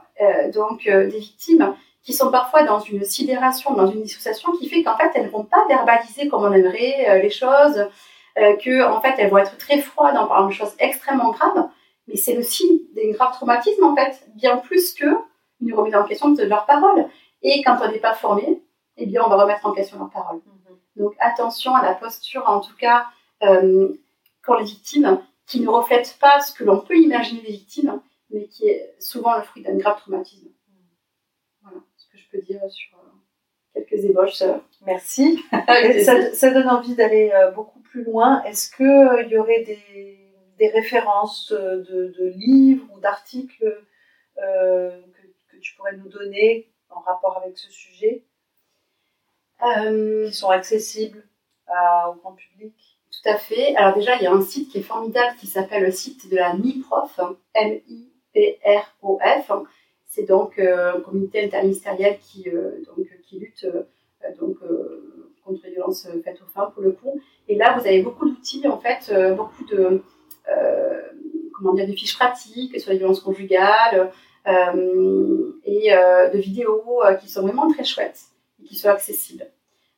donc 0.52 0.84
des 0.84 1.18
victimes 1.18 1.74
qui 2.02 2.12
sont 2.12 2.30
parfois 2.30 2.62
dans 2.62 2.78
une 2.78 3.04
sidération, 3.04 3.72
dans 3.72 3.86
une 3.86 4.02
dissociation 4.02 4.52
qui 4.52 4.68
fait 4.68 4.82
qu'en 4.82 4.96
fait 4.96 5.10
elles 5.14 5.24
ne 5.24 5.30
vont 5.30 5.44
pas 5.44 5.66
verbaliser 5.66 6.28
comme 6.28 6.44
on 6.44 6.52
aimerait 6.52 7.20
les 7.22 7.30
choses, 7.30 7.88
que 8.36 8.84
en 8.84 9.00
fait 9.00 9.14
elles 9.18 9.30
vont 9.30 9.38
être 9.38 9.56
très 9.56 9.78
froides 9.78 10.16
en 10.16 10.26
parlant 10.26 10.48
de 10.48 10.52
choses 10.52 10.74
extrêmement 10.78 11.30
graves, 11.30 11.68
mais 12.06 12.16
c'est 12.16 12.34
le 12.34 12.42
signe 12.42 12.78
d'un 12.94 13.10
grave 13.12 13.32
traumatisme 13.32 13.84
en 13.84 13.94
fait, 13.94 14.28
bien 14.34 14.56
plus 14.58 14.94
que 14.94 15.06
une 15.60 15.74
remise 15.74 15.94
en 15.94 16.04
question 16.04 16.30
de 16.30 16.42
leurs 16.42 16.66
paroles. 16.66 17.06
Et 17.42 17.62
quand 17.62 17.78
on 17.82 17.90
n'est 17.90 17.98
pas 17.98 18.14
formé, 18.14 18.62
eh 18.96 19.06
bien 19.06 19.22
on 19.24 19.28
va 19.28 19.36
remettre 19.36 19.64
en 19.66 19.72
question 19.72 19.98
leurs 19.98 20.10
paroles. 20.10 20.38
Mm-hmm. 20.38 21.00
Donc 21.02 21.14
attention 21.18 21.74
à 21.74 21.82
la 21.82 21.94
posture, 21.94 22.44
en 22.46 22.60
tout 22.60 22.76
cas 22.76 23.06
euh, 23.42 23.92
pour 24.42 24.56
les 24.56 24.64
victimes, 24.64 25.20
qui 25.46 25.60
ne 25.60 25.68
reflète 25.68 26.16
pas 26.20 26.40
ce 26.40 26.52
que 26.52 26.64
l'on 26.64 26.80
peut 26.80 26.96
imaginer 26.96 27.42
des 27.42 27.52
victimes, 27.52 28.00
mais 28.30 28.46
qui 28.46 28.66
est 28.68 28.94
souvent 28.98 29.36
le 29.36 29.42
fruit 29.42 29.62
d'un 29.62 29.76
grave 29.76 29.98
traumatisme. 29.98 30.48
Voilà 31.62 31.78
ce 31.96 32.06
que 32.08 32.18
je 32.18 32.28
peux 32.30 32.42
dire 32.42 32.60
sur 32.68 32.98
euh, 32.98 33.80
quelques 33.80 34.04
ébauches. 34.04 34.42
Merci. 34.86 35.42
ça, 36.34 36.50
donne 36.50 36.68
envie 36.68 36.94
d'aller 36.94 37.30
euh, 37.34 37.50
beaucoup 37.50 37.80
plus 37.80 38.04
loin. 38.04 38.42
Est-ce 38.44 38.70
qu'il 38.74 39.30
y 39.30 39.38
aurait 39.38 39.64
des 39.64 40.23
des 40.58 40.68
références 40.68 41.52
de, 41.52 42.32
livres 42.36 42.86
ou 42.94 43.00
d'articles 43.00 43.84
euh, 44.38 45.00
que, 45.50 45.56
tu 45.58 45.74
pourrais 45.76 45.96
nous 45.96 46.08
donner 46.08 46.68
en 46.90 47.00
rapport 47.00 47.38
avec 47.42 47.56
ce 47.56 47.70
sujet 47.70 48.22
euh, 49.64 50.26
qui 50.28 50.34
sont 50.34 50.50
accessibles 50.50 51.24
au 51.68 52.14
grand 52.14 52.32
public 52.32 52.74
Tout 53.10 53.28
à 53.28 53.38
fait. 53.38 53.74
Alors 53.76 53.94
déjà, 53.94 54.16
il 54.16 54.22
y 54.22 54.26
a 54.26 54.32
un 54.32 54.42
site 54.42 54.70
qui 54.70 54.78
est 54.78 54.82
formidable 54.82 55.36
qui 55.38 55.46
s'appelle 55.46 55.84
le 55.84 55.90
site 55.90 56.30
de 56.30 56.36
la 56.36 56.52
MIPROF, 56.54 57.18
M-I-P-R-O-F. 57.54 59.52
C'est 60.06 60.24
donc 60.24 60.58
euh, 60.58 60.96
un 60.96 61.00
comité 61.00 61.42
interministériel 61.42 62.18
qui, 62.18 62.44
donc, 62.86 63.08
qui 63.24 63.38
lutte 63.38 63.66
donc, 64.38 64.58
contre 65.44 65.60
les 65.64 65.70
violences 65.70 66.06
faites 66.22 66.42
aux 66.42 66.46
femmes 66.46 66.72
pour 66.72 66.82
le 66.82 66.92
coup. 66.92 67.18
Et 67.48 67.54
là, 67.56 67.76
vous 67.78 67.86
avez 67.86 68.02
beaucoup 68.02 68.28
d'outils, 68.28 68.66
en 68.68 68.78
fait, 68.78 69.12
beaucoup 69.34 69.64
de, 69.64 69.76
euh, 69.76 70.02
comment 71.54 71.72
dire, 71.72 71.86
de 71.86 71.92
fiches 71.92 72.16
pratiques 72.16 72.78
sur 72.80 72.90
les 72.90 72.98
violences 72.98 73.20
conjugales 73.20 74.10
euh, 74.46 75.52
et 75.64 75.94
euh, 75.94 76.28
de 76.28 76.38
vidéos 76.38 77.02
qui 77.20 77.28
sont 77.28 77.42
vraiment 77.42 77.70
très 77.70 77.84
chouettes 77.84 78.20
et 78.60 78.64
qui 78.64 78.76
sont 78.76 78.88
accessibles. 78.88 79.46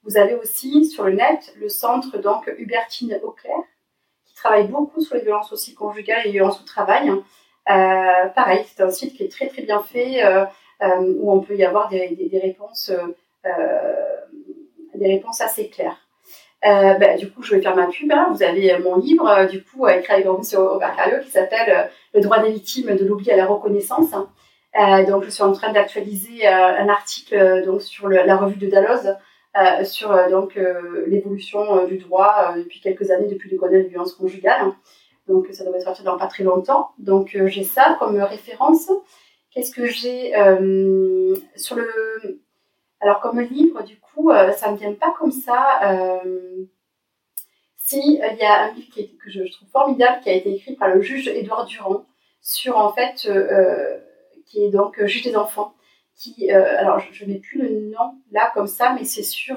Vous 0.05 0.17
avez 0.17 0.35
aussi 0.35 0.85
sur 0.85 1.05
le 1.05 1.13
net 1.13 1.55
le 1.59 1.69
centre 1.69 2.19
donc 2.19 2.53
Hubertine 2.59 3.19
Auclair 3.25 3.59
qui 4.25 4.35
travaille 4.35 4.69
beaucoup 4.69 5.01
sur 5.01 5.17
les 5.17 5.23
violences 5.23 5.53
aussi 5.53 5.75
conjugales 5.75 6.21
et 6.21 6.27
les 6.27 6.33
violences 6.33 6.61
au 6.61 6.65
travail. 6.65 7.11
pareil, 7.65 8.65
c'est 8.67 8.83
un 8.83 8.91
site 8.91 9.15
qui 9.15 9.25
est 9.25 9.33
très 9.33 9.49
très 9.49 9.63
bien 9.63 9.81
fait 9.81 10.23
où 10.81 11.33
on 11.33 11.41
peut 11.41 11.57
y 11.57 11.65
avoir 11.65 11.89
des, 11.89 12.11
des 12.11 12.39
réponses, 12.39 12.93
des 14.95 15.07
réponses 15.09 15.41
assez 15.41 15.69
claires. 15.71 16.06
Euh, 16.65 16.95
bah, 16.95 17.17
du 17.17 17.31
coup, 17.31 17.43
je 17.43 17.55
vais 17.55 17.61
faire 17.61 17.77
ma 17.77 17.87
pub. 17.87 18.11
Hein. 18.11 18.29
Vous 18.33 18.43
avez 18.43 18.79
mon 18.79 18.97
livre, 18.97 19.29
euh, 19.29 19.47
du 19.47 19.63
coup, 19.63 19.87
écrit 19.89 20.15
avec 20.15 20.27
M. 20.27 20.41
Robert 20.55 20.97
qui 21.23 21.31
s'appelle 21.31 21.71
euh, 21.71 21.83
Le 22.15 22.21
droit 22.21 22.39
des 22.43 22.51
victimes 22.51 22.97
de 22.97 23.05
l'oubli 23.05 23.31
à 23.31 23.37
la 23.37 23.47
reconnaissance. 23.47 24.11
donc, 25.09 25.25
je 25.25 25.31
suis 25.31 25.43
en 25.43 25.53
train 25.53 25.73
d'actualiser 25.73 26.47
un 26.47 26.89
article 26.89 27.65
donc 27.65 27.83
sur 27.83 28.09
la 28.09 28.37
revue 28.37 28.59
de 28.59 28.69
Dalloz 28.69 29.17
sur 29.85 30.11
donc 30.29 30.59
l'évolution 31.07 31.87
du 31.87 31.97
droit 31.97 32.55
depuis 32.57 32.81
quelques 32.81 33.11
années, 33.11 33.27
depuis 33.27 33.49
le 33.51 33.57
Grenelle 33.57 33.85
de 33.85 33.89
violence 33.89 34.13
conjugale. 34.13 34.73
Donc, 35.29 35.47
ça 35.53 35.65
devrait 35.65 35.81
sortir 35.81 36.05
dans 36.05 36.19
pas 36.19 36.27
très 36.27 36.45
longtemps. 36.45 36.91
Donc, 36.99 37.39
j'ai 37.47 37.65
ça 37.65 37.97
comme 37.99 38.21
référence. 38.21 38.91
Qu'est-ce 39.51 39.75
que 39.75 39.87
j'ai 39.87 40.33
sur 41.57 41.77
le 41.77 42.43
alors 43.01 43.21
comme 43.21 43.41
livre, 43.41 43.83
du 43.83 43.99
coup, 44.01 44.31
euh, 44.31 44.53
ça 44.53 44.71
me 44.71 44.77
vient 44.77 44.95
pas 44.95 45.15
comme 45.19 45.33
ça. 45.33 45.81
Euh, 45.85 46.65
si 47.77 48.21
euh, 48.23 48.29
il 48.33 48.39
y 48.39 48.43
a 48.43 48.65
un 48.65 48.73
livre 48.73 48.89
que 48.95 49.31
je, 49.31 49.53
trouve 49.53 49.69
formidable 49.69 50.23
qui 50.23 50.31
a 50.31 50.35
été 50.35 50.55
écrit 50.55 50.75
par 50.75 50.89
le 50.89 51.01
juge 51.03 51.29
Édouard 51.29 51.67
Durand 51.67 52.05
sur 52.41 52.79
en 52.79 52.93
fait 52.93 53.29
qui 54.47 54.63
est 54.63 54.71
donc 54.71 55.03
juge 55.05 55.25
des 55.25 55.37
enfants. 55.37 55.75
Qui, 56.15 56.51
alors 56.51 56.99
je, 56.99 57.25
n'ai 57.27 57.39
plus 57.39 57.61
le 57.61 57.91
nom 57.91 58.15
là 58.31 58.51
comme 58.55 58.67
ça, 58.67 58.95
mais 58.95 59.05
c'est 59.05 59.23
sur 59.23 59.57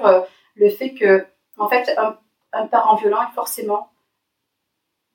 le 0.54 0.68
fait 0.68 0.92
que 0.92 1.24
fait 1.70 1.96
un, 2.52 2.66
parent 2.66 2.96
violent 2.96 3.22
est 3.22 3.34
forcément, 3.34 3.90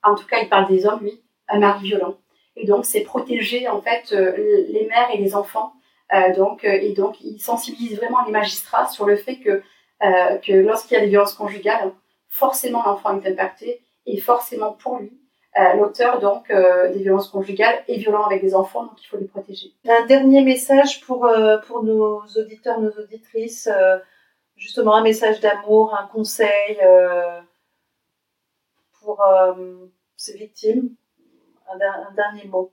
en 0.02 0.16
tout 0.16 0.26
cas 0.26 0.40
il 0.40 0.48
parle 0.48 0.66
des 0.66 0.86
hommes 0.86 1.00
lui, 1.02 1.22
un 1.48 1.60
mari 1.60 1.84
violent. 1.84 2.18
Et 2.56 2.66
donc 2.66 2.84
c'est 2.84 3.02
protéger 3.02 3.68
en 3.68 3.80
fait 3.80 4.10
les 4.10 4.86
mères 4.88 5.10
et 5.12 5.18
les 5.18 5.36
enfants 5.36 5.74
donc, 6.36 6.64
euh, 6.64 6.72
et 6.72 6.92
donc, 6.92 7.20
il 7.20 7.40
sensibilise 7.40 7.96
vraiment 7.96 8.24
les 8.24 8.32
magistrats 8.32 8.86
sur 8.86 9.06
le 9.06 9.16
fait 9.16 9.36
que, 9.36 9.62
euh, 10.02 10.62
lorsqu'il 10.62 10.96
y 10.96 10.98
a 10.98 11.00
des 11.00 11.08
violences 11.08 11.34
conjugales, 11.34 11.92
forcément 12.28 12.82
l'enfant 12.84 13.20
est 13.20 13.30
impacté 13.30 13.82
et 14.04 14.20
forcément 14.20 14.72
pour 14.72 14.98
lui, 14.98 15.18
l'auteur 15.78 16.20
donc 16.20 16.52
des 16.52 16.98
violences 16.98 17.30
conjugales 17.30 17.82
est 17.88 17.96
violent 17.96 18.24
avec 18.24 18.42
les 18.42 18.54
enfants, 18.54 18.84
donc 18.84 19.02
il 19.02 19.06
faut 19.06 19.16
les 19.16 19.26
protéger. 19.26 19.72
Un 19.88 20.04
dernier 20.04 20.42
message 20.42 21.00
pour, 21.00 21.26
pour 21.66 21.82
nos 21.82 22.20
auditeurs, 22.36 22.78
nos 22.78 22.90
auditrices, 22.90 23.70
justement 24.54 24.96
un 24.96 25.02
message 25.02 25.40
d'amour, 25.40 25.96
un 25.98 26.06
conseil 26.08 26.78
pour 29.00 29.24
ces 30.16 30.36
victimes, 30.36 30.90
un 31.72 32.14
dernier 32.14 32.44
mot 32.44 32.70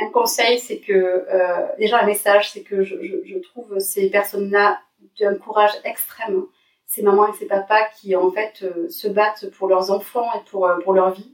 un 0.00 0.10
conseil, 0.10 0.58
c'est 0.58 0.78
que 0.78 0.92
euh, 0.92 1.66
déjà 1.78 2.00
un 2.00 2.06
message, 2.06 2.50
c'est 2.50 2.62
que 2.62 2.82
je, 2.82 2.96
trouve 3.42 3.78
ces 3.78 4.08
personnes-là 4.10 4.80
d'un 5.20 5.34
courage 5.34 5.72
extrême. 5.84 6.44
Ces 6.86 7.02
mamans 7.02 7.28
et 7.28 7.36
ces 7.38 7.46
papas 7.46 7.84
qui 8.00 8.16
en 8.16 8.30
fait 8.32 8.62
euh, 8.62 8.88
se 8.88 9.06
battent 9.06 9.48
pour 9.50 9.68
leurs 9.68 9.90
enfants 9.92 10.28
et 10.34 10.50
pour, 10.50 10.66
euh, 10.66 10.78
leur 10.92 11.12
vie. 11.12 11.32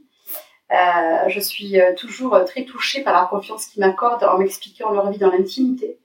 je 0.69 1.39
suis 1.39 1.77
toujours 1.95 2.43
très 2.45 2.65
touchée 2.65 3.01
par 3.01 3.13
la 3.13 3.27
confiance 3.27 3.67
qu'ils 3.67 3.79
m'accordent 3.79 4.23
en 4.23 4.37
m'expliquant 4.37 4.91
leur 4.91 5.09
vie 5.09 5.17
dans 5.17 5.31
l'intimité. 5.31 5.99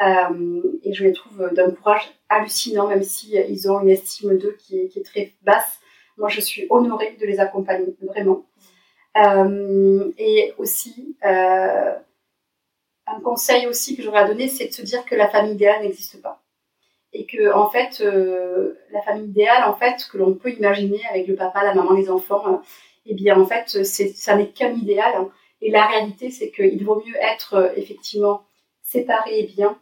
et 0.00 0.92
je 0.92 1.04
les 1.04 1.12
trouve 1.12 1.50
d'un 1.52 1.70
courage 1.72 2.08
hallucinant, 2.28 2.86
même 2.86 3.02
si 3.02 3.36
ils 3.36 3.70
ont 3.70 3.80
une 3.80 3.90
estime 3.90 4.38
d'eux 4.38 4.56
qui 4.58 4.78
est 4.78 5.04
très 5.04 5.34
basse. 5.42 5.80
Moi, 6.18 6.28
je 6.28 6.40
suis 6.40 6.66
honorée 6.70 7.16
de 7.20 7.26
les 7.26 7.40
accompagner, 7.40 7.94
vraiment. 8.00 8.46
Euh, 9.16 10.12
et 10.18 10.54
aussi, 10.58 11.16
euh, 11.24 11.94
un 13.06 13.20
conseil 13.20 13.66
aussi 13.66 13.96
que 13.96 14.02
j'aurais 14.02 14.20
à 14.20 14.28
donner, 14.28 14.48
c'est 14.48 14.68
de 14.68 14.72
se 14.72 14.82
dire 14.82 15.04
que 15.04 15.14
la 15.14 15.28
famille 15.28 15.54
idéale 15.54 15.82
n'existe 15.82 16.20
pas. 16.20 16.42
Et 17.12 17.26
que, 17.26 17.52
en 17.54 17.70
fait, 17.70 18.00
euh, 18.02 18.74
la 18.90 19.00
famille 19.02 19.30
idéale, 19.30 19.64
en 19.64 19.74
fait, 19.74 20.06
que 20.10 20.18
l'on 20.18 20.34
peut 20.34 20.50
imaginer 20.52 21.00
avec 21.10 21.26
le 21.28 21.36
papa, 21.36 21.64
la 21.64 21.74
maman, 21.74 21.94
les 21.94 22.10
enfants, 22.10 22.60
eh 23.06 23.14
bien, 23.14 23.40
en 23.40 23.46
fait, 23.46 23.84
ça 23.84 24.36
n'est 24.36 24.50
qu'un 24.50 24.72
idéal. 24.72 25.26
Et 25.62 25.70
la 25.70 25.86
réalité, 25.86 26.30
c'est 26.30 26.50
qu'il 26.50 26.84
vaut 26.84 27.02
mieux 27.06 27.16
être 27.16 27.72
effectivement 27.76 28.44
séparé 28.82 29.40
et 29.40 29.46
bien 29.46 29.78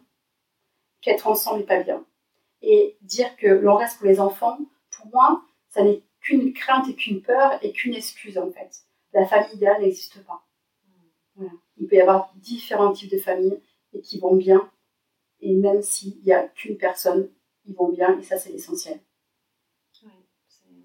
qu'être 1.01 1.27
ensemble 1.27 1.61
et 1.61 1.65
pas 1.65 1.83
bien. 1.83 2.05
Et 2.61 2.97
dire 3.01 3.35
que 3.37 3.47
l'on 3.47 3.75
reste 3.75 3.97
pour 3.97 4.07
les 4.07 4.19
enfants, 4.19 4.57
pour 4.95 5.07
moi, 5.07 5.41
ça 5.69 5.83
n'est 5.83 6.03
qu'une 6.21 6.53
crainte 6.53 6.87
et 6.89 6.95
qu'une 6.95 7.21
peur 7.21 7.59
et 7.61 7.71
qu'une 7.71 7.95
excuse, 7.95 8.37
en 8.37 8.49
fait 8.51 8.84
la 9.15 9.25
famille 9.25 9.55
idéale 9.55 9.81
n'existe 9.81 10.23
pas. 10.25 10.43
Il 11.77 11.87
peut 11.87 11.95
y 11.95 12.01
avoir 12.01 12.31
différents 12.35 12.91
types 12.91 13.11
de 13.11 13.17
familles 13.17 13.59
et 13.93 14.01
qui 14.01 14.19
vont 14.19 14.35
bien. 14.35 14.69
Et 15.41 15.53
même 15.53 15.81
s'il 15.81 16.17
n'y 16.25 16.31
a 16.31 16.43
qu'une 16.43 16.77
personne, 16.77 17.29
ils 17.65 17.75
vont 17.75 17.89
bien. 17.89 18.17
Et 18.19 18.23
ça, 18.23 18.37
c'est 18.37 18.51
l'essentiel. 18.51 18.99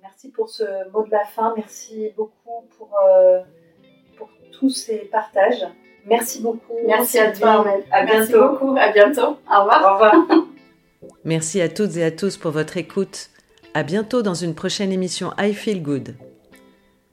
merci 0.01 0.31
pour 0.31 0.49
ce 0.49 0.91
mot 0.91 1.05
de 1.05 1.11
la 1.11 1.25
fin. 1.25 1.55
Merci 1.57 2.11
beaucoup 2.17 2.67
pour, 2.77 2.97
euh, 3.07 3.41
pour 4.17 4.29
tous 4.53 4.71
ces 4.71 4.99
partages. 4.99 5.67
Merci 6.07 6.41
beaucoup. 6.41 6.75
Merci 6.87 7.19
à 7.19 7.33
toi, 7.33 7.65
À 7.93 8.05
bientôt. 8.05 8.19
Merci 8.19 8.33
beaucoup. 8.33 8.77
À 8.77 8.93
bientôt. 8.93 9.39
Au 9.51 9.61
revoir. 9.61 9.83
Au 9.85 9.95
revoir. 9.95 10.47
Merci 11.25 11.61
à 11.61 11.69
toutes 11.69 11.97
et 11.97 12.05
à 12.05 12.11
tous 12.11 12.37
pour 12.37 12.51
votre 12.51 12.77
écoute. 12.77 13.31
À 13.75 13.83
bientôt 13.83 14.23
dans 14.23 14.35
une 14.35 14.55
prochaine 14.55 14.91
émission 14.91 15.33
I 15.39 15.53
Feel 15.53 15.83
Good. 15.83 16.30